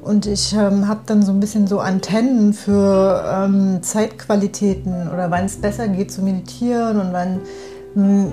Und 0.00 0.24
ich 0.24 0.54
ähm, 0.54 0.88
habe 0.88 1.02
dann 1.04 1.22
so 1.22 1.30
ein 1.30 1.40
bisschen 1.40 1.66
so 1.66 1.78
Antennen 1.78 2.54
für 2.54 3.22
ähm, 3.34 3.82
Zeitqualitäten 3.82 5.08
oder 5.08 5.30
wann 5.30 5.44
es 5.44 5.58
besser 5.58 5.88
geht 5.88 6.10
zu 6.10 6.22
meditieren 6.22 6.98
und 6.98 7.12
wann 7.12 7.40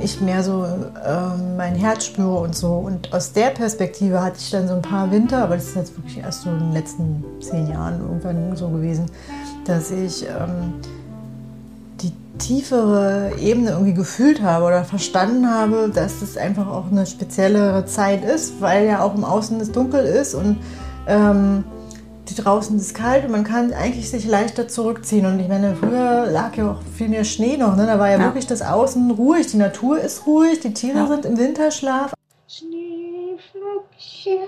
ich 0.02 0.22
mehr 0.22 0.41
so 0.41 0.65
ähm, 0.65 1.58
mein 1.58 1.76
Herz 1.76 2.06
spüre 2.06 2.39
und 2.39 2.56
so. 2.56 2.74
Und 2.74 3.13
aus 3.13 3.34
der 3.34 3.50
Perspektive 3.50 4.24
hatte 4.24 4.38
ich 4.39 4.52
dann 4.52 4.67
so 4.67 4.76
ein 4.76 4.82
paar 4.82 5.12
Winter, 5.12 5.43
aber 5.43 5.56
das 5.56 5.67
ist 5.67 5.76
jetzt 5.76 5.98
wirklich 5.98 6.19
erst 6.19 6.43
so 6.43 6.50
in 6.50 6.60
den 6.60 6.72
letzten 6.72 7.24
zehn 7.41 7.69
Jahren 7.69 8.00
irgendwann 8.00 8.56
so 8.56 8.69
gewesen, 8.69 9.06
dass 9.65 9.91
ich 9.91 10.26
ähm, 10.26 10.76
die 12.02 12.13
tiefere 12.38 13.34
Ebene 13.38 13.72
irgendwie 13.72 13.93
gefühlt 13.93 14.41
habe 14.41 14.65
oder 14.65 14.86
verstanden 14.86 15.50
habe, 15.50 15.91
dass 15.93 16.22
es 16.22 16.38
einfach 16.38 16.67
auch 16.67 16.89
eine 16.89 17.06
speziellere 17.06 17.86
Zeit 17.86 18.24
ist, 18.24 18.62
weil 18.62 18.86
ja 18.86 19.02
auch 19.02 19.15
im 19.15 19.26
Außen 19.26 19.60
es 19.60 19.72
dunkel 19.72 20.06
ist 20.06 20.36
und 20.36 20.58
ähm, 21.08 21.65
draußen 22.36 22.78
ist 22.78 22.94
kalt 22.96 23.26
und 23.26 23.32
man 23.32 23.44
kann 23.44 23.74
eigentlich 23.74 24.10
sich 24.10 24.26
leichter 24.26 24.68
zurückziehen. 24.68 25.26
Und 25.26 25.39
ich 25.39 25.48
meine, 25.48 25.76
früher 25.76 26.28
lag 26.32 26.56
ja 26.56 26.72
auch 26.72 26.82
viel 26.98 27.10
mehr 27.10 27.24
Schnee 27.24 27.58
noch. 27.58 27.76
Ne? 27.76 27.86
Da 27.86 28.00
war 28.00 28.10
ja, 28.10 28.18
Ja. 28.18 28.24
wirklich 28.26 28.48
das 28.48 28.62
Außen 28.62 29.12
ruhig, 29.12 29.48
die 29.48 29.58
Natur 29.58 30.00
ist 30.00 30.26
ruhig, 30.28 30.60
die 30.60 30.74
Tiere 30.74 31.00
Ja. 31.00 31.08
sind 31.08 31.26
im 31.26 31.38
Winterschlaf. 31.38 32.13
Schneeflöckchen, 32.48 34.39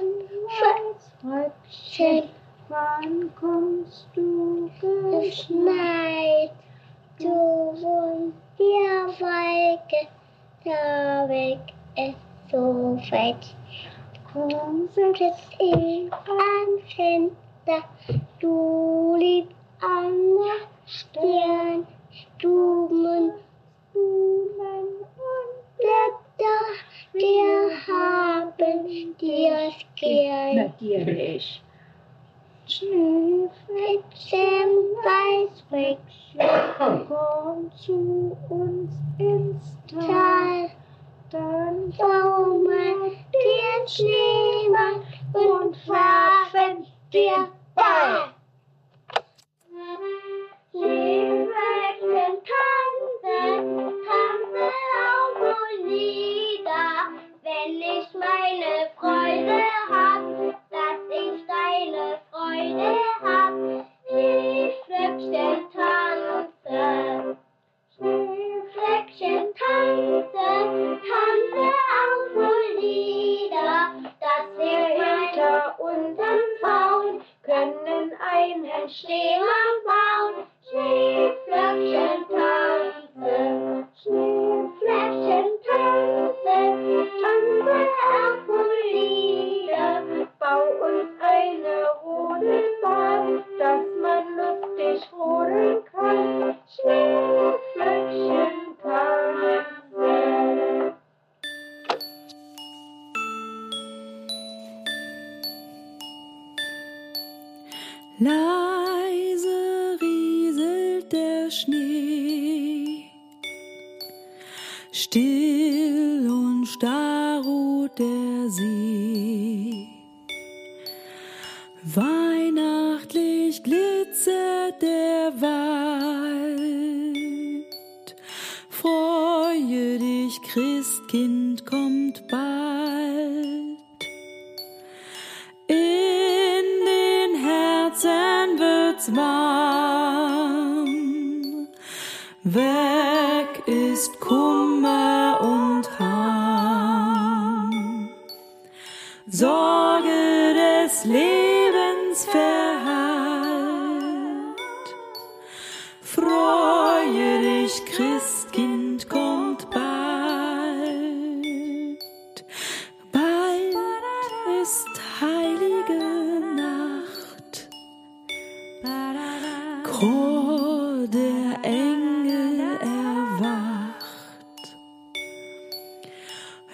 Weißröckchen, 1.23 2.23
wann 2.69 3.29
kommst 3.39 4.07
du 4.15 4.69
geschneit? 5.11 6.51
Du 7.19 7.27
wohnst 7.27 8.35
hier 8.57 9.07
Wolke, 9.19 10.07
da 10.65 11.29
weg 11.29 11.59
ist 11.95 12.15
so 12.51 12.97
weit. 13.11 13.55
Komm, 14.33 14.87
sitzt 14.95 15.51
in 15.59 16.09
am 16.11 16.79
Fenster, 17.65 17.83
du 18.39 19.15
liebst 19.17 19.55
an 19.81 20.13
der 20.35 20.67
Stern, 20.85 21.87
Blumen, 22.39 23.33
Blumen 23.93 24.87
und 25.15 25.61
Blätter, 25.77 26.61
wir 27.13 27.69
haben 27.87 28.53
dir's 29.19 29.85
gern. 29.95 30.55
Natürlich. 30.55 31.61
Schneeflöckchen, 32.67 33.49
Weißröckchen, 35.03 36.39
komm 37.07 37.71
zu 37.75 38.37
uns 38.49 38.91
ins 39.19 39.77
Tal. 39.87 40.69
Dann 41.29 41.91
bauen 41.97 42.63
wir 42.63 43.11
den 43.31 43.87
Schneemann 43.87 45.01
und 45.33 45.87
werfen 45.87 46.85
dir 47.11 47.49
Ball. 47.75 48.33
Schneeflöckchen, 50.71 52.33
tanze, 52.47 53.37
tanze 54.07 54.67
auf 54.97 55.35
und 55.41 55.87
nieder, 55.87 56.89
wenn 57.43 57.81
ich 57.81 58.07
meine 58.13 58.71
Freude 58.97 59.61
hab, 59.89 60.23
dass 60.69 61.01
ich 61.09 61.37
deine 61.47 62.05
Freude 62.31 62.91
hab. 63.21 63.53
Schneeflöckchen, 64.07 65.59
tanze. 65.73 66.41
Schneeflöckchen, 66.63 67.50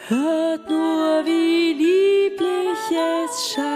Hört 0.10 0.70
nur, 0.70 1.26
wie 1.26 1.74
lieblich 1.74 2.80
es 2.92 3.52
schallt. 3.52 3.68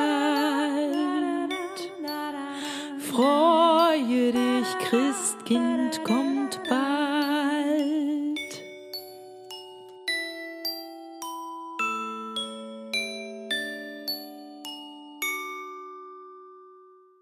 Freue 3.11 4.31
dich, 4.31 4.67
Christkind 4.79 6.01
kommt 6.05 6.61
bald. 6.69 8.39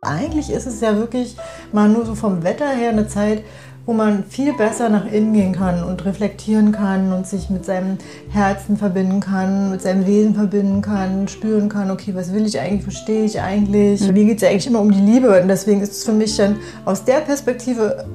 Eigentlich 0.02 0.52
ist 0.52 0.68
es 0.68 0.82
ja 0.82 0.96
wirklich 0.96 1.36
mal 1.72 1.90
nur 1.90 2.06
so 2.06 2.14
vom 2.14 2.44
Wetter 2.44 2.70
her 2.70 2.90
eine 2.90 3.08
Zeit, 3.08 3.44
wo 3.90 3.94
man 3.94 4.24
viel 4.26 4.54
besser 4.54 4.88
nach 4.90 5.12
innen 5.12 5.34
gehen 5.34 5.52
kann 5.52 5.84
und 5.84 6.06
reflektieren 6.06 6.72
kann 6.72 7.12
und 7.12 7.26
sich 7.26 7.50
mit 7.50 7.66
seinem 7.66 7.98
Herzen 8.30 8.78
verbinden 8.78 9.20
kann, 9.20 9.72
mit 9.72 9.82
seinem 9.82 10.06
Wesen 10.06 10.36
verbinden 10.36 10.84
kann, 10.84 11.28
spüren 11.28 11.70
kann, 11.70 11.90
okay, 11.90 12.14
was 12.14 12.32
will 12.32 12.46
ich 12.46 12.60
eigentlich, 12.60 12.86
wo 12.86 12.92
stehe 12.92 13.26
ich 13.26 13.42
eigentlich? 13.42 14.00
Mir 14.12 14.26
geht 14.26 14.36
es 14.36 14.44
ja 14.44 14.50
eigentlich 14.50 14.68
immer 14.68 14.82
um 14.82 14.92
die 14.92 15.02
Liebe 15.02 15.42
und 15.42 15.48
deswegen 15.48 15.82
ist 15.82 15.94
es 15.94 16.04
für 16.04 16.12
mich 16.12 16.38
dann 16.38 16.58
aus 16.86 17.04
der 17.04 17.22
Perspektive 17.22 18.06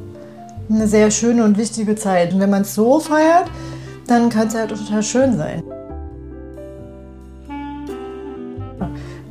eine 0.70 0.86
sehr 0.86 1.10
schöne 1.10 1.42
und 1.42 1.58
wichtige 1.58 1.96
Zeit. 1.96 2.32
Und 2.32 2.38
wenn 2.38 2.50
man 2.50 2.62
es 2.62 2.76
so 2.76 3.00
feiert, 3.00 3.50
dann 4.06 4.28
kann 4.28 4.46
es 4.46 4.54
ja 4.54 4.68
total 4.68 5.02
schön 5.02 5.36
sein. 5.36 5.64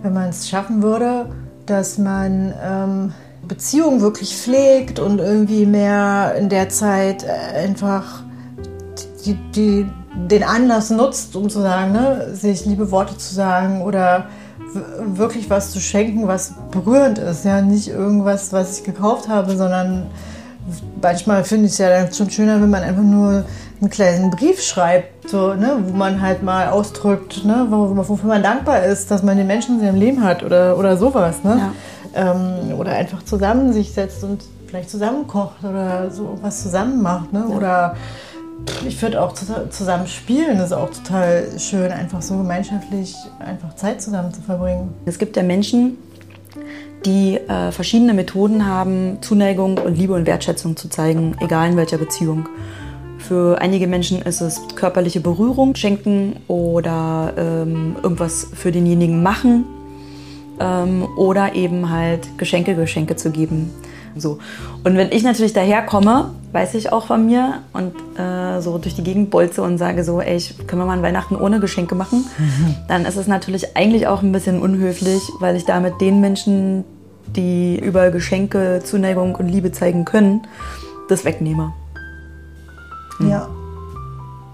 wenn 0.02 0.12
man 0.12 0.28
es 0.28 0.50
schaffen 0.50 0.84
würde, 0.84 1.28
dass 1.66 1.98
man 1.98 2.54
ähm, 2.62 3.14
Beziehungen 3.48 4.02
wirklich 4.02 4.36
pflegt 4.36 5.00
und 5.00 5.20
irgendwie 5.20 5.66
mehr 5.66 6.36
in 6.38 6.50
der 6.50 6.70
Zeit 6.70 7.24
äh, 7.24 7.58
einfach 7.58 8.24
die, 9.26 9.36
die, 9.56 9.86
den 10.16 10.44
Anlass 10.44 10.90
nutzt, 10.90 11.36
um 11.36 11.50
zu 11.50 11.62
sagen, 11.62 11.92
ne, 11.92 12.34
sich 12.34 12.66
liebe 12.66 12.92
Worte 12.92 13.18
zu 13.18 13.34
sagen 13.34 13.82
oder 13.82 14.28
wirklich 15.00 15.50
was 15.50 15.72
zu 15.72 15.80
schenken, 15.80 16.28
was 16.28 16.54
berührend 16.72 17.20
ist. 17.20 17.46
Ja, 17.46 17.62
nicht 17.62 17.88
irgendwas, 17.88 18.54
was 18.54 18.80
ich 18.80 18.84
gekauft 18.84 19.28
habe, 19.28 19.56
sondern 19.56 20.08
manchmal 21.02 21.44
finde 21.44 21.66
ich 21.66 21.74
es 21.74 21.78
ja 21.78 21.90
dann 21.90 22.14
schon 22.14 22.30
schöner, 22.30 22.62
wenn 22.62 22.70
man 22.70 22.84
einfach 22.84 23.04
nur 23.04 23.46
einen 23.82 23.90
kleinen 23.90 24.32
Brief 24.32 24.62
schreibt, 24.62 25.30
so, 25.30 25.54
ne, 25.54 25.78
wo 25.86 25.96
man 25.96 26.22
halt 26.22 26.44
mal 26.44 26.70
ausdrückt, 26.70 27.44
ne, 27.46 27.68
wo, 27.70 27.96
wofür 27.96 28.30
man 28.30 28.44
dankbar 28.44 28.84
ist, 28.84 29.12
dass 29.12 29.24
man 29.24 29.38
den 29.38 29.48
Menschen 29.48 29.76
in 29.76 29.86
seinem 29.86 30.00
Leben 30.00 30.24
hat 30.24 30.44
oder, 30.44 30.78
oder 30.78 30.98
sowas. 30.98 31.44
Ne? 31.44 31.72
Ähm, 32.16 32.78
oder 32.78 32.92
einfach 32.92 33.24
zusammen 33.24 33.74
sich 33.74 33.92
setzt 33.92 34.24
und 34.24 34.44
vielleicht 34.68 34.90
zusammen 34.90 35.28
kocht 35.28 35.64
oder 35.64 36.12
so 36.12 36.38
was 36.42 36.64
zusammen 36.64 37.02
macht. 37.02 37.34
Ne? 37.34 37.48
Oder 37.48 37.96
ich 38.88 39.02
würde 39.02 39.22
auch 39.22 39.34
zu- 39.34 39.70
zusammen 39.70 40.08
spielen, 40.08 40.58
das 40.58 40.68
ist 40.68 40.74
auch 40.74 40.90
total 40.90 41.48
schön, 41.58 41.92
einfach 41.92 42.22
so 42.22 42.38
gemeinschaftlich 42.38 43.16
einfach 43.40 43.76
Zeit 43.76 44.02
zusammen 44.02 44.34
zu 44.34 44.42
verbringen. 44.42 44.94
Es 45.06 45.20
gibt 45.20 45.36
ja 45.38 45.44
Menschen, 45.44 45.98
die 47.06 47.38
äh, 47.38 47.72
verschiedene 47.72 48.14
Methoden 48.14 48.66
haben, 48.66 49.18
Zuneigung 49.22 49.78
und 49.78 49.98
Liebe 49.98 50.14
und 50.14 50.26
Wertschätzung 50.26 50.78
zu 50.78 50.90
zeigen, 50.90 51.36
egal 51.40 51.70
in 51.70 51.78
welcher 51.78 51.98
Beziehung. 51.98 52.48
Für 53.18 53.60
einige 53.62 53.88
Menschen 53.88 54.22
ist 54.22 54.42
es 54.42 54.62
körperliche 54.76 55.20
Berührung 55.20 55.76
schenken 55.76 56.38
oder 56.48 57.34
ähm, 57.38 57.96
irgendwas 58.02 58.48
für 58.54 58.72
denjenigen 58.72 59.24
machen 59.24 59.66
ähm, 60.64 61.08
oder 61.18 61.56
eben 61.56 61.90
halt 61.90 62.38
Geschenke, 62.38 62.76
Geschenke 62.76 63.16
zu 63.16 63.32
geben. 63.32 63.72
So. 64.16 64.40
Und 64.84 64.96
wenn 64.96 65.12
ich 65.12 65.24
natürlich 65.24 65.54
daherkomme, 65.54 66.32
weiß 66.52 66.76
ich 66.76 66.92
auch 66.92 67.08
von 67.08 67.26
mir 67.26 67.62
und 67.74 67.94
äh, 68.20 68.62
so 68.62 68.78
durch 68.78 68.96
die 68.96 69.04
Gegend 69.04 69.32
bolze 69.32 69.64
und 69.64 69.78
sage 69.78 70.04
so, 70.04 70.22
ey, 70.22 70.38
ich, 70.38 70.68
können 70.68 70.82
wir 70.82 70.86
mal 70.86 70.94
an 70.94 71.02
Weihnachten 71.02 71.36
ohne 71.36 71.60
Geschenke 71.60 71.96
machen, 71.96 72.26
dann 72.88 73.06
ist 73.06 73.18
es 73.18 73.28
natürlich 73.28 73.76
eigentlich 73.76 74.08
auch 74.08 74.22
ein 74.22 74.32
bisschen 74.32 74.62
unhöflich, 74.62 75.22
weil 75.40 75.56
ich 75.56 75.66
damit 75.66 76.00
den 76.00 76.22
Menschen, 76.22 76.84
die 77.36 77.80
über 77.80 78.12
Geschenke 78.12 78.82
Zuneigung 78.84 79.36
und 79.36 79.48
Liebe 79.48 79.72
zeigen 79.72 80.06
können, 80.06 80.42
das 81.10 81.26
wegnehme. 81.26 81.74
Ja. 83.20 83.48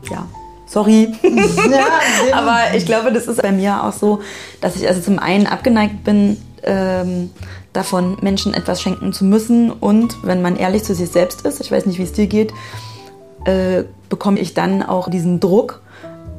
Ja. 0.09 0.27
Sorry. 0.69 1.11
ja 1.23 1.87
Aber 2.33 2.75
ich 2.75 2.85
glaube, 2.85 3.11
das 3.11 3.27
ist 3.27 3.41
bei 3.41 3.51
mir 3.51 3.83
auch 3.83 3.93
so, 3.93 4.21
dass 4.61 4.75
ich 4.75 4.87
also 4.87 5.01
zum 5.01 5.19
einen 5.19 5.47
abgeneigt 5.47 6.03
bin, 6.03 6.37
ähm, 6.63 7.31
davon 7.73 8.17
Menschen 8.21 8.53
etwas 8.53 8.81
schenken 8.81 9.11
zu 9.11 9.25
müssen. 9.25 9.71
Und 9.71 10.23
wenn 10.23 10.41
man 10.41 10.55
ehrlich 10.55 10.83
zu 10.83 10.93
sich 10.93 11.09
selbst 11.09 11.45
ist, 11.45 11.59
ich 11.59 11.71
weiß 11.71 11.85
nicht, 11.85 11.97
wie 11.97 12.03
es 12.03 12.13
dir 12.13 12.27
geht, 12.27 12.53
äh, 13.45 13.83
bekomme 14.09 14.39
ich 14.39 14.53
dann 14.53 14.83
auch 14.83 15.09
diesen 15.09 15.39
Druck, 15.39 15.81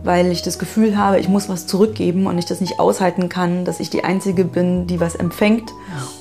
weil 0.05 0.31
ich 0.33 0.43
das 0.43 0.59
Gefühl 0.59 0.97
habe, 0.97 1.19
ich 1.19 1.29
muss 1.29 1.49
was 1.49 1.67
zurückgeben 1.67 2.27
und 2.27 2.39
ich 2.39 2.47
das 2.47 2.61
nicht 2.61 2.79
aushalten 2.79 3.29
kann, 3.29 3.65
dass 3.65 3.81
ich 3.81 3.91
die 3.91 4.05
Einzige 4.05 4.45
bin, 4.45 4.87
die 4.87 5.01
was 5.01 5.15
empfängt 5.15 5.71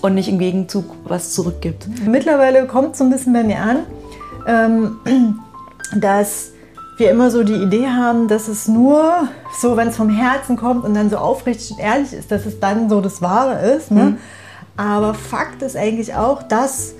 und 0.02 0.16
nicht 0.16 0.30
im 0.30 0.40
Gegenzug 0.40 0.86
was 1.06 1.34
zurückgibt. 1.34 1.88
Mittlerweile 2.06 2.66
kommt 2.66 2.96
so 2.96 3.04
ein 3.04 3.10
bisschen 3.10 3.34
bei 3.34 3.44
mir 3.44 3.60
an, 3.60 3.78
ähm, 4.48 5.00
dass 5.96 6.52
wir 7.00 7.10
immer 7.10 7.32
so 7.32 7.44
die 7.44 7.56
Idee 7.56 7.88
haben, 7.88 8.28
dass 8.28 8.48
es 8.48 8.68
nur 8.68 9.28
so, 9.60 9.78
wenn 9.78 9.88
es 9.88 9.98
vom 9.98 10.10
Herzen 10.10 10.58
kommt 10.58 10.84
und 10.84 10.94
dann 10.94 11.10
so 11.10 11.18
aufrichtig 11.18 11.72
und 11.72 11.80
ehrlich 11.80 12.14
ist, 12.14 12.32
dass 12.32 12.46
es 12.46 12.60
dann 12.60 12.90
so 12.90 13.02
das 13.02 13.22
Wahre 13.22 13.60
ist. 13.76 13.92
Ne? 13.92 14.18
Aber 14.78 15.14
Fakt 15.14 15.62
ist 15.62 15.76
eigentlich 15.76 16.16
auch, 16.16 16.44
dass 16.44 16.94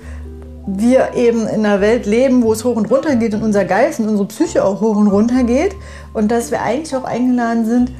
wir 0.66 1.14
eben 1.14 1.46
in 1.46 1.64
einer 1.64 1.80
Welt 1.80 2.06
leben, 2.06 2.42
wo 2.42 2.52
es 2.52 2.64
hoch 2.64 2.76
und 2.76 2.90
runter 2.90 3.16
geht 3.16 3.34
und 3.34 3.42
unser 3.42 3.64
Geist 3.64 4.00
und 4.00 4.08
unsere 4.08 4.28
Psyche 4.28 4.64
auch 4.64 4.80
hoch 4.80 4.96
und 4.96 5.08
runter 5.08 5.42
geht 5.44 5.74
und 6.12 6.30
dass 6.30 6.50
wir 6.50 6.62
eigentlich 6.62 6.94
auch 6.94 7.04
eingeladen 7.04 7.64
sind, 7.64 7.92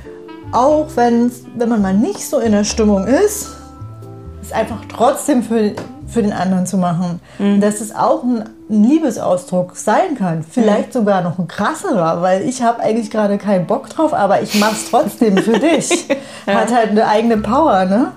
auch 0.52 0.88
wenn 0.96 1.30
man 1.56 1.82
mal 1.82 1.94
nicht 1.94 2.28
so 2.28 2.38
in 2.38 2.52
der 2.52 2.64
Stimmung 2.64 3.06
ist, 3.06 3.56
es 4.50 4.56
einfach 4.56 4.80
trotzdem 4.88 5.42
für, 5.42 5.72
für 6.06 6.22
den 6.22 6.32
anderen 6.32 6.66
zu 6.66 6.76
machen. 6.76 7.20
Und 7.38 7.60
Dass 7.60 7.80
es 7.80 7.94
auch 7.94 8.22
ein, 8.22 8.48
ein 8.68 8.84
Liebesausdruck 8.84 9.76
sein 9.76 10.16
kann. 10.18 10.44
Vielleicht 10.48 10.92
sogar 10.92 11.22
noch 11.22 11.38
ein 11.38 11.48
krasserer, 11.48 12.20
weil 12.22 12.48
ich 12.48 12.62
habe 12.62 12.80
eigentlich 12.80 13.10
gerade 13.10 13.38
keinen 13.38 13.66
Bock 13.66 13.88
drauf, 13.88 14.12
aber 14.12 14.42
ich 14.42 14.58
mache 14.58 14.72
es 14.74 14.90
trotzdem 14.90 15.38
für 15.38 15.58
dich. 15.58 16.08
Hat 16.46 16.72
halt 16.72 16.90
eine 16.90 17.06
eigene 17.06 17.38
Power, 17.38 17.84
ne? 17.84 18.12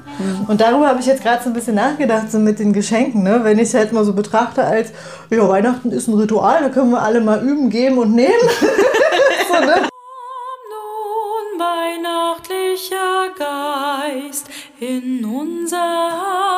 Und 0.47 0.61
darüber 0.61 0.87
habe 0.87 0.99
ich 0.99 1.07
jetzt 1.07 1.23
gerade 1.23 1.41
so 1.43 1.49
ein 1.49 1.53
bisschen 1.53 1.75
nachgedacht, 1.75 2.31
so 2.31 2.37
mit 2.37 2.59
den 2.59 2.71
Geschenken, 2.71 3.23
ne? 3.23 3.39
Wenn 3.43 3.57
ich 3.57 3.69
es 3.69 3.73
halt 3.73 3.93
mal 3.93 4.05
so 4.05 4.13
betrachte 4.13 4.63
als, 4.63 4.91
ja, 5.29 5.47
Weihnachten 5.47 5.91
ist 5.91 6.07
ein 6.07 6.13
Ritual, 6.13 6.61
da 6.61 6.69
können 6.69 6.91
wir 6.91 7.01
alle 7.01 7.21
mal 7.21 7.41
üben, 7.41 7.69
geben 7.69 7.97
und 7.97 8.13
nehmen. 8.13 8.31
so, 9.47 9.65
ne? 9.65 9.87
nun 10.69 11.59
weihnachtlicher 11.59 12.95
Geist 12.95 13.12
in 14.83 15.23
unser 15.23 15.77
Haus. 15.77 16.52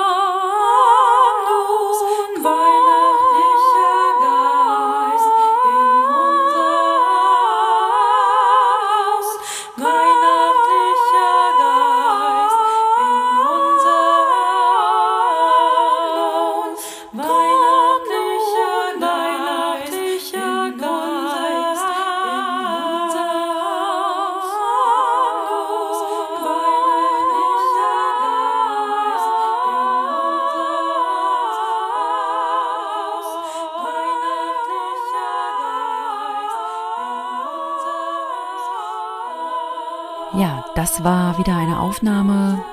Das 40.96 41.04
war 41.04 41.38
wieder 41.38 41.58
eine 41.58 41.82
Aufnahme 41.82 42.64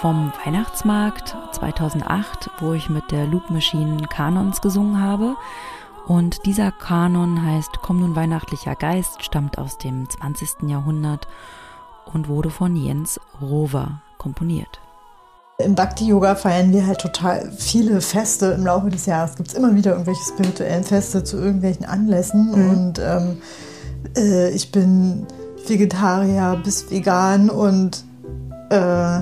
vom 0.00 0.32
Weihnachtsmarkt 0.44 1.36
2008, 1.50 2.50
wo 2.60 2.72
ich 2.72 2.88
mit 2.88 3.10
der 3.10 3.26
Loop 3.26 3.50
Machine 3.50 4.06
Kanons 4.06 4.60
gesungen 4.60 5.02
habe. 5.02 5.34
Und 6.06 6.46
dieser 6.46 6.70
Kanon 6.70 7.44
heißt 7.44 7.80
Komm 7.82 7.98
nun 7.98 8.14
weihnachtlicher 8.14 8.76
Geist, 8.76 9.24
stammt 9.24 9.58
aus 9.58 9.76
dem 9.78 10.08
20. 10.08 10.68
Jahrhundert 10.68 11.26
und 12.12 12.28
wurde 12.28 12.50
von 12.50 12.76
Jens 12.76 13.18
Rover 13.40 14.02
komponiert. 14.18 14.80
Im 15.58 15.74
Bhakti-Yoga 15.74 16.36
feiern 16.36 16.72
wir 16.72 16.86
halt 16.86 17.00
total 17.00 17.50
viele 17.50 18.00
Feste 18.00 18.52
im 18.52 18.66
Laufe 18.66 18.88
des 18.88 19.06
Jahres. 19.06 19.34
Gibt 19.34 19.48
es 19.48 19.54
immer 19.54 19.74
wieder 19.74 19.92
irgendwelche 19.92 20.22
spirituellen 20.22 20.84
Feste 20.84 21.24
zu 21.24 21.38
irgendwelchen 21.38 21.86
Anlässen. 21.86 22.54
Und 22.54 23.00
ähm, 23.00 23.38
äh, 24.16 24.50
ich 24.50 24.70
bin 24.70 25.26
Vegetarier 25.68 26.60
bis 26.62 26.90
vegan 26.90 27.50
und, 27.50 28.04
äh, 28.70 29.20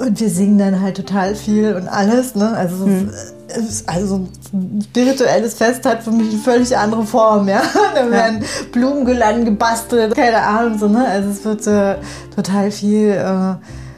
und 0.00 0.18
wir 0.20 0.30
singen 0.30 0.58
dann 0.58 0.80
halt 0.80 0.96
total 0.96 1.34
viel 1.34 1.74
und 1.74 1.88
alles. 1.88 2.34
Ne? 2.34 2.48
Also, 2.56 2.86
ist- 2.86 3.88
also 3.88 4.26
ein 4.52 4.82
spirituelles 4.82 5.54
Fest 5.54 5.86
hat 5.86 6.02
für 6.02 6.10
mich 6.10 6.30
eine 6.32 6.40
völlig 6.40 6.76
andere 6.76 7.04
Form. 7.06 7.48
Ja? 7.48 7.62
Da 7.94 8.10
werden 8.10 8.42
Blumengirlanden 8.72 9.44
gebastelt, 9.44 10.14
keine 10.16 10.38
Ahnung. 10.42 10.78
So, 10.78 10.88
ne? 10.88 11.06
Also 11.06 11.30
es 11.30 11.44
wird 11.44 11.66
äh, 11.66 11.96
total 12.34 12.70
viel... 12.70 13.10
Äh, 13.10 13.54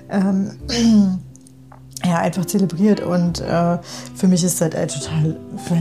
ähm, 0.08 0.52
ja, 2.04 2.18
einfach 2.18 2.44
zelebriert. 2.44 3.00
Und 3.00 3.40
äh, 3.40 3.78
für 4.14 4.28
mich 4.28 4.44
ist 4.44 4.60
das 4.60 4.74
halt 4.74 4.74
total, 4.92 5.36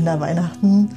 da 0.05 0.19
Weihnachten 0.19 0.89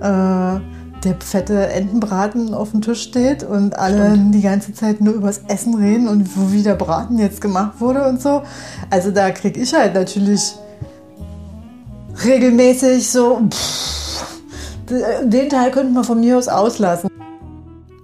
äh, 0.00 0.60
der 1.04 1.16
fette 1.20 1.68
Entenbraten 1.68 2.54
auf 2.54 2.70
dem 2.72 2.82
Tisch 2.82 3.02
steht 3.02 3.42
und 3.42 3.78
alle 3.78 4.18
die 4.32 4.40
ganze 4.40 4.72
Zeit 4.72 5.00
nur 5.00 5.14
übers 5.14 5.42
Essen 5.48 5.74
reden 5.74 6.08
und 6.08 6.36
wo 6.36 6.52
wie 6.52 6.62
der 6.62 6.74
Braten 6.74 7.18
jetzt 7.18 7.40
gemacht 7.40 7.80
wurde 7.80 8.08
und 8.08 8.20
so. 8.20 8.42
Also 8.90 9.10
da 9.10 9.30
kriege 9.30 9.60
ich 9.60 9.74
halt 9.74 9.94
natürlich 9.94 10.54
regelmäßig 12.24 13.08
so, 13.08 13.40
pff, 13.50 14.26
den 15.24 15.48
Teil 15.48 15.70
könnte 15.70 15.92
man 15.92 16.04
von 16.04 16.20
mir 16.20 16.38
aus 16.38 16.48
auslassen. 16.48 17.10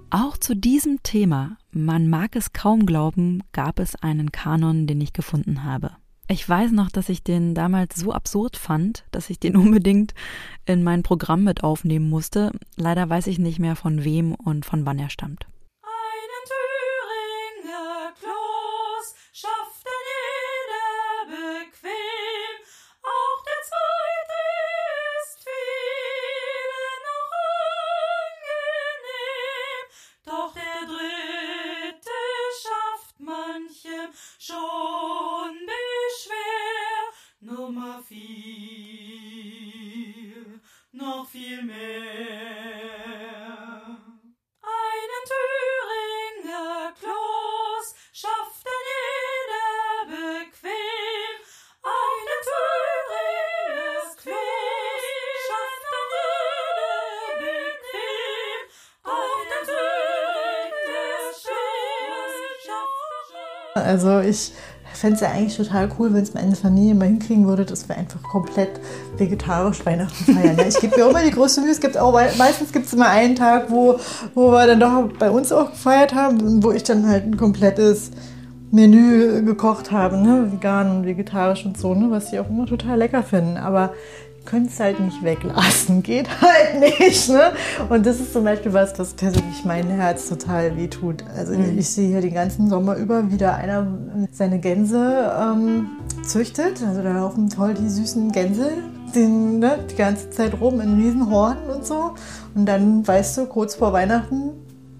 Auch 0.09 0.37
zu 0.37 0.55
diesem 0.55 1.01
Thema, 1.01 1.57
man 1.71 2.07
mag 2.07 2.35
es 2.35 2.53
kaum 2.53 2.85
glauben, 2.85 3.41
gab 3.51 3.79
es 3.79 3.95
einen 3.95 4.31
Kanon, 4.31 4.85
den 4.85 5.01
ich 5.01 5.13
gefunden 5.13 5.63
habe. 5.63 5.91
Ich 6.27 6.47
weiß 6.47 6.71
noch, 6.71 6.89
dass 6.89 7.09
ich 7.09 7.23
den 7.23 7.53
damals 7.53 7.95
so 7.97 8.13
absurd 8.13 8.55
fand, 8.55 9.03
dass 9.11 9.29
ich 9.29 9.39
den 9.39 9.57
unbedingt 9.57 10.13
in 10.65 10.83
mein 10.83 11.03
Programm 11.03 11.43
mit 11.43 11.63
aufnehmen 11.63 12.09
musste. 12.09 12.51
Leider 12.75 13.09
weiß 13.09 13.27
ich 13.27 13.39
nicht 13.39 13.59
mehr 13.59 13.75
von 13.75 14.03
wem 14.03 14.33
und 14.33 14.65
von 14.65 14.85
wann 14.85 14.99
er 14.99 15.09
stammt. 15.09 15.45
Doch 30.25 30.53
der 30.53 30.87
dritte 30.87 32.09
schafft 32.61 33.19
manchem 33.19 34.09
schon 34.39 34.82
Vier, 38.05 38.23
noch 40.91 41.25
viel 41.25 41.61
mehr. 41.63 41.73
Einen 44.61 45.23
Thüringer 45.31 46.93
Kloß 46.99 47.95
schafft 48.11 48.65
dann 48.65 48.83
jeder 48.91 50.05
bequem. 50.11 51.35
Einen 51.81 52.41
Thüringer 52.43 54.03
Kloß 54.21 54.35
schafft 55.47 55.83
dann 55.93 56.11
jeder 56.19 57.39
bequem. 57.39 58.61
Auch 59.03 59.43
der 59.49 59.63
Thüringer 59.63 61.19
Kloß 61.31 61.39
schafft 62.65 63.31
Also 63.75 64.19
Ich 64.21 64.51
fände 65.03 65.15
es 65.15 65.19
ja 65.19 65.31
eigentlich 65.31 65.57
total 65.57 65.89
cool, 65.99 66.13
wenn 66.13 66.23
es 66.23 66.33
meine 66.33 66.55
Familie 66.55 66.95
mal 66.95 67.09
hinkriegen 67.09 67.45
würde, 67.45 67.65
dass 67.65 67.89
wir 67.89 67.97
einfach 67.97 68.23
komplett 68.23 68.79
vegetarisch 69.17 69.85
Weihnachten 69.85 70.33
feiern. 70.33 70.55
Ja, 70.57 70.65
ich 70.65 70.79
gebe 70.79 70.95
mir 70.95 71.09
immer 71.09 71.21
die 71.21 71.31
größte 71.31 71.59
Mühe. 71.59 71.71
Es 71.71 71.81
gibt 71.81 71.97
auch, 71.97 72.13
meistens 72.37 72.71
gibt 72.71 72.85
es 72.85 72.93
immer 72.93 73.09
einen 73.09 73.35
Tag, 73.35 73.69
wo, 73.69 73.99
wo 74.33 74.53
wir 74.53 74.65
dann 74.65 74.79
doch 74.79 75.09
bei 75.19 75.29
uns 75.29 75.51
auch 75.51 75.71
gefeiert 75.71 76.15
haben, 76.15 76.63
wo 76.63 76.71
ich 76.71 76.83
dann 76.83 77.05
halt 77.05 77.25
ein 77.25 77.35
komplettes 77.35 78.11
Menü 78.71 79.43
gekocht 79.43 79.91
habe, 79.91 80.15
ne? 80.15 80.53
vegan 80.53 80.89
und 80.89 81.05
vegetarisch 81.05 81.65
und 81.65 81.77
so, 81.77 81.93
ne? 81.93 82.09
was 82.09 82.29
die 82.29 82.39
auch 82.39 82.49
immer 82.49 82.65
total 82.65 82.97
lecker 82.97 83.23
finden. 83.23 83.57
Aber 83.57 83.91
können 84.45 84.67
es 84.67 84.79
halt 84.79 84.99
nicht 84.99 85.23
weglassen. 85.23 86.03
Geht 86.03 86.29
halt 86.41 86.79
nicht. 86.99 87.29
Ne? 87.29 87.53
Und 87.89 88.05
das 88.05 88.19
ist 88.19 88.33
zum 88.33 88.43
Beispiel 88.43 88.73
was, 88.73 88.97
was 88.99 89.13
persönlich 89.13 89.63
mein 89.65 89.87
Herz 89.87 90.27
total 90.27 90.75
wehtut. 90.75 91.23
Also 91.35 91.53
ich 91.53 91.89
sehe 91.89 92.09
hier 92.09 92.21
den 92.21 92.33
ganzen 92.33 92.69
Sommer 92.69 92.95
über, 92.95 93.31
wie 93.31 93.37
da 93.37 93.55
einer 93.55 93.87
seine 94.31 94.59
Gänse 94.59 95.31
ähm, 95.39 95.87
züchtet. 96.25 96.83
Also 96.85 97.01
da 97.01 97.13
laufen 97.13 97.49
toll 97.49 97.73
die 97.73 97.89
süßen 97.89 98.31
Gänse 98.31 98.71
den, 99.15 99.59
ne, 99.59 99.79
die 99.89 99.95
ganze 99.95 100.29
Zeit 100.31 100.59
rum 100.59 100.81
in 100.81 100.95
Riesenhorden 100.95 101.69
und 101.69 101.85
so. 101.85 102.15
Und 102.55 102.65
dann, 102.65 103.07
weißt 103.07 103.37
du, 103.37 103.45
kurz 103.45 103.75
vor 103.75 103.93
Weihnachten 103.93 104.51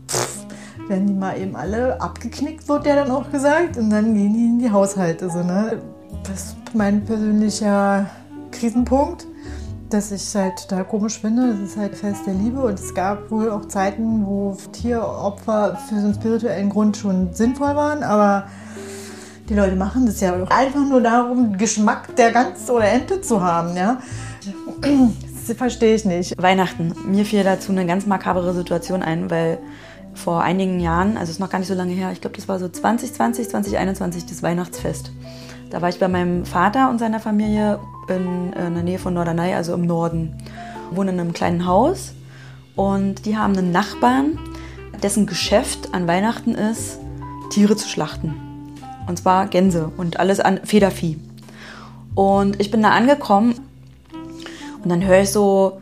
pff, 0.07 0.45
werden 0.87 1.07
die 1.07 1.13
mal 1.13 1.37
eben 1.37 1.55
alle 1.55 1.99
abgeknickt, 1.99 2.67
wird 2.69 2.85
ja 2.85 2.95
dann 2.95 3.11
auch 3.11 3.31
gesagt. 3.31 3.77
Und 3.77 3.89
dann 3.89 4.13
gehen 4.13 4.33
die 4.33 4.45
in 4.45 4.59
die 4.59 4.71
Haushalte. 4.71 5.29
So, 5.29 5.39
ne? 5.39 5.81
Das 6.23 6.45
ist 6.45 6.55
mein 6.73 7.03
persönlicher 7.03 8.05
Krisenpunkt 8.51 9.27
dass 9.93 10.11
ich 10.11 10.35
halt 10.35 10.71
da 10.71 10.83
komisch 10.83 11.19
finde. 11.19 11.53
Das 11.53 11.59
ist 11.59 11.77
halt 11.77 11.95
Fest 11.95 12.25
der 12.25 12.33
Liebe 12.33 12.61
und 12.61 12.79
es 12.79 12.93
gab 12.93 13.29
wohl 13.29 13.51
auch 13.51 13.67
Zeiten, 13.67 14.25
wo 14.25 14.57
Tieropfer 14.71 15.77
für 15.87 15.99
so 15.99 16.05
einen 16.05 16.15
spirituellen 16.15 16.69
Grund 16.69 16.97
schon 16.97 17.33
sinnvoll 17.33 17.75
waren, 17.75 18.01
aber 18.01 18.47
die 19.47 19.53
Leute 19.53 19.75
machen 19.75 20.05
das 20.05 20.19
ja 20.19 20.33
einfach 20.49 20.79
nur 20.79 21.01
darum, 21.01 21.57
Geschmack 21.57 22.15
der 22.15 22.31
Gans 22.31 22.69
oder 22.69 22.85
Ente 22.85 23.21
zu 23.21 23.41
haben, 23.41 23.77
ja. 23.77 23.99
Das 25.45 25.57
verstehe 25.57 25.95
ich 25.95 26.05
nicht. 26.05 26.41
Weihnachten. 26.41 26.95
Mir 27.05 27.25
fiel 27.25 27.43
dazu 27.43 27.71
eine 27.71 27.85
ganz 27.85 28.05
makabere 28.05 28.53
Situation 28.53 29.03
ein, 29.03 29.29
weil 29.29 29.59
vor 30.13 30.41
einigen 30.41 30.79
Jahren, 30.79 31.17
also 31.17 31.31
ist 31.31 31.39
noch 31.39 31.49
gar 31.49 31.59
nicht 31.59 31.67
so 31.67 31.73
lange 31.73 31.93
her, 31.93 32.11
ich 32.11 32.21
glaube, 32.21 32.35
das 32.35 32.47
war 32.47 32.59
so 32.59 32.69
2020, 32.69 33.49
2021, 33.49 34.25
das 34.25 34.41
Weihnachtsfest. 34.41 35.11
Da 35.74 35.82
war 35.82 35.89
ich 35.89 35.97
bei 35.97 36.07
meinem 36.07 36.45
Vater 36.45 36.91
und 36.91 36.99
seiner 36.99 37.19
Familie 37.19 37.80
in, 38.07 38.53
in 38.53 38.76
der 38.76 38.84
Nähe 38.84 38.99
von 38.99 39.15
Norderney, 39.15 39.55
also 39.55 39.74
im 39.74 39.88
Norden. 39.88 40.38
Wir 40.91 40.97
wohnen 40.97 41.15
in 41.15 41.19
einem 41.19 41.34
kleinen 41.34 41.65
Haus 41.65 42.13
und 42.76 43.26
die 43.26 43.38
haben 43.38 43.57
einen 43.57 43.71
Nachbarn, 43.71 44.38
dessen 45.01 45.26
Geschäft 45.26 45.91
an 45.91 46.07
Weihnachten 46.07 46.53
ist, 46.53 46.99
Tiere 47.49 47.76
zu 47.76 47.89
schlachten. 47.89 48.36
Und 49.07 49.17
zwar 49.17 49.47
Gänse 49.47 49.91
und 49.97 50.19
alles 50.19 50.39
an 50.39 50.59
Federvieh. 50.63 51.17
Und 52.13 52.61
ich 52.61 52.69
bin 52.69 52.84
da 52.84 52.91
angekommen 52.91 53.55
und 54.84 54.91
dann 54.91 55.03
höre 55.03 55.21
ich 55.21 55.32
so, 55.32 55.82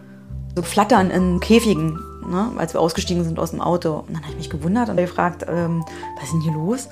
so 0.56 0.62
Flattern 0.62 1.12
in 1.12 1.42
Käfigen, 1.42 2.00
ne, 2.28 2.52
als 2.58 2.74
wir 2.74 2.82
ausgestiegen 2.82 3.24
sind 3.24 3.40
aus 3.40 3.52
dem 3.52 3.62
Auto. 3.62 4.04
Und 4.08 4.14
dann 4.14 4.22
habe 4.24 4.32
ich 4.32 4.38
mich 4.38 4.50
gewundert 4.50 4.90
und 4.90 4.98
gefragt, 4.98 5.46
ähm, 5.48 5.84
was 6.16 6.26
ist 6.26 6.34
denn 6.34 6.42
hier 6.42 6.54
los? 6.54 6.90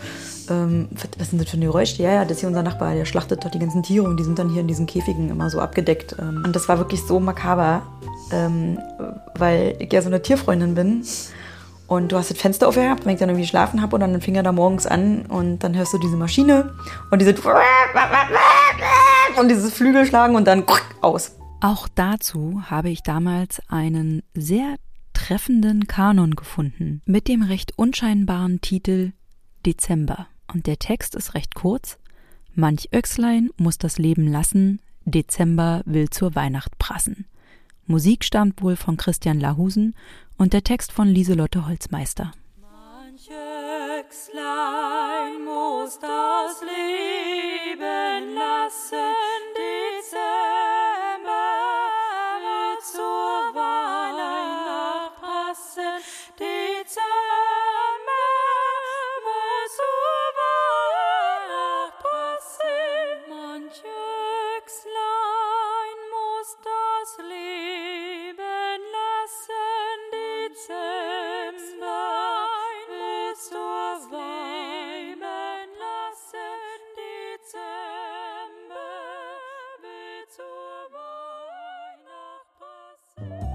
Ähm, 0.50 0.90
was, 1.18 1.30
denn 1.30 1.40
das 1.40 1.50
für 1.50 1.58
ein 1.58 1.62
Geräusch? 1.62 1.98
Ja, 1.98 2.12
ja, 2.12 2.24
das 2.24 2.34
ist 2.34 2.40
hier 2.40 2.50
unser 2.50 2.64
Nachbar, 2.64 2.96
der 2.96 3.06
schlachtet 3.06 3.44
dort 3.44 3.54
die 3.54 3.60
ganzen 3.60 3.84
Tiere 3.84 4.06
und 4.06 4.18
die 4.18 4.24
sind 4.24 4.40
dann 4.40 4.50
hier 4.50 4.62
in 4.62 4.68
diesen 4.68 4.86
Käfigen 4.86 5.30
immer 5.30 5.50
so 5.50 5.60
abgedeckt. 5.60 6.16
Ähm, 6.20 6.44
und 6.46 6.56
das 6.56 6.68
war 6.68 6.78
wirklich 6.78 7.04
so 7.04 7.20
makaber, 7.20 7.82
ähm, 8.32 8.80
weil 9.36 9.76
ich 9.80 9.92
ja 9.92 10.02
so 10.02 10.08
eine 10.08 10.22
Tierfreundin 10.22 10.76
bin. 10.76 11.04
Und 11.88 12.12
du 12.12 12.18
hast 12.18 12.30
das 12.30 12.38
Fenster 12.38 12.68
aufgehabt, 12.68 13.06
wenn 13.06 13.14
ich 13.14 13.20
dann 13.20 13.30
irgendwie 13.30 13.46
geschlafen 13.46 13.82
habe 13.82 13.96
und 13.96 14.02
dann 14.02 14.22
fing 14.22 14.36
er 14.36 14.44
da 14.44 14.52
morgens 14.52 14.86
an 14.86 15.26
und 15.26 15.64
dann 15.64 15.76
hörst 15.76 15.92
du 15.92 15.98
diese 15.98 16.18
Maschine 16.18 16.72
und 17.10 17.20
diese 17.20 17.34
und 19.40 19.50
dieses 19.50 19.74
Flügelschlagen 19.74 20.36
und 20.36 20.46
dann 20.46 20.64
aus. 21.02 21.32
Auch 21.62 21.88
dazu 21.94 22.62
habe 22.70 22.90
ich 22.90 23.02
damals 23.02 23.60
einen 23.70 24.22
sehr 24.36 24.76
treffenden 25.20 25.86
Kanon 25.86 26.34
gefunden 26.36 27.02
mit 27.06 27.28
dem 27.28 27.44
recht 27.44 27.78
unscheinbaren 27.78 28.62
Titel 28.62 29.12
Dezember. 29.66 30.28
Und 30.52 30.66
der 30.66 30.80
Text 30.80 31.14
ist 31.14 31.34
recht 31.34 31.56
kurz. 31.56 31.98
Manch 32.56 32.88
Öchslein 32.94 33.50
muss 33.58 33.78
das 33.78 33.98
Leben 33.98 34.28
lassen, 34.28 34.82
Dezember 35.04 35.82
will 35.86 36.10
zur 36.10 36.36
Weihnacht 36.36 36.80
prassen. 36.80 37.26
Musik 37.86 38.24
stammt 38.24 38.62
wohl 38.64 38.78
von 38.78 38.96
Christian 38.96 39.42
Lahusen 39.42 39.94
und 40.38 40.54
der 40.54 40.64
Text 40.64 40.94
von 40.94 41.10
Lieselotte 41.10 41.68
Holzmeister. 41.68 42.32
Manch 42.56 43.30
Öchslein 44.00 45.44
muss 45.44 46.00
das 46.00 46.62
Leben 46.62 48.36
lassen, 48.36 49.29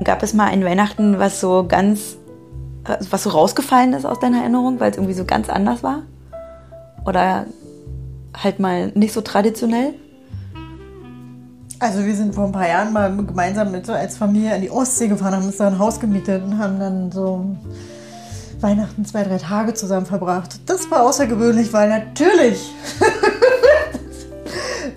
Gab 0.04 0.22
es 0.22 0.34
mal 0.34 0.46
ein 0.46 0.64
Weihnachten, 0.64 1.18
was 1.18 1.40
so 1.40 1.64
ganz, 1.66 2.16
was 3.10 3.22
so 3.22 3.30
rausgefallen 3.30 3.94
ist 3.94 4.04
aus 4.04 4.20
deiner 4.20 4.40
Erinnerung, 4.40 4.78
weil 4.78 4.90
es 4.90 4.98
irgendwie 4.98 5.14
so 5.14 5.24
ganz 5.24 5.48
anders 5.48 5.82
war? 5.82 6.02
Oder 7.06 7.46
halt 8.36 8.58
mal 8.58 8.92
nicht 8.94 9.14
so 9.14 9.22
traditionell? 9.22 9.94
Also 11.78 12.04
wir 12.04 12.14
sind 12.14 12.34
vor 12.34 12.44
ein 12.44 12.52
paar 12.52 12.68
Jahren 12.68 12.92
mal 12.92 13.14
gemeinsam 13.16 13.72
mit 13.72 13.86
so 13.86 13.92
als 13.92 14.16
Familie 14.16 14.54
an 14.54 14.60
die 14.60 14.70
Ostsee 14.70 15.08
gefahren, 15.08 15.34
haben 15.34 15.46
uns 15.46 15.56
da 15.56 15.66
ein 15.66 15.78
Haus 15.78 15.98
gemietet 16.00 16.42
und 16.42 16.58
haben 16.58 16.78
dann 16.78 17.10
so 17.10 17.56
Weihnachten 18.60 19.04
zwei, 19.04 19.24
drei 19.24 19.38
Tage 19.38 19.74
zusammen 19.74 20.06
verbracht. 20.06 20.60
Das 20.66 20.90
war 20.90 21.02
außergewöhnlich, 21.02 21.72
weil 21.72 21.88
natürlich 21.88 22.72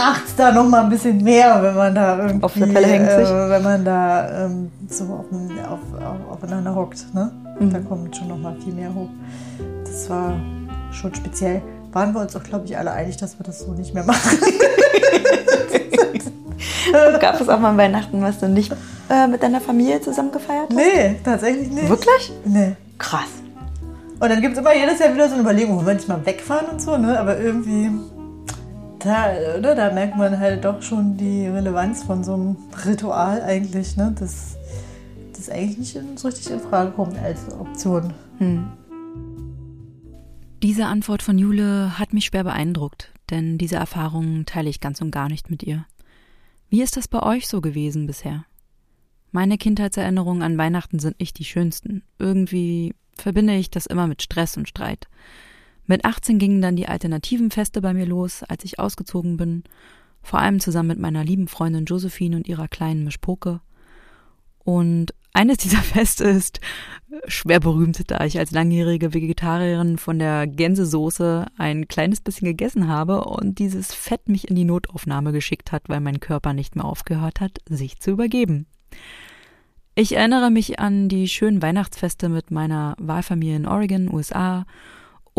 kracht 0.00 0.22
da 0.36 0.52
noch 0.52 0.68
mal 0.68 0.84
ein 0.84 0.90
bisschen 0.90 1.22
mehr, 1.22 1.62
wenn 1.62 1.74
man 1.74 1.94
da 1.94 2.18
irgendwie, 2.18 2.44
Auf 2.44 2.54
der 2.54 2.66
Pelle 2.66 2.86
hängt 2.86 3.10
sich. 3.10 3.28
äh, 3.28 3.50
wenn 3.50 3.62
man 3.62 3.84
da 3.84 4.46
ähm, 4.46 4.70
so 4.88 5.04
auf, 5.04 5.26
auf, 5.70 6.02
auf, 6.02 6.32
aufeinander 6.32 6.74
hockt. 6.74 7.06
Ne? 7.14 7.30
Mhm. 7.58 7.72
Da 7.72 7.80
kommt 7.80 8.16
schon 8.16 8.28
noch 8.28 8.38
mal 8.38 8.56
viel 8.62 8.72
mehr 8.72 8.94
hoch. 8.94 9.08
Das 9.84 10.08
war 10.08 10.34
schon 10.92 11.14
speziell. 11.14 11.62
Waren 11.92 12.14
wir 12.14 12.20
uns 12.20 12.36
auch, 12.36 12.42
glaube 12.42 12.66
ich, 12.66 12.78
alle 12.78 12.92
einig, 12.92 13.16
dass 13.16 13.38
wir 13.38 13.44
das 13.44 13.60
so 13.60 13.72
nicht 13.72 13.94
mehr 13.94 14.04
machen. 14.04 14.38
Gab 17.20 17.40
es 17.40 17.48
auch 17.48 17.58
mal 17.58 17.76
Weihnachten, 17.76 18.22
was 18.22 18.38
du 18.38 18.48
nicht 18.48 18.72
äh, 19.08 19.26
mit 19.26 19.42
deiner 19.42 19.60
Familie 19.60 20.00
zusammen 20.00 20.32
gefeiert 20.32 20.68
hast? 20.70 20.76
nee, 20.76 21.16
tatsächlich 21.24 21.70
nicht. 21.70 21.88
Wirklich? 21.88 22.32
Nee. 22.44 22.72
Krass. 22.98 23.28
Und 24.18 24.28
dann 24.28 24.40
gibt 24.40 24.54
es 24.54 24.60
immer 24.60 24.74
jedes 24.74 24.98
Jahr 24.98 25.14
wieder 25.14 25.28
so 25.28 25.34
eine 25.34 25.42
Überlegung, 25.42 25.76
wollen 25.76 25.86
wir 25.86 25.94
nicht 25.94 26.08
mal 26.08 26.24
wegfahren 26.24 26.66
und 26.68 26.82
so, 26.82 26.96
ne? 26.96 27.18
Aber 27.18 27.38
irgendwie, 27.38 27.90
da, 29.04 29.32
oder? 29.58 29.74
da 29.74 29.92
merkt 29.92 30.16
man 30.16 30.38
halt 30.38 30.64
doch 30.64 30.82
schon 30.82 31.16
die 31.16 31.46
Relevanz 31.46 32.02
von 32.04 32.22
so 32.24 32.34
einem 32.34 32.56
Ritual 32.84 33.42
eigentlich, 33.42 33.96
ne? 33.96 34.14
Dass 34.18 34.56
das 35.34 35.48
eigentlich 35.48 35.94
nicht 35.94 36.18
so 36.18 36.28
richtig 36.28 36.50
in 36.50 36.60
Frage 36.60 36.90
kommt 36.92 37.18
als 37.18 37.52
Option. 37.52 38.12
Diese 40.62 40.86
Antwort 40.86 41.22
von 41.22 41.38
Jule 41.38 41.98
hat 41.98 42.12
mich 42.12 42.26
schwer 42.26 42.44
beeindruckt, 42.44 43.12
denn 43.30 43.56
diese 43.56 43.76
Erfahrungen 43.76 44.44
teile 44.44 44.68
ich 44.68 44.80
ganz 44.80 45.00
und 45.00 45.10
gar 45.10 45.28
nicht 45.28 45.50
mit 45.50 45.62
ihr. 45.62 45.86
Wie 46.68 46.82
ist 46.82 46.96
das 46.96 47.08
bei 47.08 47.22
euch 47.22 47.48
so 47.48 47.60
gewesen 47.60 48.06
bisher? 48.06 48.44
Meine 49.32 49.58
Kindheitserinnerungen 49.58 50.42
an 50.42 50.58
Weihnachten 50.58 50.98
sind 50.98 51.20
nicht 51.20 51.38
die 51.38 51.44
schönsten. 51.44 52.02
Irgendwie 52.18 52.94
verbinde 53.14 53.54
ich 53.54 53.70
das 53.70 53.86
immer 53.86 54.06
mit 54.06 54.22
Stress 54.22 54.56
und 54.56 54.68
Streit. 54.68 55.08
Mit 55.90 56.04
18 56.04 56.38
gingen 56.38 56.62
dann 56.62 56.76
die 56.76 56.86
alternativen 56.86 57.50
Feste 57.50 57.80
bei 57.80 57.92
mir 57.92 58.06
los, 58.06 58.44
als 58.44 58.62
ich 58.62 58.78
ausgezogen 58.78 59.36
bin, 59.36 59.64
vor 60.22 60.38
allem 60.38 60.60
zusammen 60.60 60.90
mit 60.90 61.00
meiner 61.00 61.24
lieben 61.24 61.48
Freundin 61.48 61.84
Josephine 61.84 62.36
und 62.36 62.46
ihrer 62.46 62.68
kleinen 62.68 63.02
Mischpoke. 63.02 63.60
Und 64.60 65.12
eines 65.32 65.56
dieser 65.58 65.82
Feste 65.82 66.28
ist 66.28 66.60
schwer 67.26 67.58
berühmt, 67.58 68.08
da 68.08 68.24
ich 68.24 68.38
als 68.38 68.52
langjährige 68.52 69.14
Vegetarierin 69.14 69.98
von 69.98 70.20
der 70.20 70.46
Gänsesoße 70.46 71.46
ein 71.58 71.88
kleines 71.88 72.20
bisschen 72.20 72.46
gegessen 72.46 72.86
habe 72.86 73.24
und 73.24 73.58
dieses 73.58 73.92
Fett 73.92 74.28
mich 74.28 74.48
in 74.48 74.54
die 74.54 74.64
Notaufnahme 74.64 75.32
geschickt 75.32 75.72
hat, 75.72 75.88
weil 75.88 75.98
mein 75.98 76.20
Körper 76.20 76.52
nicht 76.52 76.76
mehr 76.76 76.84
aufgehört 76.84 77.40
hat, 77.40 77.58
sich 77.68 77.98
zu 77.98 78.12
übergeben. 78.12 78.66
Ich 79.96 80.14
erinnere 80.14 80.52
mich 80.52 80.78
an 80.78 81.08
die 81.08 81.26
schönen 81.26 81.62
Weihnachtsfeste 81.62 82.28
mit 82.28 82.52
meiner 82.52 82.94
Wahlfamilie 83.00 83.56
in 83.56 83.66
Oregon, 83.66 84.08
USA 84.08 84.66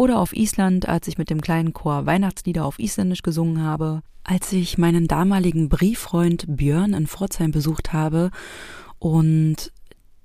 Oder 0.01 0.17
auf 0.17 0.35
Island, 0.35 0.89
als 0.89 1.07
ich 1.07 1.19
mit 1.19 1.29
dem 1.29 1.41
kleinen 1.41 1.73
Chor 1.73 2.07
Weihnachtslieder 2.07 2.65
auf 2.65 2.79
Isländisch 2.79 3.21
gesungen 3.21 3.61
habe. 3.61 4.01
Als 4.23 4.51
ich 4.51 4.79
meinen 4.79 5.07
damaligen 5.07 5.69
Brieffreund 5.69 6.45
Björn 6.47 6.95
in 6.95 7.05
Pforzheim 7.05 7.51
besucht 7.51 7.93
habe 7.93 8.31
und 8.97 9.71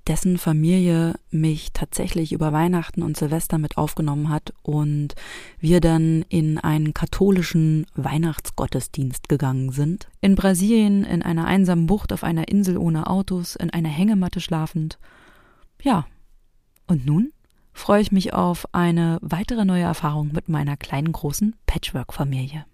dessen 0.07 0.39
Familie 0.39 1.13
mich 1.29 1.73
tatsächlich 1.73 2.31
über 2.31 2.51
Weihnachten 2.53 3.03
und 3.03 3.17
Silvester 3.17 3.59
mit 3.59 3.77
aufgenommen 3.77 4.29
hat 4.29 4.51
und 4.63 5.13
wir 5.59 5.79
dann 5.79 6.25
in 6.27 6.57
einen 6.57 6.95
katholischen 6.95 7.85
Weihnachtsgottesdienst 7.93 9.29
gegangen 9.29 9.71
sind. 9.71 10.09
In 10.21 10.33
Brasilien, 10.33 11.03
in 11.03 11.21
einer 11.21 11.45
einsamen 11.45 11.85
Bucht 11.85 12.11
auf 12.13 12.23
einer 12.23 12.47
Insel 12.47 12.79
ohne 12.79 13.05
Autos, 13.05 13.55
in 13.55 13.69
einer 13.69 13.89
Hängematte 13.89 14.41
schlafend. 14.41 14.97
Ja. 15.83 16.07
Und 16.87 17.05
nun 17.05 17.31
freue 17.77 18.01
ich 18.01 18.11
mich 18.11 18.33
auf 18.33 18.67
eine 18.73 19.19
weitere 19.21 19.63
neue 19.63 19.83
Erfahrung 19.83 20.31
mit 20.33 20.49
meiner 20.49 20.75
kleinen 20.75 21.11
großen 21.11 21.55
Patchwork-Familie. 21.67 22.65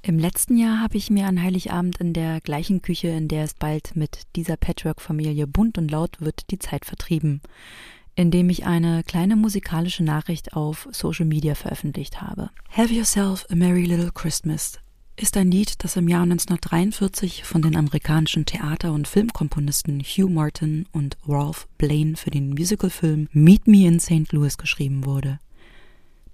Im 0.00 0.18
letzten 0.18 0.56
Jahr 0.56 0.80
habe 0.80 0.96
ich 0.96 1.10
mir 1.10 1.26
an 1.26 1.40
Heiligabend 1.40 1.98
in 1.98 2.12
der 2.12 2.40
gleichen 2.40 2.80
Küche, 2.80 3.08
in 3.08 3.28
der 3.28 3.44
es 3.44 3.54
bald 3.54 3.94
mit 3.94 4.22
dieser 4.36 4.56
Patchwork-Familie 4.56 5.46
bunt 5.46 5.76
und 5.76 5.90
laut 5.90 6.20
wird, 6.20 6.50
die 6.50 6.58
Zeit 6.58 6.86
vertrieben, 6.86 7.42
indem 8.14 8.48
ich 8.48 8.64
eine 8.64 9.04
kleine 9.04 9.36
musikalische 9.36 10.02
Nachricht 10.02 10.54
auf 10.54 10.88
Social 10.92 11.26
Media 11.26 11.54
veröffentlicht 11.54 12.22
habe. 12.22 12.50
Have 12.70 12.92
Yourself 12.92 13.44
a 13.50 13.54
Merry 13.54 13.84
Little 13.84 14.12
Christmas 14.12 14.78
ist 15.20 15.36
ein 15.36 15.50
Lied, 15.50 15.82
das 15.82 15.96
im 15.96 16.08
Jahr 16.08 16.22
1943 16.22 17.42
von 17.44 17.60
den 17.60 17.76
amerikanischen 17.76 18.46
Theater- 18.46 18.92
und 18.92 19.08
Filmkomponisten 19.08 20.00
Hugh 20.00 20.30
Martin 20.32 20.86
und 20.92 21.16
Ralph 21.26 21.66
Blaine 21.76 22.16
für 22.16 22.30
den 22.30 22.50
Musicalfilm 22.50 23.28
Meet 23.32 23.66
Me 23.66 23.86
in 23.86 23.98
St. 23.98 24.32
Louis 24.32 24.56
geschrieben 24.58 25.04
wurde. 25.04 25.40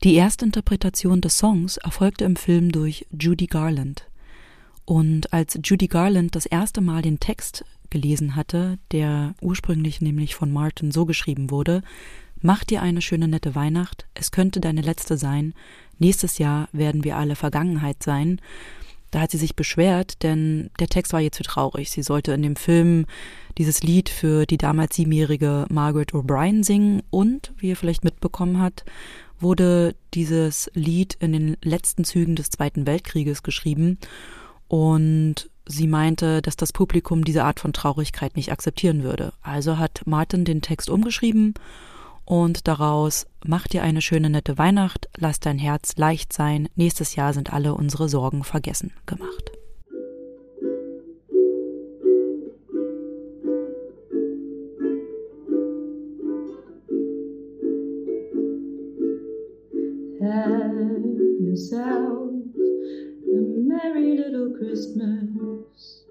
Die 0.03 0.14
erste 0.14 0.45
Interpretation 0.45 1.22
des 1.22 1.39
Songs 1.39 1.78
erfolgte 1.78 2.24
im 2.26 2.37
Film 2.37 2.72
durch 2.72 3.07
Judy 3.11 3.47
Garland. 3.47 4.07
Und 4.85 5.32
als 5.32 5.59
Judy 5.64 5.87
Garland 5.87 6.35
das 6.37 6.45
erste 6.45 6.82
Mal 6.82 7.01
den 7.01 7.20
Text 7.20 7.64
gelesen 7.89 8.37
hatte, 8.37 8.78
der 8.93 9.35
ursprünglich 9.41 10.03
nämlich 10.03 10.35
von 10.35 10.53
Martin 10.53 10.91
so 10.91 11.07
geschrieben 11.07 11.51
wurde, 11.51 11.82
Mach 12.41 12.64
dir 12.64 12.82
eine 12.82 13.01
schöne 13.01 13.28
nette 13.28 13.55
Weihnacht, 13.55 14.07
es 14.14 14.30
könnte 14.30 14.61
deine 14.61 14.82
letzte 14.82 15.16
sein, 15.16 15.55
nächstes 15.99 16.39
Jahr 16.39 16.68
werden 16.72 17.05
wir 17.05 17.16
alle 17.16 17.37
Vergangenheit 17.37 18.03
sein, 18.03 18.41
da 19.14 19.20
hat 19.20 19.30
sie 19.30 19.39
sich 19.39 19.55
beschwert, 19.55 20.24
denn 20.24 20.70
der 20.80 20.89
Text 20.89 21.12
war 21.12 21.20
ihr 21.20 21.30
zu 21.30 21.45
traurig. 21.45 21.89
Sie 21.93 22.03
sollte 22.03 22.32
in 22.32 22.43
dem 22.43 22.57
Film 22.57 23.07
dieses 23.59 23.85
Lied 23.85 24.09
für 24.09 24.45
die 24.45 24.59
damals 24.59 24.97
siebenjährige 24.97 25.66
Margaret 25.70 26.14
O'Brien 26.14 26.64
singen 26.64 27.01
und, 27.11 27.53
wie 27.57 27.68
ihr 27.68 27.76
vielleicht 27.76 28.03
mitbekommen 28.03 28.61
hat, 28.61 28.85
wurde 29.39 29.95
dieses 30.14 30.68
Lied 30.74 31.14
in 31.20 31.32
den 31.32 31.57
letzten 31.62 32.03
Zügen 32.03 32.35
des 32.35 32.51
Zweiten 32.51 32.89
Weltkrieges 32.89 33.45
geschrieben 33.45 33.99
und 34.66 35.49
sie 35.64 35.87
meinte, 35.87 36.43
dass 36.43 36.57
das 36.57 36.72
Publikum 36.72 37.24
diese 37.24 37.45
Art 37.45 37.61
von 37.61 37.72
Traurigkeit 37.72 38.35
nicht 38.35 38.51
akzeptieren 38.51 39.05
würde. 39.05 39.32
Also 39.43 39.78
hat 39.78 40.03
Martin 40.07 40.45
den 40.45 40.61
Text 40.61 40.91
umgeschrieben 40.91 41.55
und 42.25 42.68
daraus 42.68 43.27
Mach 43.47 43.68
dir 43.68 43.83
eine 43.83 44.01
schöne 44.01 44.31
nette 44.31 44.57
Weihnacht, 44.57 45.11
lass 45.18 45.39
dein 45.39 45.59
Herz 45.59 45.99
leicht 45.99 46.33
sein, 46.33 46.70
nächstes 46.77 47.14
Jahr 47.14 47.35
sind 47.35 47.53
alle 47.53 47.75
unsere 47.75 48.09
Sorgen 48.09 48.43
vergessen 48.43 48.91
gemacht. 49.05 49.53
Have 60.22 61.05
yourself 61.39 62.31
a 63.29 63.41
merry 63.68 64.16
little 64.16 64.57
Christmas. 64.59 66.07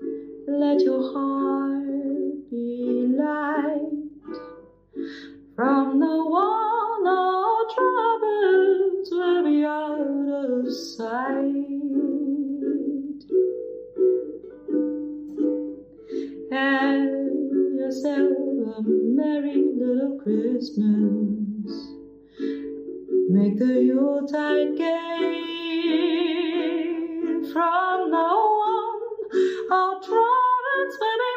Let 0.48 0.84
your 0.84 1.02
heart 1.16 2.48
be 2.52 3.08
light. 3.18 4.04
From 5.56 6.00
the 6.00 6.26
one 6.26 7.08
all 7.08 7.66
troubles 7.76 9.10
will 9.12 9.44
be 9.44 9.64
out 9.64 10.00
of 10.02 10.74
sight. 10.74 11.54
Have 16.52 17.04
yourself 17.78 18.32
a 18.78 18.82
merry 18.82 19.64
little 19.76 20.18
Christmas. 20.24 21.72
Make 23.30 23.60
the 23.60 23.84
Yuletide 23.84 24.76
gay. 24.76 25.44
From 27.54 28.10
the 28.10 28.30
one 28.58 29.02
all 29.72 30.00
troubles 30.02 30.98
will 31.00 31.18
be 31.20 31.33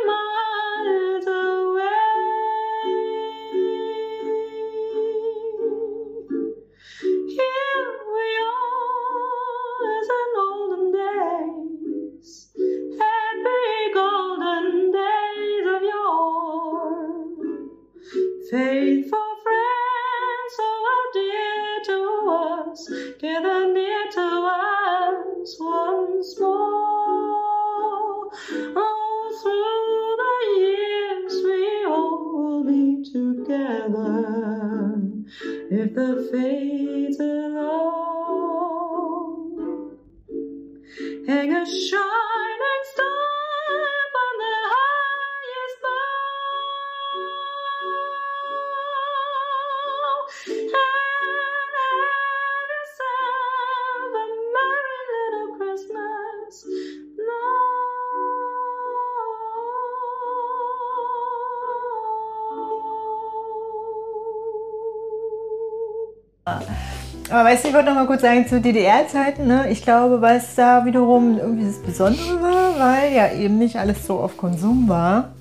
ich 67.66 67.74
wollte 67.74 67.88
noch 67.88 67.96
mal 67.96 68.06
kurz 68.06 68.22
sagen 68.22 68.46
zu 68.46 68.60
DDR-Zeiten. 68.60 69.46
Ne? 69.46 69.70
Ich 69.70 69.82
glaube, 69.82 70.20
was 70.20 70.54
da 70.54 70.84
wiederum 70.84 71.38
irgendwie 71.38 71.64
das 71.64 71.78
Besondere 71.82 72.40
war, 72.40 72.78
weil 72.78 73.12
ja 73.12 73.32
eben 73.32 73.58
nicht 73.58 73.76
alles 73.76 74.06
so 74.06 74.20
auf 74.20 74.36
Konsum 74.36 74.88
war. 74.88 75.32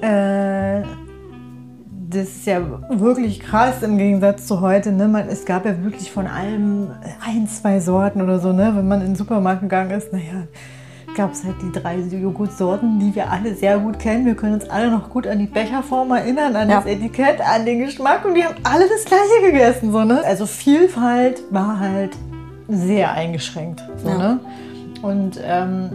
Äh, 0.00 0.82
das 2.08 2.28
ist 2.28 2.46
ja 2.46 2.60
wirklich 2.90 3.40
krass 3.40 3.82
im 3.82 3.98
Gegensatz 3.98 4.46
zu 4.46 4.60
heute. 4.60 4.92
Ne? 4.92 5.08
Man, 5.08 5.28
es 5.28 5.44
gab 5.44 5.64
ja 5.64 5.82
wirklich 5.82 6.12
von 6.12 6.26
allem 6.26 6.88
ein, 7.24 7.48
zwei 7.48 7.80
Sorten 7.80 8.22
oder 8.22 8.38
so. 8.38 8.52
Ne? 8.52 8.72
Wenn 8.74 8.86
man 8.86 9.00
in 9.00 9.08
den 9.08 9.16
Supermarkt 9.16 9.62
gegangen 9.62 9.90
ist, 9.90 10.12
naja, 10.12 10.46
gab 11.16 11.32
es 11.32 11.44
halt 11.44 11.56
die 11.62 11.72
drei 11.72 11.96
Joghurtsorten, 11.98 12.98
die 12.98 13.14
wir 13.14 13.30
alle 13.30 13.54
sehr 13.54 13.78
gut 13.78 13.98
kennen. 13.98 14.24
Wir 14.26 14.34
können 14.34 14.54
uns 14.54 14.68
alle 14.70 14.90
noch 14.90 15.10
gut 15.10 15.26
an 15.26 15.38
die 15.38 15.46
Becherform 15.46 16.10
erinnern, 16.12 16.56
an 16.56 16.68
Ja. 16.70 16.76
das 16.76 16.86
Etikett, 16.86 17.40
an 17.40 17.64
den 17.66 17.80
Geschmack 17.84 18.24
und 18.24 18.34
die 18.34 18.44
haben 18.44 18.54
alle 18.62 18.84
das 18.88 19.04
gleiche 19.04 19.50
gegessen. 19.52 19.92
So, 19.92 20.04
ne? 20.04 20.22
Also 20.24 20.46
Vielfalt 20.46 21.42
war 21.50 21.78
halt 21.80 22.16
sehr 22.68 23.12
eingeschränkt. 23.12 23.82
So, 24.02 24.08
Ja. 24.08 24.18
ne? 24.18 24.40
Und 25.02 25.40
ähm, 25.44 25.90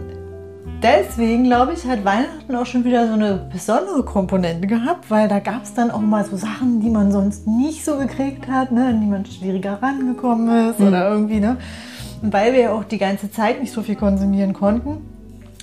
deswegen, 0.82 1.44
glaube 1.44 1.72
ich, 1.72 1.86
hat 1.86 2.04
Weihnachten 2.04 2.54
auch 2.54 2.66
schon 2.66 2.84
wieder 2.84 3.06
so 3.06 3.14
eine 3.14 3.48
besondere 3.52 4.02
Komponente 4.04 4.66
gehabt, 4.66 5.10
weil 5.10 5.28
da 5.28 5.38
gab 5.38 5.62
es 5.62 5.74
dann 5.74 5.90
auch 5.90 6.00
mal 6.00 6.24
so 6.24 6.36
Sachen, 6.36 6.80
die 6.80 6.90
man 6.90 7.10
sonst 7.12 7.46
nicht 7.46 7.84
so 7.84 7.96
gekriegt 7.98 8.48
hat, 8.48 8.72
ne? 8.72 8.86
an 8.86 9.00
die 9.00 9.06
man 9.06 9.24
schwieriger 9.24 9.78
rangekommen 9.80 10.70
ist 10.70 10.80
oder 10.80 11.08
irgendwie. 11.10 11.40
Ne? 11.40 11.56
Weil 12.32 12.52
wir 12.52 12.60
ja 12.60 12.72
auch 12.72 12.84
die 12.84 12.98
ganze 12.98 13.30
Zeit 13.30 13.60
nicht 13.60 13.72
so 13.72 13.82
viel 13.82 13.94
konsumieren 13.94 14.52
konnten, 14.52 14.98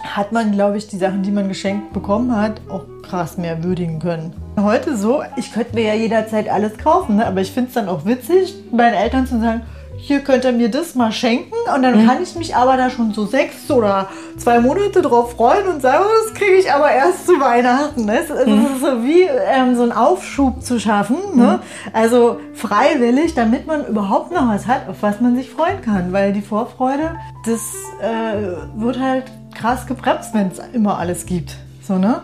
hat 0.01 0.31
man, 0.31 0.51
glaube 0.51 0.77
ich, 0.77 0.87
die 0.87 0.97
Sachen, 0.97 1.21
die 1.23 1.31
man 1.31 1.47
geschenkt 1.47 1.93
bekommen 1.93 2.35
hat, 2.35 2.61
auch 2.69 2.85
krass 3.01 3.37
mehr 3.37 3.63
würdigen 3.63 3.99
können. 3.99 4.33
Heute 4.57 4.95
so, 4.95 5.23
ich 5.35 5.51
könnte 5.53 5.75
mir 5.75 5.83
ja 5.83 5.93
jederzeit 5.93 6.49
alles 6.49 6.77
kaufen, 6.77 7.17
ne? 7.17 7.25
aber 7.25 7.41
ich 7.41 7.51
finde 7.51 7.69
es 7.69 7.73
dann 7.73 7.89
auch 7.89 8.05
witzig, 8.05 8.53
meinen 8.71 8.93
Eltern 8.93 9.27
zu 9.27 9.39
sagen, 9.39 9.61
hier 10.05 10.19
könnt 10.19 10.43
ihr 10.43 10.51
mir 10.51 10.69
das 10.69 10.95
mal 10.95 11.13
schenken 11.13 11.53
und 11.73 11.81
dann 11.81 12.05
kann 12.05 12.21
ich 12.21 12.35
mich 12.35 12.57
aber 12.57 12.75
da 12.75 12.89
schon 12.89 13.13
so 13.13 13.25
sechs 13.25 13.71
oder 13.71 14.09
zwei 14.37 14.59
Monate 14.59 15.01
drauf 15.01 15.31
freuen 15.31 15.65
und 15.67 15.81
sagen, 15.81 16.03
das 16.25 16.33
kriege 16.33 16.55
ich 16.55 16.69
aber 16.73 16.91
erst 16.91 17.25
zu 17.25 17.39
Weihnachten. 17.39 18.03
Ne? 18.03 18.19
Es, 18.19 18.29
es 18.29 18.45
ist 18.45 18.81
so 18.81 19.03
wie 19.03 19.21
ähm, 19.21 19.77
so 19.77 19.83
einen 19.83 19.93
Aufschub 19.93 20.61
zu 20.61 20.77
schaffen, 20.77 21.15
ne? 21.35 21.61
also 21.93 22.41
freiwillig, 22.53 23.33
damit 23.33 23.65
man 23.65 23.87
überhaupt 23.87 24.33
noch 24.33 24.49
was 24.49 24.67
hat, 24.67 24.89
auf 24.89 24.97
was 24.99 25.21
man 25.21 25.37
sich 25.37 25.49
freuen 25.49 25.81
kann, 25.81 26.11
weil 26.11 26.33
die 26.33 26.41
Vorfreude, 26.41 27.15
das 27.45 27.61
äh, 28.01 28.75
wird 28.75 28.99
halt 28.99 29.31
krass 29.55 29.87
gebremst, 29.87 30.33
wenn 30.33 30.47
es 30.47 30.59
immer 30.73 30.97
alles 30.97 31.25
gibt. 31.25 31.55
So, 31.81 31.97
ne? 31.97 32.23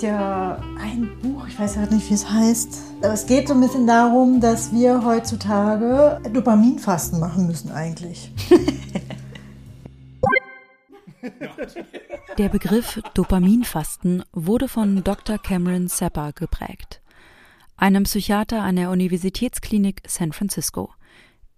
Gibt 0.00 0.12
ja 0.12 0.58
ein 0.78 1.10
Buch, 1.20 1.46
ich 1.46 1.58
weiß 1.58 1.76
halt 1.76 1.90
nicht, 1.90 2.08
wie 2.08 2.14
es 2.14 2.30
heißt. 2.30 2.78
Aber 3.02 3.12
es 3.12 3.26
geht 3.26 3.48
so 3.48 3.52
ein 3.52 3.60
bisschen 3.60 3.86
darum, 3.86 4.40
dass 4.40 4.72
wir 4.72 5.04
heutzutage 5.04 6.18
Dopaminfasten 6.32 7.20
machen 7.20 7.46
müssen 7.46 7.70
eigentlich. 7.70 8.32
Der 12.38 12.48
Begriff 12.48 12.98
Dopaminfasten 13.12 14.24
wurde 14.32 14.68
von 14.68 15.04
Dr. 15.04 15.36
Cameron 15.36 15.88
Sepper 15.88 16.32
geprägt, 16.32 17.02
einem 17.76 18.04
Psychiater 18.04 18.62
an 18.62 18.76
der 18.76 18.88
Universitätsklinik 18.88 20.00
San 20.06 20.32
Francisco. 20.32 20.94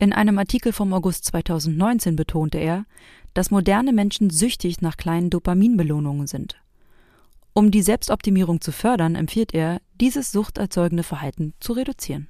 In 0.01 0.13
einem 0.13 0.37
Artikel 0.37 0.73
vom 0.73 0.93
August 0.95 1.27
2019 1.27 2.17
betonte 2.17 2.59
er, 2.59 2.87
dass 3.35 3.53
moderne 3.53 3.93
Menschen 3.93 4.31
süchtig 4.31 4.81
nach 4.81 4.97
kleinen 4.97 5.31
Dopaminbelohnungen 5.31 6.27
sind. 6.27 6.62
Um 7.55 7.71
die 7.71 7.83
Selbstoptimierung 7.83 8.61
zu 8.61 8.73
fördern, 8.73 9.15
empfiehlt 9.15 9.53
er, 9.53 9.81
dieses 10.01 10.33
suchterzeugende 10.33 11.03
Verhalten 11.03 11.53
zu 11.61 11.75
reduzieren. 11.75 12.29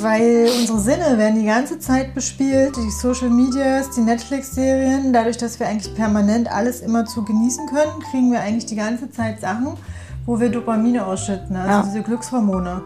Weil 0.00 0.48
unsere 0.60 0.78
Sinne 0.78 1.18
werden 1.18 1.40
die 1.40 1.46
ganze 1.46 1.80
Zeit 1.80 2.14
bespielt, 2.14 2.76
die 2.76 2.90
Social 2.90 3.30
Medias, 3.30 3.90
die 3.90 4.00
Netflix-Serien. 4.00 5.12
Dadurch, 5.12 5.38
dass 5.38 5.58
wir 5.58 5.66
eigentlich 5.66 5.92
permanent 5.96 6.50
alles 6.50 6.80
immer 6.80 7.04
zu 7.04 7.24
genießen 7.24 7.66
können, 7.66 8.00
kriegen 8.10 8.30
wir 8.30 8.40
eigentlich 8.40 8.66
die 8.66 8.76
ganze 8.76 9.10
Zeit 9.10 9.40
Sachen, 9.40 9.76
wo 10.24 10.38
wir 10.38 10.50
Dopamine 10.50 11.04
ausschütten, 11.04 11.56
also 11.56 11.68
Ja. 11.68 11.82
diese 11.82 12.02
Glückshormone. 12.02 12.82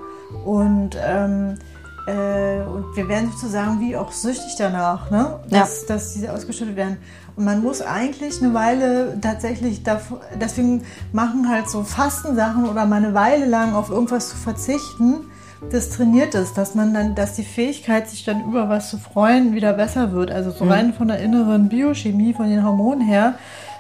Und, 0.46 0.96
ähm, 1.04 1.58
äh, 2.06 2.62
und 2.62 2.96
wir 2.96 3.08
werden 3.08 3.30
sozusagen 3.32 3.80
wie 3.80 3.96
auch 3.96 4.12
süchtig 4.12 4.54
danach, 4.58 5.10
ne? 5.10 5.40
dass, 5.50 5.86
dass 5.86 6.14
diese 6.14 6.32
ausgeschüttet 6.32 6.76
werden. 6.76 6.98
Und 7.34 7.44
man 7.44 7.62
muss 7.62 7.82
eigentlich 7.82 8.42
eine 8.42 8.54
Weile 8.54 9.18
tatsächlich, 9.20 9.82
davor, 9.82 10.20
deswegen 10.40 10.84
machen 11.12 11.48
halt 11.48 11.68
so 11.68 11.82
Fastensachen 11.82 12.68
oder 12.68 12.86
mal 12.86 12.96
eine 12.96 13.12
Weile 13.12 13.46
lang 13.46 13.74
auf 13.74 13.90
irgendwas 13.90 14.30
zu 14.30 14.36
verzichten, 14.36 15.26
das 15.70 15.90
trainiert 15.90 16.34
es, 16.34 16.52
dass 16.52 16.74
man 16.74 16.94
dann, 16.94 17.14
dass 17.14 17.34
die 17.34 17.44
Fähigkeit, 17.44 18.08
sich 18.08 18.24
dann 18.24 18.44
über 18.44 18.68
was 18.68 18.90
zu 18.90 18.98
freuen, 18.98 19.54
wieder 19.54 19.72
besser 19.72 20.12
wird. 20.12 20.30
Also 20.30 20.50
so 20.50 20.66
rein 20.66 20.92
von 20.92 21.08
der 21.08 21.18
inneren 21.18 21.68
Biochemie, 21.68 22.34
von 22.34 22.48
den 22.48 22.62
Hormonen 22.62 23.06
her, 23.06 23.34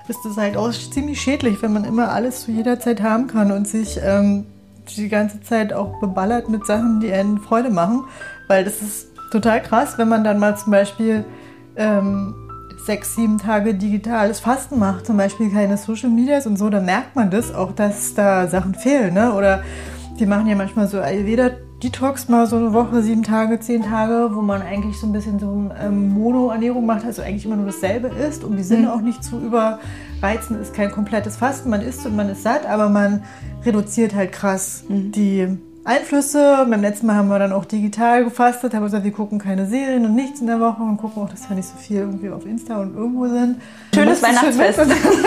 ist 0.08 0.20
das 0.24 0.36
halt 0.36 0.56
auch 0.56 0.72
ziemlich 0.72 1.20
schädlich, 1.20 1.60
wenn 1.62 1.72
man 1.72 1.84
immer 1.84 2.10
alles 2.10 2.42
zu 2.42 2.50
jeder 2.50 2.80
Zeit 2.80 3.02
haben 3.02 3.26
kann 3.26 3.52
und 3.52 3.68
sich 3.68 4.00
ähm, 4.02 4.46
die 4.94 5.08
ganze 5.08 5.40
Zeit 5.40 5.72
auch 5.72 5.98
beballert 6.00 6.48
mit 6.48 6.66
Sachen, 6.66 7.00
die 7.00 7.12
einen 7.12 7.38
Freude 7.38 7.70
machen. 7.70 8.04
Weil 8.48 8.64
das 8.64 8.82
ist 8.82 9.08
total 9.30 9.62
krass, 9.62 9.98
wenn 9.98 10.08
man 10.08 10.24
dann 10.24 10.38
mal 10.38 10.56
zum 10.56 10.72
Beispiel 10.72 11.24
ähm, 11.76 12.34
sechs, 12.84 13.16
sieben 13.16 13.38
Tage 13.38 13.74
digitales 13.74 14.40
Fasten 14.40 14.78
macht, 14.78 15.06
zum 15.06 15.16
Beispiel 15.16 15.50
keine 15.50 15.76
Social 15.76 16.10
Medias 16.10 16.46
und 16.46 16.56
so, 16.56 16.70
dann 16.70 16.84
merkt 16.84 17.16
man 17.16 17.30
das 17.30 17.52
auch, 17.52 17.72
dass 17.72 18.14
da 18.14 18.46
Sachen 18.46 18.74
fehlen. 18.74 19.14
Ne? 19.14 19.32
Oder 19.34 19.62
die 20.18 20.26
machen 20.26 20.46
ja 20.46 20.54
manchmal 20.54 20.86
so 20.86 21.00
Ayurveda-Detox 21.00 22.28
mal 22.28 22.46
so 22.46 22.56
eine 22.56 22.72
Woche, 22.72 23.02
sieben 23.02 23.22
Tage, 23.22 23.58
zehn 23.60 23.82
Tage, 23.82 24.30
wo 24.32 24.40
man 24.40 24.62
eigentlich 24.62 24.98
so 24.98 25.06
ein 25.06 25.12
bisschen 25.12 25.38
so 25.38 25.70
ähm, 25.78 26.14
Mono-Ernährung 26.14 26.86
macht, 26.86 27.04
also 27.04 27.22
eigentlich 27.22 27.44
immer 27.44 27.56
nur 27.56 27.66
dasselbe 27.66 28.08
isst, 28.08 28.44
um 28.44 28.56
die 28.56 28.62
Sinne 28.62 28.92
auch 28.92 29.00
nicht 29.00 29.22
zu 29.22 29.38
überreizen. 30.26 30.60
Ist 30.60 30.74
kein 30.74 30.90
komplettes 30.90 31.36
Fasten, 31.36 31.70
man 31.70 31.82
isst 31.82 32.06
und 32.06 32.16
man 32.16 32.28
ist 32.28 32.42
satt, 32.42 32.66
aber 32.66 32.88
man 32.88 33.22
reduziert 33.64 34.14
halt 34.14 34.32
krass 34.32 34.84
die 34.88 35.56
Einflüsse. 35.84 36.66
Beim 36.68 36.80
letzten 36.80 37.06
Mal 37.06 37.16
haben 37.16 37.28
wir 37.28 37.38
dann 37.38 37.52
auch 37.52 37.64
digital 37.64 38.24
gefastet, 38.24 38.74
haben 38.74 38.82
gesagt, 38.82 39.04
wir 39.04 39.12
gucken 39.12 39.38
keine 39.38 39.66
Serien 39.66 40.04
und 40.04 40.14
nichts 40.14 40.40
in 40.40 40.46
der 40.46 40.60
Woche 40.60 40.82
und 40.82 40.96
gucken 40.96 41.22
auch, 41.22 41.30
dass 41.30 41.48
wir 41.48 41.56
nicht 41.56 41.68
so 41.68 41.76
viel 41.76 41.98
irgendwie 41.98 42.30
auf 42.30 42.44
Insta 42.44 42.80
und 42.80 42.94
irgendwo 42.96 43.28
sind. 43.28 43.60
Schönes 43.94 44.20
ist 44.20 44.26
schön 44.26 44.58
Weihnachtsfest. 44.58 44.80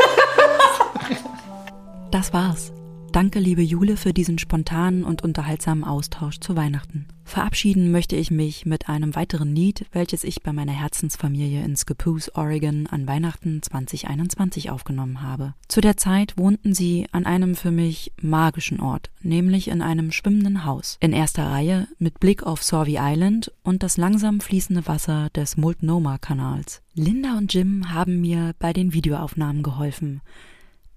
Das 2.11 2.33
war's. 2.33 2.71
Danke, 3.11 3.39
liebe 3.39 3.63
Jule, 3.63 3.97
für 3.97 4.13
diesen 4.13 4.37
spontanen 4.37 5.03
und 5.03 5.23
unterhaltsamen 5.23 5.83
Austausch 5.83 6.39
zu 6.39 6.55
Weihnachten. 6.55 7.07
Verabschieden 7.23 7.91
möchte 7.91 8.15
ich 8.15 8.29
mich 8.29 8.67
mit 8.67 8.87
einem 8.87 9.15
weiteren 9.15 9.55
Lied, 9.55 9.87
welches 9.91 10.23
ich 10.23 10.43
bei 10.43 10.53
meiner 10.53 10.73
Herzensfamilie 10.73 11.63
in 11.63 11.75
Scappoose, 11.75 12.35
Oregon 12.35 12.85
an 12.85 13.07
Weihnachten 13.07 13.63
2021 13.63 14.69
aufgenommen 14.69 15.23
habe. 15.23 15.55
Zu 15.67 15.81
der 15.81 15.97
Zeit 15.97 16.37
wohnten 16.37 16.75
sie 16.75 17.07
an 17.11 17.25
einem 17.25 17.55
für 17.55 17.71
mich 17.71 18.11
magischen 18.21 18.79
Ort, 18.79 19.09
nämlich 19.21 19.69
in 19.69 19.81
einem 19.81 20.11
schwimmenden 20.11 20.65
Haus, 20.65 20.97
in 20.99 21.11
erster 21.11 21.47
Reihe 21.47 21.87
mit 21.97 22.19
Blick 22.19 22.43
auf 22.43 22.61
Sorvey 22.61 22.97
Island 22.99 23.51
und 23.63 23.81
das 23.81 23.97
langsam 23.97 24.39
fließende 24.39 24.87
Wasser 24.87 25.29
des 25.31 25.57
Multnomah-Kanals. 25.57 26.83
Linda 26.93 27.37
und 27.37 27.53
Jim 27.53 27.91
haben 27.91 28.21
mir 28.21 28.53
bei 28.59 28.71
den 28.71 28.93
Videoaufnahmen 28.93 29.63
geholfen 29.63 30.21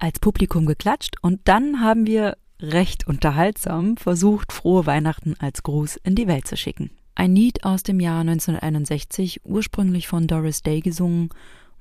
als 0.03 0.18
Publikum 0.18 0.66
geklatscht 0.66 1.14
und 1.22 1.40
dann 1.44 1.80
haben 1.80 2.09
wir 2.09 2.36
recht 2.61 3.07
unterhaltsam 3.07 3.96
versucht, 3.96 4.53
frohe 4.53 4.84
Weihnachten 4.84 5.34
als 5.38 5.62
Gruß 5.62 5.96
in 6.03 6.16
die 6.16 6.26
Welt 6.26 6.48
zu 6.48 6.57
schicken. 6.57 6.90
Ein 7.14 7.36
Lied 7.36 7.64
aus 7.64 7.84
dem 7.84 8.00
Jahr 8.00 8.20
1961, 8.22 9.42
ursprünglich 9.44 10.09
von 10.09 10.26
Doris 10.26 10.62
Day 10.62 10.80
gesungen, 10.80 11.30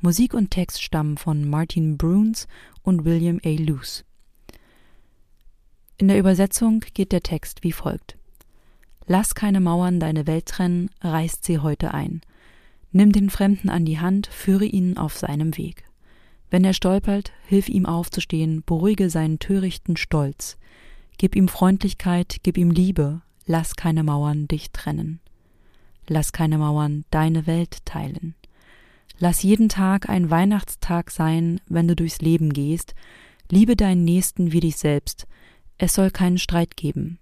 Musik 0.02 0.36
und 0.36 0.52
Text 0.52 0.84
stammen 0.84 1.18
von 1.18 1.50
Martin 1.50 1.98
Bruns 1.98 2.48
und 2.84 3.06
William 3.06 3.40
A. 3.44 3.50
Luce. 3.50 4.06
In 5.98 6.08
der 6.08 6.20
Übersetzung 6.20 6.84
geht 6.94 7.12
der 7.12 7.24
Text 7.24 7.64
wie 7.64 7.72
folgt. 7.72 8.18
Lass 9.08 9.34
keine 9.34 9.62
Mauern 9.62 10.00
deine 10.00 10.28
Welt 10.28 10.46
trennen, 10.46 10.92
reißt 11.02 11.44
sie 11.44 11.58
heute 11.58 11.94
ein. 11.94 12.22
Nimm 12.92 13.12
den 13.12 13.32
Fremden 13.32 13.70
an 13.70 13.86
die 13.86 14.00
Hand, 14.00 14.28
führe 14.28 14.66
ihn 14.66 14.98
auf 14.98 15.18
seinem 15.18 15.58
Weg. 15.58 15.86
Wenn 16.52 16.66
er 16.66 16.74
stolpert, 16.74 17.32
hilf 17.48 17.70
ihm 17.70 17.86
aufzustehen, 17.86 18.62
beruhige 18.66 19.10
seinen 19.10 19.40
törichten 19.40 19.96
Stolz. 19.96 20.58
Gib 21.18 21.36
ihm 21.36 21.48
Freundlichkeit, 21.48 22.38
gib 22.44 22.58
ihm 22.58 22.72
Liebe, 22.72 23.22
lass 23.46 23.78
keine 23.78 24.04
Mauern 24.04 24.50
dich 24.50 24.72
trennen. 24.72 25.22
Lass 26.08 26.34
keine 26.34 26.58
Mauern 26.58 27.06
deine 27.10 27.48
Welt 27.48 27.86
teilen. 27.86 28.36
Lass 29.18 29.44
jeden 29.44 29.70
Tag 29.70 30.10
ein 30.10 30.30
Weihnachtstag 30.30 31.10
sein, 31.10 31.62
wenn 31.68 31.88
du 31.88 31.96
durchs 31.96 32.20
Leben 32.22 32.52
gehst. 32.52 32.96
Liebe 33.50 33.78
deinen 33.78 34.04
Nächsten 34.04 34.52
wie 34.52 34.60
dich 34.60 34.76
selbst. 34.76 35.28
Es 35.78 35.94
soll 35.94 36.12
keinen 36.12 36.38
Streit 36.38 36.76
geben. 36.76 37.18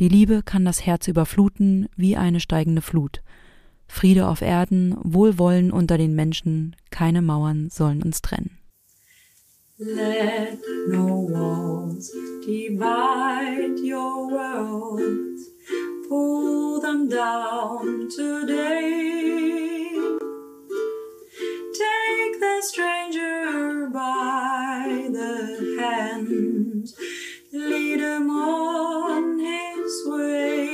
Die 0.00 0.08
Liebe 0.08 0.42
kann 0.42 0.64
das 0.64 0.84
Herz 0.84 1.06
überfluten 1.06 1.88
wie 1.94 2.16
eine 2.16 2.40
steigende 2.40 2.82
Flut. 2.82 3.22
Friede 3.88 4.26
auf 4.26 4.42
Erden, 4.42 4.96
Wohlwollen 5.02 5.70
unter 5.72 5.98
den 5.98 6.14
Menschen, 6.14 6.76
keine 6.90 7.22
Mauern 7.22 7.68
sollen 7.70 8.02
uns 8.02 8.20
trennen. 8.22 8.58
Let 9.78 10.58
no 10.88 11.28
walls 11.28 12.10
divide 12.46 13.78
your 13.78 14.30
worlds. 14.30 15.42
Pull 16.08 16.80
them 16.80 17.10
down 17.10 18.08
today. 18.08 19.90
Take 21.74 22.40
the 22.40 22.62
stranger 22.62 23.90
by 23.92 25.08
the 25.12 25.76
hand. 25.78 26.88
Lead 27.52 28.00
him 28.00 28.30
on 28.30 29.38
his 29.38 30.06
way. 30.06 30.65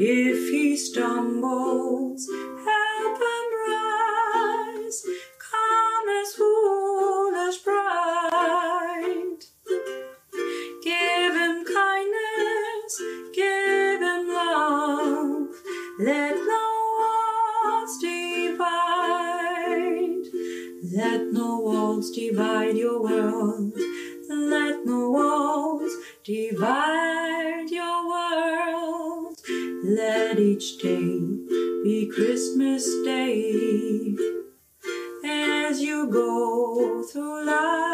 If 0.00 0.50
he 0.52 0.76
stumbles, 0.76 2.28
help 2.30 3.18
him 3.18 3.46
rise. 3.66 5.04
Calm 5.50 6.08
his 6.20 6.34
foolish 6.34 7.64
pride. 7.64 9.42
Give 10.84 11.34
him 11.34 11.64
kindness, 11.64 13.02
give 13.34 14.00
him 14.00 14.28
love. 14.28 15.48
Let 15.98 16.36
no 16.46 16.66
walls 17.00 17.98
divide. 18.00 18.66
Let 20.94 21.32
no 21.32 21.58
walls 21.58 22.12
divide 22.12 22.76
your 22.76 23.02
world. 23.02 23.72
Let 24.30 24.86
no 24.86 25.10
walls 25.10 25.92
divide 26.22 27.68
your 27.68 28.08
world. 28.08 28.27
Let 29.98 30.38
each 30.38 30.78
day 30.78 31.18
be 31.82 32.08
Christmas 32.14 32.86
Day 33.04 34.14
as 35.24 35.80
you 35.82 36.08
go 36.08 37.02
through 37.02 37.44
life. 37.44 37.87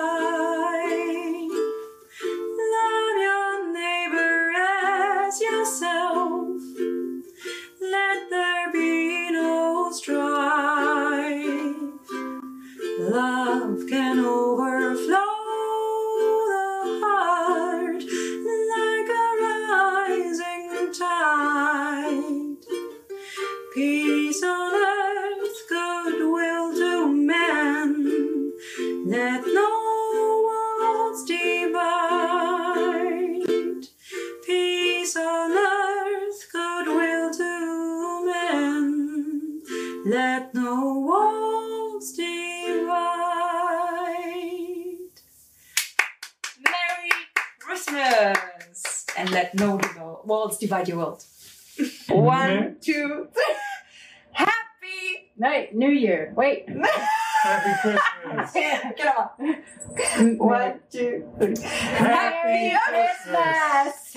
Wait. 56.36 56.68
Happy 57.42 57.70
Christmas. 57.80 58.52
Get 58.54 59.14
on. 59.16 60.38
One, 60.38 60.80
two, 60.90 61.28
three. 61.38 61.54
Happy 61.60 62.74
Christmas! 62.88 64.16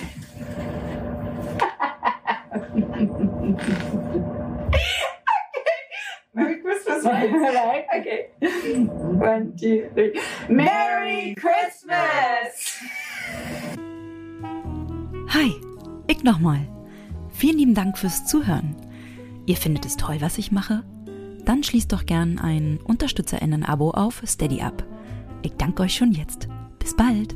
Merry 6.34 6.60
Christmas, 6.62 7.04
right? 7.04 7.86
Okay. 7.98 8.30
One, 8.40 9.54
two, 9.56 9.90
three. 9.94 10.18
Merry 10.48 11.34
Christmas! 11.34 12.80
Hi, 15.28 15.50
ich 16.06 16.24
nochmal. 16.24 16.60
Vielen 17.30 17.58
lieben 17.58 17.74
Dank 17.74 17.98
fürs 17.98 18.24
Zuhören. 18.26 18.74
Ihr 19.46 19.56
findet 19.56 19.84
es 19.84 19.96
toll, 19.96 20.16
was 20.20 20.38
ich 20.38 20.50
mache? 20.50 20.82
Dann 21.48 21.62
schließt 21.62 21.90
doch 21.94 22.04
gern 22.04 22.38
ein 22.38 22.78
UnterstützerInnen-Abo 22.84 23.92
auf 23.92 24.20
Steady 24.26 24.60
ab. 24.60 24.84
Ich 25.40 25.52
danke 25.56 25.84
euch 25.84 25.94
schon 25.94 26.12
jetzt. 26.12 26.46
Bis 26.78 26.94
bald. 26.94 27.34